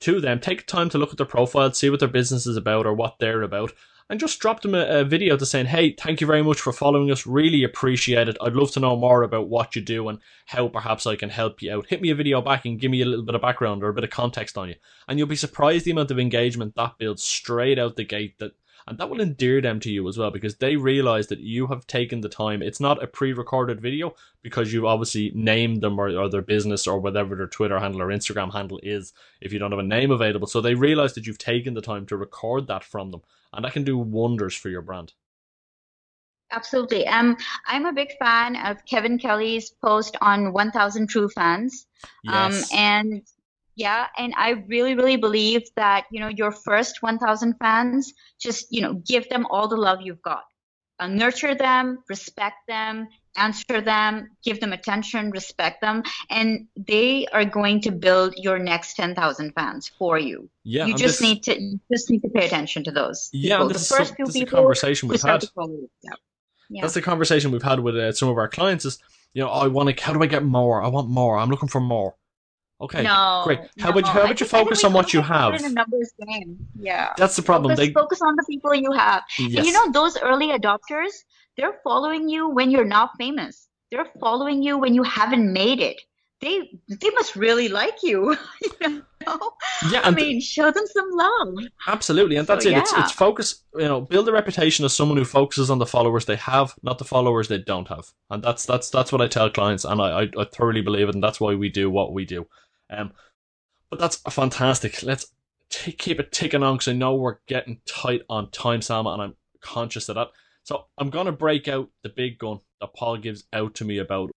to 0.00 0.20
them. 0.20 0.38
Take 0.38 0.66
time 0.66 0.88
to 0.90 0.98
look 0.98 1.10
at 1.10 1.16
their 1.16 1.26
profile, 1.26 1.72
see 1.72 1.90
what 1.90 2.00
their 2.00 2.08
business 2.08 2.46
is 2.46 2.56
about 2.56 2.86
or 2.86 2.94
what 2.94 3.18
they're 3.18 3.42
about, 3.42 3.72
and 4.10 4.18
just 4.18 4.40
dropped 4.40 4.62
them 4.62 4.74
a, 4.74 5.00
a, 5.00 5.04
video 5.04 5.36
to 5.36 5.44
saying, 5.44 5.66
hey, 5.66 5.92
thank 5.92 6.20
you 6.20 6.26
very 6.26 6.42
much 6.42 6.60
for 6.60 6.72
following 6.72 7.10
us. 7.10 7.26
Really 7.26 7.62
appreciate 7.62 8.28
it. 8.28 8.36
I'd 8.40 8.54
love 8.54 8.70
to 8.72 8.80
know 8.80 8.96
more 8.96 9.22
about 9.22 9.48
what 9.48 9.76
you 9.76 9.82
do 9.82 10.08
and 10.08 10.18
how 10.46 10.68
perhaps 10.68 11.06
I 11.06 11.16
can 11.16 11.28
help 11.28 11.60
you 11.60 11.72
out. 11.72 11.86
Hit 11.88 12.00
me 12.00 12.10
a 12.10 12.14
video 12.14 12.40
back 12.40 12.64
and 12.64 12.80
give 12.80 12.90
me 12.90 13.02
a 13.02 13.06
little 13.06 13.24
bit 13.24 13.34
of 13.34 13.42
background 13.42 13.82
or 13.82 13.88
a 13.88 13.94
bit 13.94 14.04
of 14.04 14.10
context 14.10 14.56
on 14.56 14.68
you. 14.68 14.76
And 15.06 15.18
you'll 15.18 15.28
be 15.28 15.36
surprised 15.36 15.84
the 15.84 15.90
amount 15.90 16.10
of 16.10 16.18
engagement 16.18 16.74
that 16.76 16.98
builds 16.98 17.22
straight 17.22 17.78
out 17.78 17.96
the 17.96 18.04
gate 18.04 18.38
that 18.38 18.52
and 18.88 18.96
that 18.96 19.10
will 19.10 19.20
endear 19.20 19.60
them 19.60 19.78
to 19.80 19.90
you 19.90 20.08
as 20.08 20.16
well 20.16 20.30
because 20.30 20.56
they 20.56 20.76
realize 20.76 21.26
that 21.26 21.40
you 21.40 21.66
have 21.66 21.86
taken 21.86 22.22
the 22.22 22.28
time. 22.28 22.62
It's 22.62 22.80
not 22.80 23.02
a 23.02 23.06
pre-recorded 23.06 23.82
video 23.82 24.14
because 24.40 24.72
you've 24.72 24.86
obviously 24.86 25.30
named 25.34 25.82
them 25.82 25.98
or, 25.98 26.08
or, 26.16 26.30
their 26.30 26.42
business 26.42 26.86
or 26.86 26.98
whatever 26.98 27.36
their 27.36 27.46
Twitter 27.46 27.78
handle 27.78 28.00
or 28.00 28.08
Instagram 28.08 28.52
handle 28.52 28.80
is 28.82 29.12
if 29.42 29.52
you 29.52 29.58
don't 29.58 29.72
have 29.72 29.78
a 29.78 29.82
name 29.82 30.10
available. 30.10 30.46
So 30.46 30.62
they 30.62 30.74
realize 30.74 31.12
that 31.14 31.26
you've 31.26 31.38
taken 31.38 31.74
the 31.74 31.82
time 31.82 32.06
to 32.06 32.16
record 32.16 32.66
that 32.68 32.82
from 32.82 33.10
them 33.10 33.20
and 33.52 33.64
that 33.64 33.74
can 33.74 33.84
do 33.84 33.98
wonders 33.98 34.54
for 34.54 34.70
your 34.70 34.82
brand. 34.82 35.12
Absolutely. 36.50 37.06
Um, 37.06 37.36
I'm 37.66 37.84
a 37.84 37.92
big 37.92 38.16
fan 38.18 38.56
of 38.56 38.82
Kevin 38.86 39.18
Kelly's 39.18 39.68
post 39.68 40.16
on 40.22 40.54
1000 40.54 41.08
True 41.08 41.28
Fans. 41.28 41.86
Um, 42.26 42.52
yes. 42.52 42.72
Um, 42.72 42.78
and 42.78 43.22
yeah, 43.78 44.08
and 44.18 44.34
I 44.36 44.64
really, 44.66 44.96
really 44.96 45.16
believe 45.16 45.62
that, 45.76 46.06
you 46.10 46.18
know, 46.18 46.26
your 46.26 46.50
first 46.50 47.00
1000 47.00 47.54
fans, 47.60 48.12
just, 48.40 48.66
you 48.70 48.80
know, 48.82 48.94
give 48.94 49.28
them 49.28 49.46
all 49.50 49.68
the 49.68 49.76
love 49.76 50.00
you've 50.02 50.20
got. 50.20 50.42
Uh, 50.98 51.06
nurture 51.06 51.54
them, 51.54 51.98
respect 52.08 52.56
them, 52.66 53.06
answer 53.36 53.80
them, 53.80 54.30
give 54.44 54.58
them 54.58 54.72
attention, 54.72 55.30
respect 55.30 55.80
them, 55.80 56.02
and 56.28 56.66
they 56.76 57.24
are 57.32 57.44
going 57.44 57.80
to 57.82 57.92
build 57.92 58.34
your 58.36 58.58
next 58.58 58.94
10,000 58.94 59.52
fans 59.52 59.92
for 59.96 60.18
you. 60.18 60.50
Yeah, 60.64 60.86
you 60.86 60.96
just 60.96 61.22
need 61.22 61.44
to 61.44 61.56
you 61.56 61.78
just 61.92 62.10
need 62.10 62.22
to 62.22 62.28
pay 62.30 62.46
attention 62.46 62.82
to 62.82 62.90
those. 62.90 63.30
Yeah, 63.32 63.62
the 63.62 63.74
first 63.74 64.16
few 64.16 64.26
people. 64.26 64.58
conversation 64.58 65.08
we've 65.08 65.22
had. 65.22 65.44
Yeah. 65.56 66.10
yeah. 66.68 66.82
That's 66.82 66.94
the 66.94 67.02
conversation 67.02 67.52
we've 67.52 67.62
had 67.62 67.78
with 67.78 67.94
uh, 67.94 68.10
some 68.10 68.28
of 68.28 68.36
our 68.36 68.48
clients. 68.48 68.84
Is 68.84 68.98
you 69.34 69.44
know, 69.44 69.50
I 69.50 69.68
want 69.68 69.96
to. 69.96 70.04
How 70.04 70.12
do 70.12 70.20
I 70.20 70.26
get 70.26 70.42
more? 70.42 70.82
I 70.82 70.88
want 70.88 71.08
more. 71.08 71.38
I'm 71.38 71.48
looking 71.48 71.68
for 71.68 71.80
more. 71.80 72.16
Okay, 72.80 73.02
no, 73.02 73.42
great. 73.44 73.58
How 73.80 73.90
no. 73.90 73.98
you, 73.98 74.04
how 74.04 74.22
about 74.22 74.38
you 74.38 74.46
focus 74.46 74.84
on 74.84 74.92
what 74.92 75.12
you 75.12 75.20
have? 75.20 75.54
In 75.54 75.64
a 75.64 75.70
numbers 75.70 76.12
game, 76.26 76.58
yeah. 76.78 77.12
That's 77.16 77.34
the 77.34 77.42
problem. 77.42 77.72
Focus, 77.72 77.86
they 77.86 77.92
focus 77.92 78.22
on 78.22 78.36
the 78.36 78.44
people 78.48 78.72
you 78.72 78.92
have. 78.92 79.24
Yes. 79.38 79.58
And 79.58 79.66
you 79.66 79.72
know 79.72 79.90
those 79.90 80.16
early 80.18 80.48
adopters, 80.48 81.10
they're 81.56 81.80
following 81.82 82.28
you 82.28 82.48
when 82.48 82.70
you're 82.70 82.84
not 82.84 83.10
famous. 83.18 83.68
They're 83.90 84.06
following 84.20 84.62
you 84.62 84.78
when 84.78 84.94
you 84.94 85.02
haven't 85.02 85.52
made 85.52 85.80
it. 85.80 86.00
They 86.40 86.70
they 86.88 87.10
must 87.10 87.34
really 87.34 87.68
like 87.68 88.04
you. 88.04 88.36
you 88.80 89.02
know? 89.26 89.52
Yeah, 89.90 90.02
I 90.04 90.12
mean, 90.12 90.40
show 90.40 90.70
them 90.70 90.84
some 90.86 91.10
love. 91.10 91.54
Absolutely, 91.88 92.36
and 92.36 92.46
that's 92.46 92.62
so, 92.62 92.70
it. 92.70 92.74
Yeah. 92.74 92.80
It's 92.80 92.92
it's 92.92 93.10
focus. 93.10 93.64
You 93.74 93.86
know, 93.86 94.00
build 94.00 94.28
a 94.28 94.32
reputation 94.32 94.84
as 94.84 94.94
someone 94.94 95.18
who 95.18 95.24
focuses 95.24 95.68
on 95.68 95.78
the 95.78 95.86
followers 95.86 96.26
they 96.26 96.36
have, 96.36 96.76
not 96.84 96.98
the 96.98 97.04
followers 97.04 97.48
they 97.48 97.58
don't 97.58 97.88
have. 97.88 98.12
And 98.30 98.40
that's 98.40 98.66
that's 98.66 98.88
that's 98.88 99.10
what 99.10 99.20
I 99.20 99.26
tell 99.26 99.50
clients, 99.50 99.84
and 99.84 100.00
I 100.00 100.22
I, 100.22 100.28
I 100.38 100.44
thoroughly 100.44 100.80
believe 100.80 101.08
it, 101.08 101.16
and 101.16 101.24
that's 101.24 101.40
why 101.40 101.56
we 101.56 101.70
do 101.70 101.90
what 101.90 102.12
we 102.12 102.24
do. 102.24 102.46
Um, 102.90 103.12
but 103.90 103.98
that's 103.98 104.16
fantastic. 104.16 105.02
Let's 105.02 105.32
t- 105.70 105.92
keep 105.92 106.20
it 106.20 106.32
ticking 106.32 106.62
on 106.62 106.76
because 106.76 106.88
I 106.88 106.92
know 106.92 107.14
we're 107.14 107.38
getting 107.46 107.80
tight 107.86 108.22
on 108.28 108.50
time, 108.50 108.80
Salma, 108.80 109.12
and 109.14 109.22
I'm 109.22 109.34
conscious 109.60 110.08
of 110.08 110.16
that. 110.16 110.28
So 110.64 110.86
I'm 110.98 111.10
gonna 111.10 111.32
break 111.32 111.68
out 111.68 111.88
the 112.02 112.10
big 112.10 112.38
gun 112.38 112.58
that 112.80 112.94
Paul 112.94 113.16
gives 113.16 113.44
out 113.52 113.74
to 113.76 113.84
me 113.84 113.98
about 113.98 114.30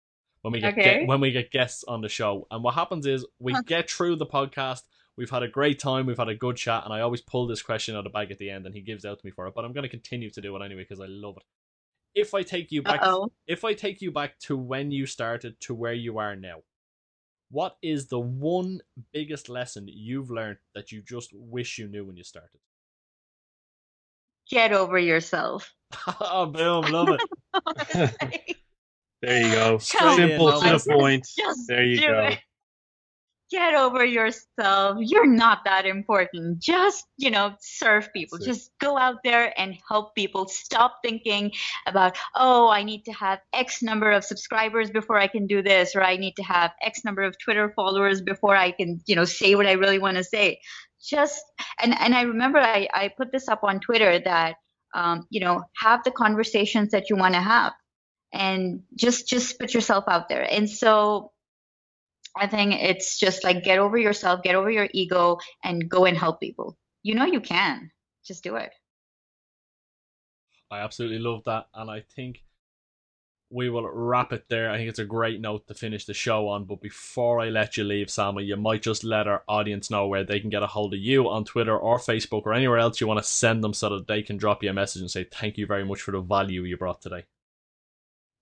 when 0.42 0.52
we 0.52 0.60
get, 0.60 0.72
okay. 0.72 1.00
get 1.00 1.06
when 1.06 1.20
we 1.20 1.32
get 1.32 1.50
guests 1.50 1.84
on 1.86 2.00
the 2.00 2.08
show. 2.08 2.46
And 2.50 2.62
what 2.62 2.74
happens 2.74 3.06
is 3.06 3.26
we 3.38 3.54
get 3.66 3.90
through 3.90 4.16
the 4.16 4.26
podcast. 4.26 4.82
We've 5.16 5.30
had 5.30 5.42
a 5.42 5.48
great 5.48 5.78
time. 5.78 6.06
We've 6.06 6.16
had 6.16 6.28
a 6.28 6.34
good 6.34 6.56
chat, 6.56 6.84
and 6.84 6.94
I 6.94 7.00
always 7.00 7.20
pull 7.20 7.46
this 7.46 7.60
question 7.60 7.94
out 7.94 7.98
of 7.98 8.04
the 8.04 8.10
bag 8.10 8.30
at 8.30 8.38
the 8.38 8.48
end, 8.48 8.64
and 8.64 8.74
he 8.74 8.80
gives 8.80 9.04
out 9.04 9.18
to 9.18 9.26
me 9.26 9.32
for 9.32 9.46
it. 9.46 9.54
But 9.54 9.64
I'm 9.64 9.72
going 9.72 9.82
to 9.82 9.88
continue 9.88 10.30
to 10.30 10.40
do 10.40 10.56
it 10.56 10.64
anyway 10.64 10.86
because 10.88 11.00
I 11.00 11.06
love 11.08 11.36
it. 11.36 11.42
If 12.14 12.32
I 12.32 12.42
take 12.42 12.72
you 12.72 12.82
back, 12.82 13.02
Uh-oh. 13.02 13.30
if 13.46 13.64
I 13.64 13.74
take 13.74 14.00
you 14.00 14.12
back 14.12 14.38
to 14.40 14.56
when 14.56 14.90
you 14.90 15.06
started 15.06 15.60
to 15.60 15.74
where 15.74 15.92
you 15.92 16.18
are 16.18 16.34
now, 16.36 16.62
what 17.50 17.76
is 17.82 18.06
the 18.06 18.20
one 18.20 18.80
biggest 19.12 19.48
lesson 19.48 19.86
you've 19.88 20.30
learned 20.30 20.58
that 20.74 20.92
you 20.92 21.02
just 21.02 21.30
wish 21.34 21.78
you 21.78 21.88
knew 21.88 22.04
when 22.04 22.16
you 22.16 22.24
started? 22.24 22.60
Get 24.48 24.72
over 24.72 24.98
yourself. 24.98 25.72
oh, 26.20 26.46
boom, 26.46 26.84
love 26.92 27.08
it. 27.10 27.20
there 29.22 29.42
you 29.42 29.52
go. 29.52 29.78
Simple 29.78 30.60
to 30.60 30.68
the 30.68 30.86
point. 30.88 31.26
Just 31.36 31.68
there 31.68 31.84
you 31.84 32.00
go. 32.00 32.26
It 32.26 32.38
get 33.50 33.74
over 33.74 34.04
yourself. 34.04 34.98
You're 35.00 35.26
not 35.26 35.64
that 35.64 35.84
important. 35.84 36.60
Just, 36.60 37.04
you 37.16 37.30
know, 37.30 37.54
serve 37.60 38.12
people. 38.12 38.38
Just 38.38 38.70
go 38.78 38.96
out 38.96 39.16
there 39.24 39.52
and 39.60 39.76
help 39.88 40.14
people. 40.14 40.46
Stop 40.46 40.98
thinking 41.02 41.52
about, 41.86 42.16
oh, 42.36 42.68
I 42.68 42.84
need 42.84 43.04
to 43.06 43.12
have 43.12 43.40
X 43.52 43.82
number 43.82 44.12
of 44.12 44.24
subscribers 44.24 44.90
before 44.90 45.18
I 45.18 45.26
can 45.26 45.46
do 45.46 45.62
this, 45.62 45.96
or 45.96 46.02
I 46.02 46.16
need 46.16 46.36
to 46.36 46.42
have 46.42 46.70
X 46.80 47.04
number 47.04 47.22
of 47.22 47.36
Twitter 47.38 47.72
followers 47.74 48.20
before 48.20 48.54
I 48.54 48.70
can, 48.70 49.00
you 49.06 49.16
know, 49.16 49.24
say 49.24 49.54
what 49.56 49.66
I 49.66 49.72
really 49.72 49.98
want 49.98 50.16
to 50.16 50.24
say. 50.24 50.60
Just, 51.02 51.42
and, 51.82 51.98
and 51.98 52.14
I 52.14 52.22
remember 52.22 52.58
I, 52.58 52.88
I 52.92 53.08
put 53.08 53.32
this 53.32 53.48
up 53.48 53.64
on 53.64 53.80
Twitter 53.80 54.20
that, 54.20 54.56
um, 54.94 55.26
you 55.30 55.40
know, 55.40 55.62
have 55.76 56.04
the 56.04 56.10
conversations 56.10 56.90
that 56.90 57.10
you 57.10 57.16
want 57.16 57.34
to 57.34 57.40
have 57.40 57.72
and 58.32 58.82
just, 58.94 59.26
just 59.28 59.58
put 59.58 59.74
yourself 59.74 60.04
out 60.08 60.28
there. 60.28 60.42
And 60.42 60.70
so, 60.70 61.32
I 62.36 62.46
think 62.46 62.74
it's 62.74 63.18
just 63.18 63.44
like 63.44 63.64
get 63.64 63.78
over 63.78 63.98
yourself, 63.98 64.42
get 64.42 64.54
over 64.54 64.70
your 64.70 64.88
ego, 64.92 65.38
and 65.64 65.88
go 65.88 66.04
and 66.06 66.16
help 66.16 66.40
people. 66.40 66.76
You 67.02 67.14
know 67.14 67.24
you 67.24 67.40
can. 67.40 67.90
Just 68.24 68.44
do 68.44 68.56
it. 68.56 68.72
I 70.70 70.80
absolutely 70.80 71.18
love 71.18 71.42
that. 71.44 71.66
And 71.74 71.90
I 71.90 72.04
think 72.14 72.42
we 73.50 73.68
will 73.68 73.90
wrap 73.90 74.32
it 74.32 74.44
there. 74.48 74.70
I 74.70 74.76
think 74.76 74.88
it's 74.88 75.00
a 75.00 75.04
great 75.04 75.40
note 75.40 75.66
to 75.66 75.74
finish 75.74 76.04
the 76.04 76.14
show 76.14 76.46
on. 76.48 76.64
But 76.64 76.80
before 76.80 77.40
I 77.40 77.48
let 77.48 77.76
you 77.76 77.82
leave, 77.82 78.06
Salma, 78.06 78.46
you 78.46 78.56
might 78.56 78.82
just 78.82 79.02
let 79.02 79.26
our 79.26 79.42
audience 79.48 79.90
know 79.90 80.06
where 80.06 80.22
they 80.22 80.38
can 80.38 80.50
get 80.50 80.62
a 80.62 80.68
hold 80.68 80.94
of 80.94 81.00
you 81.00 81.28
on 81.28 81.44
Twitter 81.44 81.76
or 81.76 81.98
Facebook 81.98 82.42
or 82.46 82.54
anywhere 82.54 82.78
else 82.78 83.00
you 83.00 83.08
want 83.08 83.18
to 83.18 83.28
send 83.28 83.64
them 83.64 83.74
so 83.74 83.88
that 83.88 84.06
they 84.06 84.22
can 84.22 84.36
drop 84.36 84.62
you 84.62 84.70
a 84.70 84.72
message 84.72 85.02
and 85.02 85.10
say 85.10 85.24
thank 85.24 85.58
you 85.58 85.66
very 85.66 85.84
much 85.84 86.00
for 86.00 86.12
the 86.12 86.20
value 86.20 86.62
you 86.62 86.76
brought 86.76 87.02
today. 87.02 87.24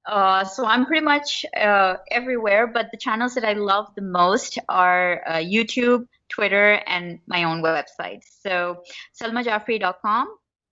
Uh, 0.08 0.42
so 0.42 0.64
I'm 0.64 0.86
pretty 0.86 1.04
much 1.04 1.44
uh, 1.54 1.96
everywhere, 2.10 2.66
but 2.66 2.86
the 2.90 2.96
channels 2.96 3.34
that 3.34 3.44
I 3.44 3.52
love 3.52 3.88
the 3.94 4.02
most 4.02 4.58
are 4.68 5.22
uh, 5.26 5.32
YouTube, 5.34 6.06
Twitter, 6.30 6.80
and 6.86 7.18
my 7.26 7.44
own 7.44 7.62
website. 7.62 8.22
So 8.40 8.82
salmajafri.com. 9.20 10.28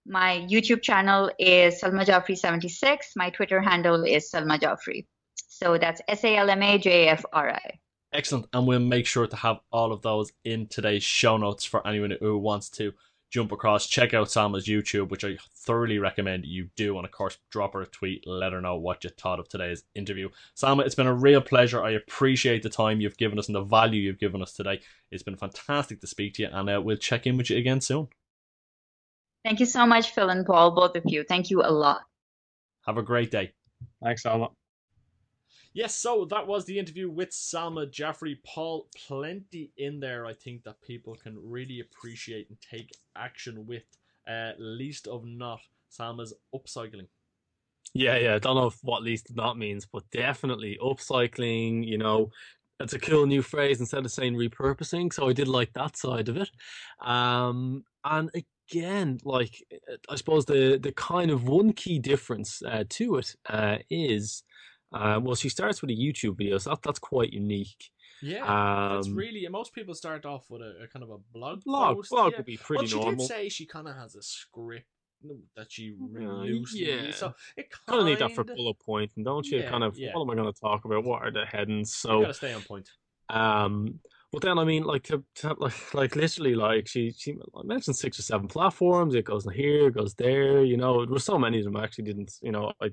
My 0.07 0.47
YouTube 0.49 0.83
channel 0.83 1.31
is 1.39 1.83
Salma 1.83 2.07
Jafri 2.07 2.39
76. 2.39 3.13
My 3.17 3.29
Twitter 3.31 3.61
handle 3.61 4.05
is 4.05 4.31
Salma 4.33 4.59
Jafri. 4.59 5.05
So 5.49 5.77
that's 5.77 6.01
S 6.09 6.25
A 6.25 6.37
L 6.37 6.49
M 6.49 6.63
A 6.63 6.79
J 6.79 7.09
F 7.09 7.25
R 7.33 7.51
I. 7.51 7.79
Excellent. 8.13 8.47
And 8.55 8.67
we'll 8.67 8.79
make 8.79 9.05
sure 9.05 9.27
to 9.27 9.37
have 9.37 9.59
all 9.71 9.93
of 9.93 10.01
those 10.01 10.33
in 10.45 10.69
today's 10.69 11.03
show 11.03 11.37
notes 11.37 11.65
for 11.65 11.87
anyone 11.87 12.15
who 12.21 12.39
wants 12.39 12.71
to 12.71 12.93
jump 13.37 13.53
across, 13.53 13.87
check 13.87 14.15
out 14.15 14.29
Salma's 14.29 14.67
YouTube, 14.67 15.11
which 15.11 15.23
I 15.23 15.37
thoroughly 15.55 15.99
recommend 15.99 16.47
you 16.47 16.71
do. 16.75 16.97
And 16.97 17.05
of 17.05 17.13
course, 17.13 17.37
drop 17.51 17.75
her 17.75 17.83
a 17.83 17.87
tweet, 17.87 18.27
let 18.27 18.55
her 18.55 18.63
know 18.63 18.77
what 18.77 19.05
you 19.05 19.11
thought 19.11 19.39
of 19.39 19.47
today's 19.47 19.85
interview. 19.95 20.31
Salma, 20.57 20.87
it's 20.87 20.95
been 20.95 21.07
a 21.07 21.15
real 21.15 21.43
pleasure. 21.43 21.85
I 21.85 21.91
appreciate 21.91 22.63
the 22.63 22.71
time 22.71 22.99
you've 22.99 23.19
given 23.19 23.39
us 23.39 23.49
and 23.49 23.55
the 23.55 23.61
value 23.61 24.01
you've 24.01 24.19
given 24.19 24.41
us 24.41 24.55
today. 24.55 24.81
It's 25.11 25.23
been 25.23 25.37
fantastic 25.37 26.01
to 26.01 26.07
speak 26.07 26.33
to 26.35 26.43
you, 26.45 26.49
and 26.51 26.71
uh, 26.71 26.81
we'll 26.83 26.97
check 26.97 27.27
in 27.27 27.37
with 27.37 27.51
you 27.51 27.59
again 27.59 27.83
soon. 27.83 28.09
Thank 29.45 29.61
you 29.61 29.67
so 29.67 29.85
much, 29.85 30.13
Phil 30.13 30.31
and 30.31 30.47
Paul, 30.47 30.71
both 30.71 30.97
of 30.97 31.03
you. 31.05 31.23
Thank 31.23 31.51
you 31.51 31.61
a 31.63 31.71
lot. 31.71 32.01
Have 32.87 32.97
a 32.97 33.03
great 33.03 33.31
day. 33.31 33.53
Thanks, 34.03 34.23
Salma. 34.23 34.51
Yes, 35.77 35.95
so 35.95 36.25
that 36.31 36.47
was 36.47 36.65
the 36.65 36.79
interview 36.79 37.11
with 37.11 37.33
Salma 37.33 37.87
Jafri. 37.87 38.39
Paul, 38.47 38.89
plenty 39.07 39.73
in 39.77 40.01
there, 40.01 40.25
I 40.25 40.33
think, 40.33 40.65
that 40.65 40.81
people 40.81 41.15
can 41.23 41.37
really 41.39 41.81
appreciate 41.81 42.49
and 42.49 42.57
take 42.63 42.93
action 43.15 43.67
with. 43.67 43.83
Uh, 44.27 44.53
least 44.59 45.07
of 45.07 45.27
not 45.27 45.61
Salma's 45.91 46.33
upcycling. 46.55 47.09
Yeah, 47.93 48.17
yeah. 48.17 48.37
I 48.37 48.39
don't 48.39 48.57
know 48.57 48.73
what 48.81 49.03
least 49.03 49.29
of 49.29 49.37
not 49.37 49.59
means, 49.59 49.85
but 49.85 50.11
definitely 50.11 50.79
upcycling, 50.83 51.87
you 51.87 51.99
know, 51.99 52.31
it's 52.81 52.95
a 52.95 52.99
cool 52.99 53.27
new 53.27 53.43
phrase 53.43 53.79
instead 53.79 54.07
of 54.07 54.11
saying 54.11 54.35
repurposing. 54.35 55.13
So 55.13 55.29
I 55.29 55.35
did 55.35 55.47
like 55.47 55.75
that 55.75 55.99
side 55.99 56.31
of 56.31 56.39
it. 56.39 56.51
Um, 57.07 57.85
and 58.03 58.31
again, 58.71 59.19
like 59.25 59.63
I 60.09 60.17
suppose 60.17 60.47
the 60.47 60.79
the 60.83 60.93
kind 60.93 61.31
of 61.31 61.47
one 61.47 61.75
key 61.75 61.99
difference 61.99 62.63
uh, 62.67 62.85
to 62.89 63.17
it 63.17 63.37
uh, 63.49 63.77
is, 63.91 64.43
uh, 64.93 65.21
well, 65.23 65.35
she 65.35 65.49
starts 65.49 65.83
with 65.83 65.91
a 65.91 65.95
YouTube 65.95 66.39
video, 66.39 66.59
so 66.59 66.71
that, 66.71 66.83
that's 66.83 66.99
quite 66.99 67.33
unique. 67.33 67.91
Yeah, 68.23 68.93
that's 68.95 69.09
really. 69.09 69.47
Most 69.49 69.75
people 69.75 69.95
start 69.95 70.25
off 70.25 70.47
with 70.49 70.63
a, 70.63 70.85
a 70.85 70.89
kind 70.89 71.03
of 71.03 71.11
a 71.11 71.19
blog. 71.33 71.65
Blog, 71.65 71.97
post. 71.97 72.11
blog 72.11 72.33
yeah. 72.33 72.39
would 72.39 72.47
be 72.47 72.57
pretty 72.57 72.83
well, 72.83 72.89
she 72.89 72.97
normal. 72.97 73.27
did 73.27 73.29
say 73.29 73.49
she 73.49 73.67
kind 73.67 73.89
of 73.89 73.97
has 73.97 74.15
a 74.15 74.23
script 74.23 74.87
that 75.57 75.71
she 75.71 75.97
loosely. 75.99 76.87
yeah. 76.87 77.11
So 77.13 77.35
it 77.57 77.71
kind 77.87 78.01
of 78.01 78.07
need 78.07 78.19
that 78.21 78.33
for 78.33 78.45
bullet 78.45 78.79
point, 78.81 79.11
and 79.17 79.25
don't 79.25 79.47
you? 79.47 79.61
Yeah, 79.61 79.71
kind 79.71 79.85
of, 79.85 79.99
yeah. 79.99 80.13
what 80.15 80.23
am 80.23 80.31
I 80.31 80.35
going 80.35 80.53
to 80.53 80.61
talk 80.61 80.85
about? 80.85 81.05
What 81.05 81.23
are 81.23 81.31
the 81.31 81.45
headings? 81.45 81.91
You 82.05 82.11
So, 82.11 82.21
gotta 82.23 82.35
stay 82.35 82.53
on 82.53 82.63
point. 82.63 82.89
Um, 83.29 84.01
but 84.33 84.43
then 84.43 84.59
I 84.59 84.65
mean, 84.65 84.85
like 84.85 85.03
to, 85.05 85.25
to 85.37 85.57
like, 85.59 85.75
like 85.95 86.17
literally, 86.17 86.55
like 86.55 86.89
she 86.89 87.13
she 87.17 87.37
mentioned 87.65 87.97
six 87.97 88.19
or 88.19 88.23
seven 88.23 88.49
platforms. 88.49 89.15
It 89.15 89.25
goes 89.25 89.47
here, 89.53 89.89
it 89.89 89.95
goes 89.95 90.15
there. 90.15 90.65
You 90.65 90.77
know, 90.77 91.05
there 91.05 91.13
were 91.13 91.19
so 91.19 91.39
many 91.39 91.59
of 91.59 91.65
them. 91.65 91.77
I 91.77 91.85
actually 91.85 92.05
didn't. 92.05 92.33
You 92.43 92.53
know, 92.53 92.73
I 92.81 92.91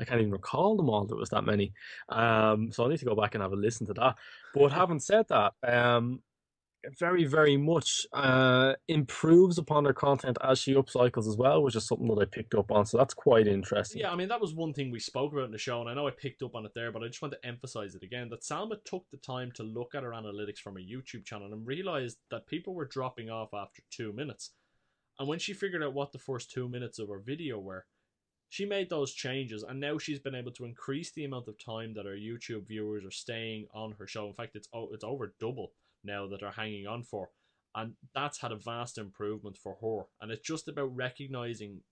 I 0.00 0.04
can't 0.04 0.20
even 0.20 0.32
recall 0.32 0.76
them 0.76 0.88
all. 0.88 1.06
There 1.06 1.16
was 1.16 1.30
that 1.30 1.44
many. 1.44 1.72
Um, 2.08 2.72
so 2.72 2.84
I 2.84 2.88
need 2.88 2.98
to 2.98 3.04
go 3.04 3.14
back 3.14 3.34
and 3.34 3.42
have 3.42 3.52
a 3.52 3.56
listen 3.56 3.86
to 3.88 3.94
that. 3.94 4.16
But 4.54 4.72
having 4.72 5.00
said 5.00 5.26
that, 5.28 5.52
um, 5.62 6.20
very 6.98 7.24
very 7.24 7.56
much 7.56 8.06
uh 8.12 8.72
improves 8.88 9.58
upon 9.58 9.84
her 9.84 9.92
content 9.92 10.38
as 10.42 10.58
she 10.58 10.74
upcycles 10.74 11.28
as 11.28 11.36
well, 11.36 11.62
which 11.62 11.76
is 11.76 11.86
something 11.86 12.08
that 12.08 12.20
I 12.20 12.24
picked 12.24 12.54
up 12.54 12.70
on. 12.72 12.86
So 12.86 12.96
that's 12.96 13.14
quite 13.14 13.46
interesting. 13.46 14.00
Yeah, 14.00 14.10
I 14.10 14.16
mean 14.16 14.28
that 14.28 14.40
was 14.40 14.54
one 14.54 14.72
thing 14.72 14.90
we 14.90 14.98
spoke 14.98 15.32
about 15.32 15.44
in 15.44 15.52
the 15.52 15.58
show, 15.58 15.80
and 15.80 15.90
I 15.90 15.94
know 15.94 16.08
I 16.08 16.12
picked 16.12 16.42
up 16.42 16.54
on 16.54 16.64
it 16.64 16.72
there, 16.74 16.92
but 16.92 17.02
I 17.02 17.06
just 17.06 17.22
want 17.22 17.34
to 17.34 17.46
emphasize 17.46 17.94
it 17.94 18.02
again 18.02 18.28
that 18.30 18.42
Salma 18.42 18.82
took 18.84 19.04
the 19.10 19.18
time 19.18 19.52
to 19.56 19.62
look 19.62 19.94
at 19.94 20.02
her 20.02 20.10
analytics 20.10 20.58
from 20.58 20.76
a 20.76 20.80
YouTube 20.80 21.24
channel 21.24 21.52
and 21.52 21.66
realized 21.66 22.18
that 22.30 22.46
people 22.46 22.74
were 22.74 22.86
dropping 22.86 23.30
off 23.30 23.50
after 23.52 23.82
two 23.90 24.12
minutes. 24.12 24.52
And 25.18 25.28
when 25.28 25.38
she 25.38 25.52
figured 25.52 25.82
out 25.82 25.92
what 25.92 26.12
the 26.12 26.18
first 26.18 26.50
two 26.50 26.68
minutes 26.68 26.98
of 26.98 27.08
her 27.08 27.20
video 27.24 27.58
were, 27.58 27.84
she 28.50 28.66
made 28.66 28.90
those 28.90 29.14
changes, 29.14 29.62
and 29.62 29.78
now 29.78 29.96
she's 29.96 30.18
been 30.18 30.34
able 30.34 30.50
to 30.50 30.64
increase 30.64 31.12
the 31.12 31.24
amount 31.24 31.46
of 31.46 31.56
time 31.64 31.94
that 31.94 32.04
her 32.04 32.16
YouTube 32.16 32.66
viewers 32.66 33.04
are 33.04 33.10
staying 33.12 33.68
on 33.72 33.92
her 33.92 34.08
show. 34.08 34.26
In 34.26 34.34
fact, 34.34 34.56
it's 34.56 34.68
it's 34.74 35.04
over 35.04 35.32
double 35.38 35.70
now 36.02 36.26
that 36.26 36.42
are 36.42 36.50
hanging 36.50 36.86
on 36.88 37.04
for, 37.04 37.30
and 37.76 37.94
that's 38.12 38.40
had 38.40 38.50
a 38.50 38.56
vast 38.56 38.98
improvement 38.98 39.56
for 39.56 39.76
her. 39.80 40.06
And 40.20 40.32
it's 40.32 40.46
just 40.46 40.66
about 40.66 40.94
recognizing 40.94 41.82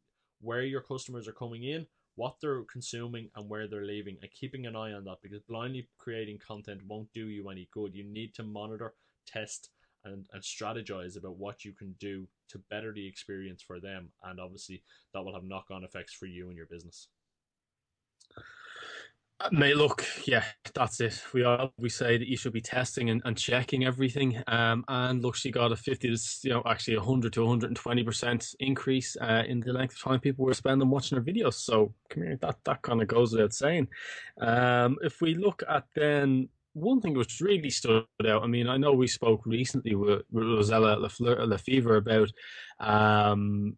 where 0.41 0.63
your 0.63 0.81
customers 0.81 1.29
are 1.29 1.33
coming 1.33 1.63
in, 1.63 1.87
what 2.17 2.39
they're 2.43 2.65
consuming, 2.65 3.31
and 3.37 3.49
where 3.49 3.69
they're 3.69 3.85
leaving, 3.85 4.19
and 4.21 4.31
keeping 4.33 4.67
an 4.67 4.75
eye 4.75 4.93
on 4.93 5.05
that 5.05 5.23
because 5.23 5.41
blindly 5.43 5.89
creating 5.97 6.41
content 6.45 6.81
won't 6.89 7.13
do 7.13 7.29
you 7.29 7.49
any 7.51 7.69
good. 7.73 7.95
You 7.95 8.03
need 8.03 8.35
to 8.35 8.43
monitor, 8.43 8.95
test, 9.29 9.71
and, 10.05 10.27
and 10.33 10.43
strategize 10.43 11.17
about 11.17 11.37
what 11.37 11.65
you 11.65 11.73
can 11.73 11.95
do 12.01 12.27
to 12.51 12.59
better 12.71 12.93
the 12.93 13.07
experience 13.07 13.63
for 13.63 13.81
them. 13.81 14.11
And 14.23 14.41
obviously, 14.41 14.83
that 15.13 15.25
will 15.25 15.35
have 15.35 15.45
knock 15.45 15.67
on 15.71 15.85
effects 15.85 16.15
for 16.15 16.27
you 16.27 16.49
and 16.49 16.57
your 16.57 16.67
business. 16.67 17.09
Uh, 19.41 19.49
Mate, 19.53 19.77
look, 19.77 20.05
yeah, 20.27 20.43
that's 20.75 21.01
it. 21.01 21.23
We 21.33 21.45
all 21.45 21.73
we 21.79 21.89
say 21.89 22.19
that 22.19 22.27
you 22.27 22.37
should 22.37 22.53
be 22.53 22.61
testing 22.61 23.11
and, 23.11 23.23
and 23.25 23.39
checking 23.39 23.85
everything. 23.85 24.43
Um, 24.49 24.85
and 24.89 25.23
look, 25.23 25.37
she 25.37 25.53
got 25.53 25.71
a 25.71 25.77
fifty, 25.77 26.09
to, 26.09 26.21
you 26.43 26.51
know, 26.51 26.63
actually 26.67 26.97
a 26.97 27.01
hundred 27.01 27.35
to 27.35 27.43
one 27.43 27.51
hundred 27.51 27.69
and 27.69 27.77
twenty 27.77 28.03
percent 28.03 28.53
increase 28.59 29.17
uh, 29.21 29.45
in 29.47 29.61
the 29.61 29.73
length 29.73 29.95
of 29.95 30.03
time 30.03 30.19
people 30.19 30.45
were 30.45 30.55
spending 30.55 30.91
watching 30.91 31.17
her 31.17 31.23
videos. 31.23 31.55
So, 31.55 31.95
come 32.11 32.25
here, 32.25 32.37
that 32.41 32.57
that 32.65 32.83
kind 32.83 33.01
of 33.01 33.07
goes 33.07 33.33
without 33.33 33.55
saying. 33.55 33.87
Um, 34.41 34.99
if 35.03 35.21
we 35.21 35.37
look 35.37 35.63
at 35.69 35.85
then 35.95 36.49
one 36.79 37.01
thing 37.01 37.15
which 37.15 37.41
really 37.41 37.71
stood 37.71 38.05
out. 38.27 38.43
I 38.43 38.47
mean, 38.47 38.69
I 38.69 38.77
know 38.77 38.93
we 38.93 39.07
spoke 39.07 39.43
recently 39.45 39.95
with, 39.95 40.23
Rosella 40.33 40.97
Lefevre 40.99 41.97
about. 41.97 42.31
Um, 42.81 43.77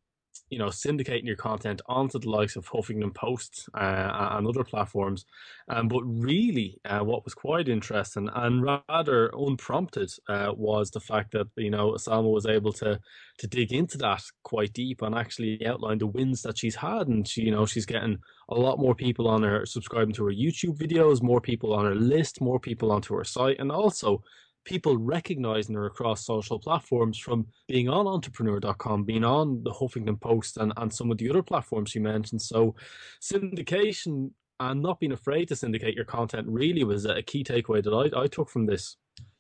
you 0.51 0.59
know, 0.59 0.67
syndicating 0.67 1.27
your 1.27 1.37
content 1.37 1.81
onto 1.87 2.19
the 2.19 2.29
likes 2.29 2.57
of 2.57 2.69
Huffington 2.69 3.15
Post 3.15 3.69
uh, 3.75 4.29
and 4.33 4.47
other 4.47 4.65
platforms. 4.65 5.25
Um, 5.69 5.89
but 5.89 6.03
really, 6.03 6.79
uh, 6.85 7.01
what 7.01 7.25
was 7.25 7.35
quite 7.35 7.69
interesting 7.69 8.29
and 8.35 8.63
rather 8.63 9.31
unprompted 9.33 10.11
uh, 10.29 10.53
was 10.57 10.91
the 10.91 11.01
fact 11.01 11.33
that 11.33 11.47
you 11.57 11.71
know 11.71 11.93
Salma 11.93 12.33
was 12.33 12.47
able 12.47 12.73
to 12.75 13.01
to 13.39 13.47
dig 13.47 13.73
into 13.73 13.97
that 13.99 14.23
quite 14.43 14.73
deep 14.73 15.03
and 15.03 15.15
actually 15.15 15.65
outline 15.65 15.99
the 15.99 16.07
wins 16.07 16.43
that 16.43 16.59
she's 16.59 16.75
had, 16.75 17.09
and 17.09 17.27
she, 17.27 17.43
you 17.43 17.53
know, 17.53 17.65
she's 17.65 17.87
getting 17.87 18.19
a 18.49 18.55
lot 18.55 18.79
more 18.79 18.95
people 18.95 19.29
on 19.29 19.43
her 19.43 19.65
subscribing 19.65 20.15
to 20.15 20.25
her 20.25 20.33
YouTube 20.33 20.77
videos, 20.77 21.23
more 21.23 21.41
people 21.41 21.73
on 21.73 21.85
her 21.85 21.95
list, 21.95 22.41
more 22.41 22.59
people 22.59 22.91
onto 22.91 23.15
her 23.15 23.25
site, 23.25 23.59
and 23.61 23.71
also 23.71 24.23
people 24.65 24.97
recognizing 24.97 25.75
her 25.75 25.87
across 25.87 26.25
social 26.25 26.59
platforms 26.59 27.19
from 27.19 27.47
being 27.69 27.89
on 27.89 28.07
entrepreneur.com, 28.07 29.05
being 29.05 29.25
on 29.25 29.63
the 29.63 29.71
Huffington 29.71 30.21
Post, 30.21 30.57
and, 30.59 30.73
and 30.77 30.93
some 30.93 31.11
of 31.11 31.19
the 31.19 31.31
other 31.31 31.43
platforms 31.43 31.95
you 31.95 32.01
mentioned. 32.01 32.43
So, 32.43 32.75
syndication 33.23 34.31
and 34.61 34.83
not 34.83 35.01
being 35.01 35.13
afraid 35.13 35.49
to 35.49 35.57
syndicate 35.57 35.95
your 35.95 36.05
content 36.05 36.47
really 36.47 36.85
was 36.85 37.07
a 37.07 37.23
key 37.23 37.43
takeaway 37.43 37.83
that 37.83 38.15
I, 38.15 38.23
I 38.23 38.27
took 38.27 38.51
from 38.51 38.67
this. 38.67 38.97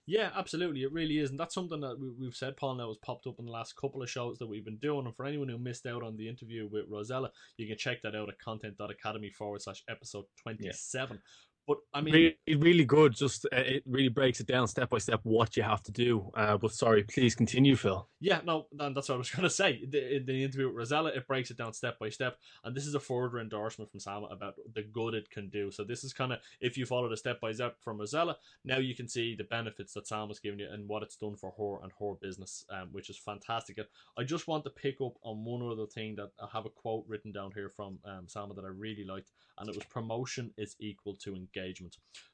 Yeah, 0.07 0.31
absolutely. 0.35 0.83
It 0.83 0.93
really 0.93 1.18
is. 1.18 1.31
And 1.31 1.39
that's 1.39 1.55
something 1.55 1.81
that 1.83 1.97
we, 2.01 2.11
we've 2.18 2.35
said, 2.35 2.57
Paul, 2.57 2.75
now 2.75 2.89
has 2.89 2.97
popped 2.97 3.29
up 3.29 3.37
in 3.39 3.45
the 3.45 3.53
last 3.53 3.77
couple 3.77 4.03
of 4.03 4.11
shows 4.11 4.39
that 4.39 4.49
we've 4.49 4.64
been 4.64 4.79
doing. 4.79 5.07
And 5.07 5.14
for 5.14 5.25
anyone 5.25 5.49
who 5.49 5.57
missed 5.57 5.87
out 5.87 6.03
on 6.03 6.16
the 6.16 6.29
interview 6.29 6.68
with 6.68 6.87
Rosella, 6.89 7.31
you 7.59 7.68
can 7.68 7.79
check 7.79 8.03
that 8.03 8.16
out 8.16 8.29
at 8.29 8.39
content.academy 8.41 9.31
forward 9.31 9.62
slash 9.62 9.85
episode 9.89 10.25
27. 10.43 11.21
But 11.67 11.79
I 11.95 12.01
mean, 12.01 12.15
really, 12.15 12.61
really 12.61 12.85
good. 12.85 13.15
Just 13.15 13.47
uh, 13.47 13.57
it 13.57 13.83
really 13.87 14.09
breaks 14.09 14.41
it 14.41 14.47
down 14.47 14.67
step 14.67 14.91
by 14.91 14.99
step 14.99 15.21
what 15.23 15.57
you 15.57 15.63
have 15.63 15.83
to 15.85 15.93
do. 15.93 16.31
Uh, 16.35 16.57
but 16.57 16.73
sorry, 16.73 17.05
please 17.05 17.35
continue, 17.35 17.77
Phil. 17.77 18.09
Yeah, 18.19 18.41
no, 18.45 18.67
that's 18.73 19.09
what 19.09 19.15
I 19.15 19.19
was 19.19 19.31
going 19.37 19.45
to 19.45 19.51
say. 19.51 19.85
The, 19.89 20.17
in 20.17 20.27
the 20.27 20.45
interview 20.45 20.67
with 20.67 20.77
Rosella, 20.77 21.11
it 21.11 21.29
breaks 21.29 21.51
it 21.51 21.57
down 21.57 21.73
step 21.73 21.99
by 21.99 22.09
step, 22.09 22.39
and 22.65 22.77
this 22.77 22.87
is 22.87 22.95
a 22.95 23.01
further 23.01 23.39
endorsement 23.39 23.91
from 23.91 24.01
Salma 24.01 24.33
about 24.33 24.55
the 24.75 24.83
good 24.83 25.15
it 25.15 25.31
can 25.31 25.49
do. 25.49 25.71
So 25.71 25.85
this 25.85 26.03
is 26.03 26.13
kind 26.13 26.33
of 26.33 26.41
if 26.61 26.77
you 26.77 26.87
follow 26.87 27.09
the 27.09 27.17
step 27.17 27.41
by 27.41 27.53
step 27.53 27.77
from 27.81 27.99
Rosella, 27.99 28.37
now 28.65 28.79
you 28.79 28.95
can 28.95 29.09
see 29.09 29.35
the 29.37 29.45
benefits 29.45 29.95
that 29.95 30.07
Salma's 30.07 30.41
given 30.41 30.59
you 30.59 30.69
and 30.71 30.89
what 30.89 31.03
it's 31.03 31.17
done 31.17 31.37
for 31.37 31.53
her 31.57 31.85
and 31.85 31.93
her 32.01 32.15
business, 32.21 32.65
um, 32.71 32.89
which 32.93 33.11
is 33.11 33.17
fantastic. 33.17 33.79
And 33.79 33.87
I 34.19 34.25
just 34.25 34.49
want 34.49 34.65
to 34.65 34.71
pick 34.71 35.01
up 35.01 35.15
on 35.23 35.45
one 35.45 35.63
other 35.63 35.87
thing 35.87 36.17
that 36.17 36.31
I 36.41 36.49
have 36.53 36.67
a 36.67 36.71
quote 36.71 37.05
written 37.07 37.33
down 37.33 37.53
here 37.55 37.69
from 37.69 37.99
um, 38.05 38.27
Salma 38.27 38.57
that 38.57 38.65
I 38.65 38.69
really 38.69 39.05
liked, 39.05 39.31
and 39.59 39.69
it 39.69 39.75
was 39.75 39.85
promotion 39.85 40.53
is 40.57 40.75
equal 40.81 41.15
to 41.17 41.31
engagement. 41.35 41.50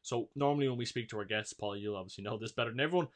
So 0.03 0.29
normally 0.35 0.69
when 0.69 0.79
we 0.79 0.87
speak 0.87 1.09
to 1.11 1.19
our 1.19 1.25
guests, 1.25 1.53
Paul, 1.53 1.77
you'll 1.77 1.97
obviously 1.97 2.25
know 2.25 2.39
this 2.39 2.53
better 2.53 2.71
than 2.71 2.81
everyone 2.81 3.09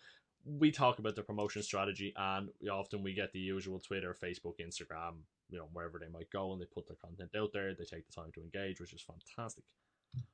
we 0.44 0.70
talk 0.70 0.98
about 0.98 1.14
their 1.14 1.24
promotion 1.24 1.62
strategy 1.62 2.12
and 2.16 2.48
often 2.70 3.02
we 3.02 3.12
get 3.12 3.32
the 3.32 3.38
usual 3.38 3.78
Twitter, 3.78 4.14
Facebook, 4.22 4.54
Instagram, 4.60 5.16
you 5.50 5.58
know, 5.58 5.68
wherever 5.72 5.98
they 5.98 6.08
might 6.08 6.30
go 6.30 6.52
and 6.52 6.60
they 6.60 6.66
put 6.66 6.86
their 6.86 6.96
content 6.96 7.30
out 7.36 7.50
there. 7.52 7.74
They 7.74 7.84
take 7.84 8.06
the 8.06 8.12
time 8.12 8.30
to 8.34 8.40
engage, 8.40 8.80
which 8.80 8.92
is 8.92 9.02
fantastic. 9.02 9.64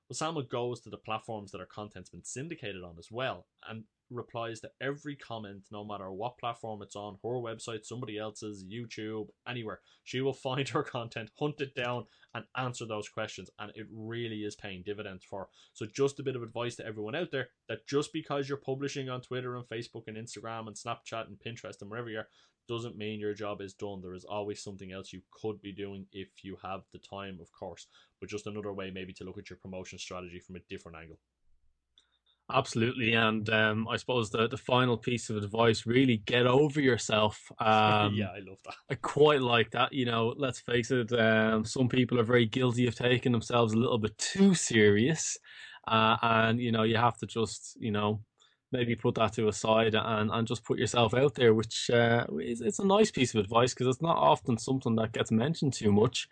But 0.09 0.17
Salma 0.17 0.49
goes 0.49 0.81
to 0.81 0.91
the 0.91 0.97
platforms 0.97 1.51
that 1.53 1.61
our 1.61 1.67
content's 1.67 2.11
been 2.11 2.25
syndicated 2.25 2.83
on 2.83 2.97
as 2.99 3.11
well 3.11 3.47
and 3.69 3.85
replies 4.11 4.61
to 4.61 4.70
every 4.80 5.16
comment, 5.16 5.64
no 5.70 5.84
matter 5.84 6.11
what 6.11 6.38
platform 6.38 6.82
it's 6.82 6.96
on, 6.96 7.18
her 7.22 7.28
website, 7.30 7.84
somebody 7.84 8.18
else's, 8.18 8.64
YouTube, 8.64 9.28
anywhere. 9.48 9.80
She 10.04 10.20
will 10.20 10.32
find 10.46 10.68
her 10.68 10.82
content, 10.82 11.30
hunt 11.38 11.61
it 11.61 11.74
down, 11.74 12.07
and 12.34 12.44
answer 12.57 12.86
those 12.86 13.09
questions. 13.09 13.50
And 13.59 13.72
it 13.74 13.86
really 13.92 14.44
is 14.44 14.57
paying 14.57 14.82
dividends 14.84 15.24
for 15.24 15.40
her. 15.40 15.48
So 15.72 15.86
just 15.86 16.20
a 16.20 16.22
bit 16.22 16.36
of 16.36 16.42
advice 16.42 16.76
to 16.76 16.86
everyone 16.86 17.14
out 17.14 17.30
there 17.30 17.48
that 17.68 17.86
just 17.86 18.12
because 18.12 18.48
you're 18.48 18.59
publishing 18.59 19.09
on 19.09 19.22
Twitter 19.22 19.57
and 19.57 19.64
Facebook 19.66 20.04
and 20.07 20.16
Instagram 20.16 20.66
and 20.66 20.76
Snapchat 20.76 21.26
and 21.26 21.38
Pinterest 21.38 21.80
and 21.80 21.90
wherever 21.90 22.11
you 22.11 22.18
are, 22.18 22.28
doesn't 22.68 22.96
mean 22.96 23.20
your 23.20 23.34
job 23.34 23.61
is 23.61 23.74
done. 23.74 24.00
There 24.02 24.14
is 24.14 24.24
always 24.24 24.62
something 24.62 24.92
else 24.92 25.12
you 25.12 25.22
could 25.30 25.61
be 25.62 25.72
doing 25.72 26.07
if 26.12 26.28
you 26.42 26.57
have 26.62 26.82
the 26.92 26.98
time, 26.98 27.38
of 27.40 27.50
course. 27.52 27.86
But 28.20 28.28
just 28.28 28.46
another 28.46 28.72
way 28.72 28.90
maybe 28.90 29.12
to 29.14 29.24
look 29.24 29.38
at 29.38 29.50
your 29.50 29.59
promotion 29.59 29.98
strategy 29.98 30.40
from 30.40 30.57
a 30.57 30.61
different 30.68 30.98
angle. 30.98 31.18
Absolutely, 32.53 33.12
and 33.14 33.49
um, 33.51 33.88
I 33.88 33.97
suppose 33.97 34.30
the 34.30 34.47
the 34.47 34.57
final 34.57 34.97
piece 34.97 35.30
of 35.30 35.36
advice 35.36 35.84
really 35.84 36.18
get 36.18 36.47
over 36.47 36.80
yourself. 36.80 37.51
Um, 37.61 38.14
yeah, 38.14 38.28
I 38.30 38.38
love 38.38 38.59
that. 38.64 38.74
I 38.88 38.94
quite 38.94 39.42
like 39.42 39.72
that. 39.72 39.92
You 39.92 40.07
know, 40.07 40.32
let's 40.36 40.61
face 40.61 40.92
it. 40.92 41.12
Um, 41.12 41.64
some 41.64 41.88
people 41.88 42.20
are 42.20 42.24
very 42.24 42.47
guilty 42.47 42.86
of 42.86 42.94
taking 42.94 43.32
themselves 43.32 43.72
a 43.72 43.76
little 43.76 43.99
bit 43.99 44.16
too 44.16 44.55
serious, 44.55 45.36
uh, 45.88 46.16
and 46.22 46.61
you 46.61 46.70
know, 46.70 46.84
you 46.84 46.97
have 46.97 47.18
to 47.18 47.26
just 47.26 47.76
you 47.80 47.90
know 47.90 48.20
maybe 48.73 48.95
put 48.95 49.14
that 49.17 49.33
to 49.35 49.49
a 49.49 49.53
side 49.53 49.95
and, 49.95 50.31
and 50.31 50.49
just 50.49 50.64
put 50.64 50.79
yourself 50.79 51.14
out 51.14 51.35
there, 51.35 51.55
which 51.55 51.91
uh, 51.91 52.25
is 52.41 52.61
it's 52.61 52.79
a 52.79 52.87
nice 52.87 53.11
piece 53.11 53.35
of 53.35 53.41
advice 53.41 53.75
because 53.75 53.87
it's 53.87 54.03
not 54.03 54.17
often 54.17 54.59
something 54.59 54.97
that 54.97 55.12
gets 55.12 55.31
mentioned 55.31 55.73
too 55.73 55.93
much. 55.93 56.29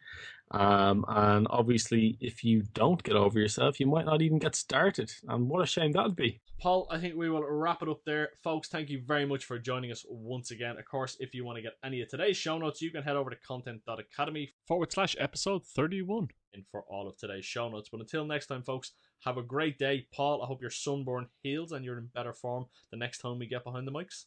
Um, 0.51 1.05
and 1.09 1.47
obviously, 1.51 2.17
if 2.21 2.45
you 2.45 2.63
don't 2.75 3.03
get 3.03 3.17
over 3.17 3.39
yourself, 3.39 3.81
you 3.81 3.87
might 3.87 4.05
not 4.05 4.23
even 4.23 4.39
get 4.39 4.55
started. 4.55 5.13
And 5.29 5.49
what 5.49 5.63
a 5.63 5.67
shame 5.67 5.93
that'd 5.93 6.17
be. 6.17 6.41
Paul, 6.61 6.87
I 6.91 6.99
think 6.99 7.17
we 7.17 7.29
will 7.29 7.43
wrap 7.43 7.83
it 7.83 7.89
up 7.89 8.05
there. 8.07 8.31
Folks, 8.43 8.69
thank 8.69 8.89
you 8.89 9.03
very 9.05 9.27
much 9.27 9.45
for 9.45 9.59
joining 9.59 9.91
us 9.91 10.05
once 10.09 10.51
again. 10.51 10.77
Of 10.79 10.85
course, 10.85 11.17
if 11.19 11.35
you 11.35 11.45
want 11.45 11.57
to 11.57 11.63
get 11.63 11.73
any 11.85 12.01
of 12.01 12.09
today's 12.09 12.37
show 12.37 12.57
notes, 12.59 12.81
you 12.81 12.91
can 12.91 13.03
head 13.03 13.17
over 13.17 13.31
to 13.31 13.37
content.academy 13.37 14.51
forward 14.67 14.93
slash 14.93 15.17
episode 15.19 15.65
31 15.67 16.29
in 16.53 16.65
for 16.71 16.83
all 16.89 17.09
of 17.09 17.17
today's 17.17 17.45
show 17.45 17.69
notes. 17.69 17.89
But 17.91 18.01
until 18.01 18.25
next 18.25 18.47
time, 18.47 18.63
folks, 18.63 18.93
have 19.25 19.39
a 19.39 19.43
great 19.43 19.79
day. 19.79 20.07
Paul, 20.13 20.43
I 20.43 20.47
hope 20.47 20.61
your 20.61 20.71
sunburn 20.71 21.27
heals 21.43 21.73
and 21.73 21.85
you're 21.85 21.99
in 21.99 22.09
better 22.15 22.33
form 22.33 22.67
the 22.91 22.97
next 22.97 23.19
time 23.19 23.39
we 23.39 23.47
get 23.47 23.65
behind 23.65 23.87
the 23.87 23.93
mics. 23.93 24.25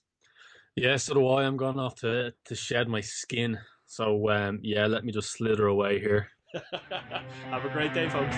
Yeah, 0.75 0.97
so 0.97 1.13
do 1.13 1.27
I. 1.27 1.43
I'm 1.43 1.57
going 1.57 1.79
off 1.79 1.95
to 2.01 2.33
to 2.45 2.55
shed 2.55 2.87
my 2.87 3.01
skin. 3.01 3.57
So 3.85 4.29
um, 4.29 4.59
yeah, 4.61 4.85
let 4.85 5.03
me 5.05 5.11
just 5.11 5.31
slither 5.31 5.67
away 5.67 5.99
here. 5.99 6.29
Have 7.49 7.65
a 7.65 7.69
great 7.69 7.93
day, 7.93 8.09
folks. 8.09 8.35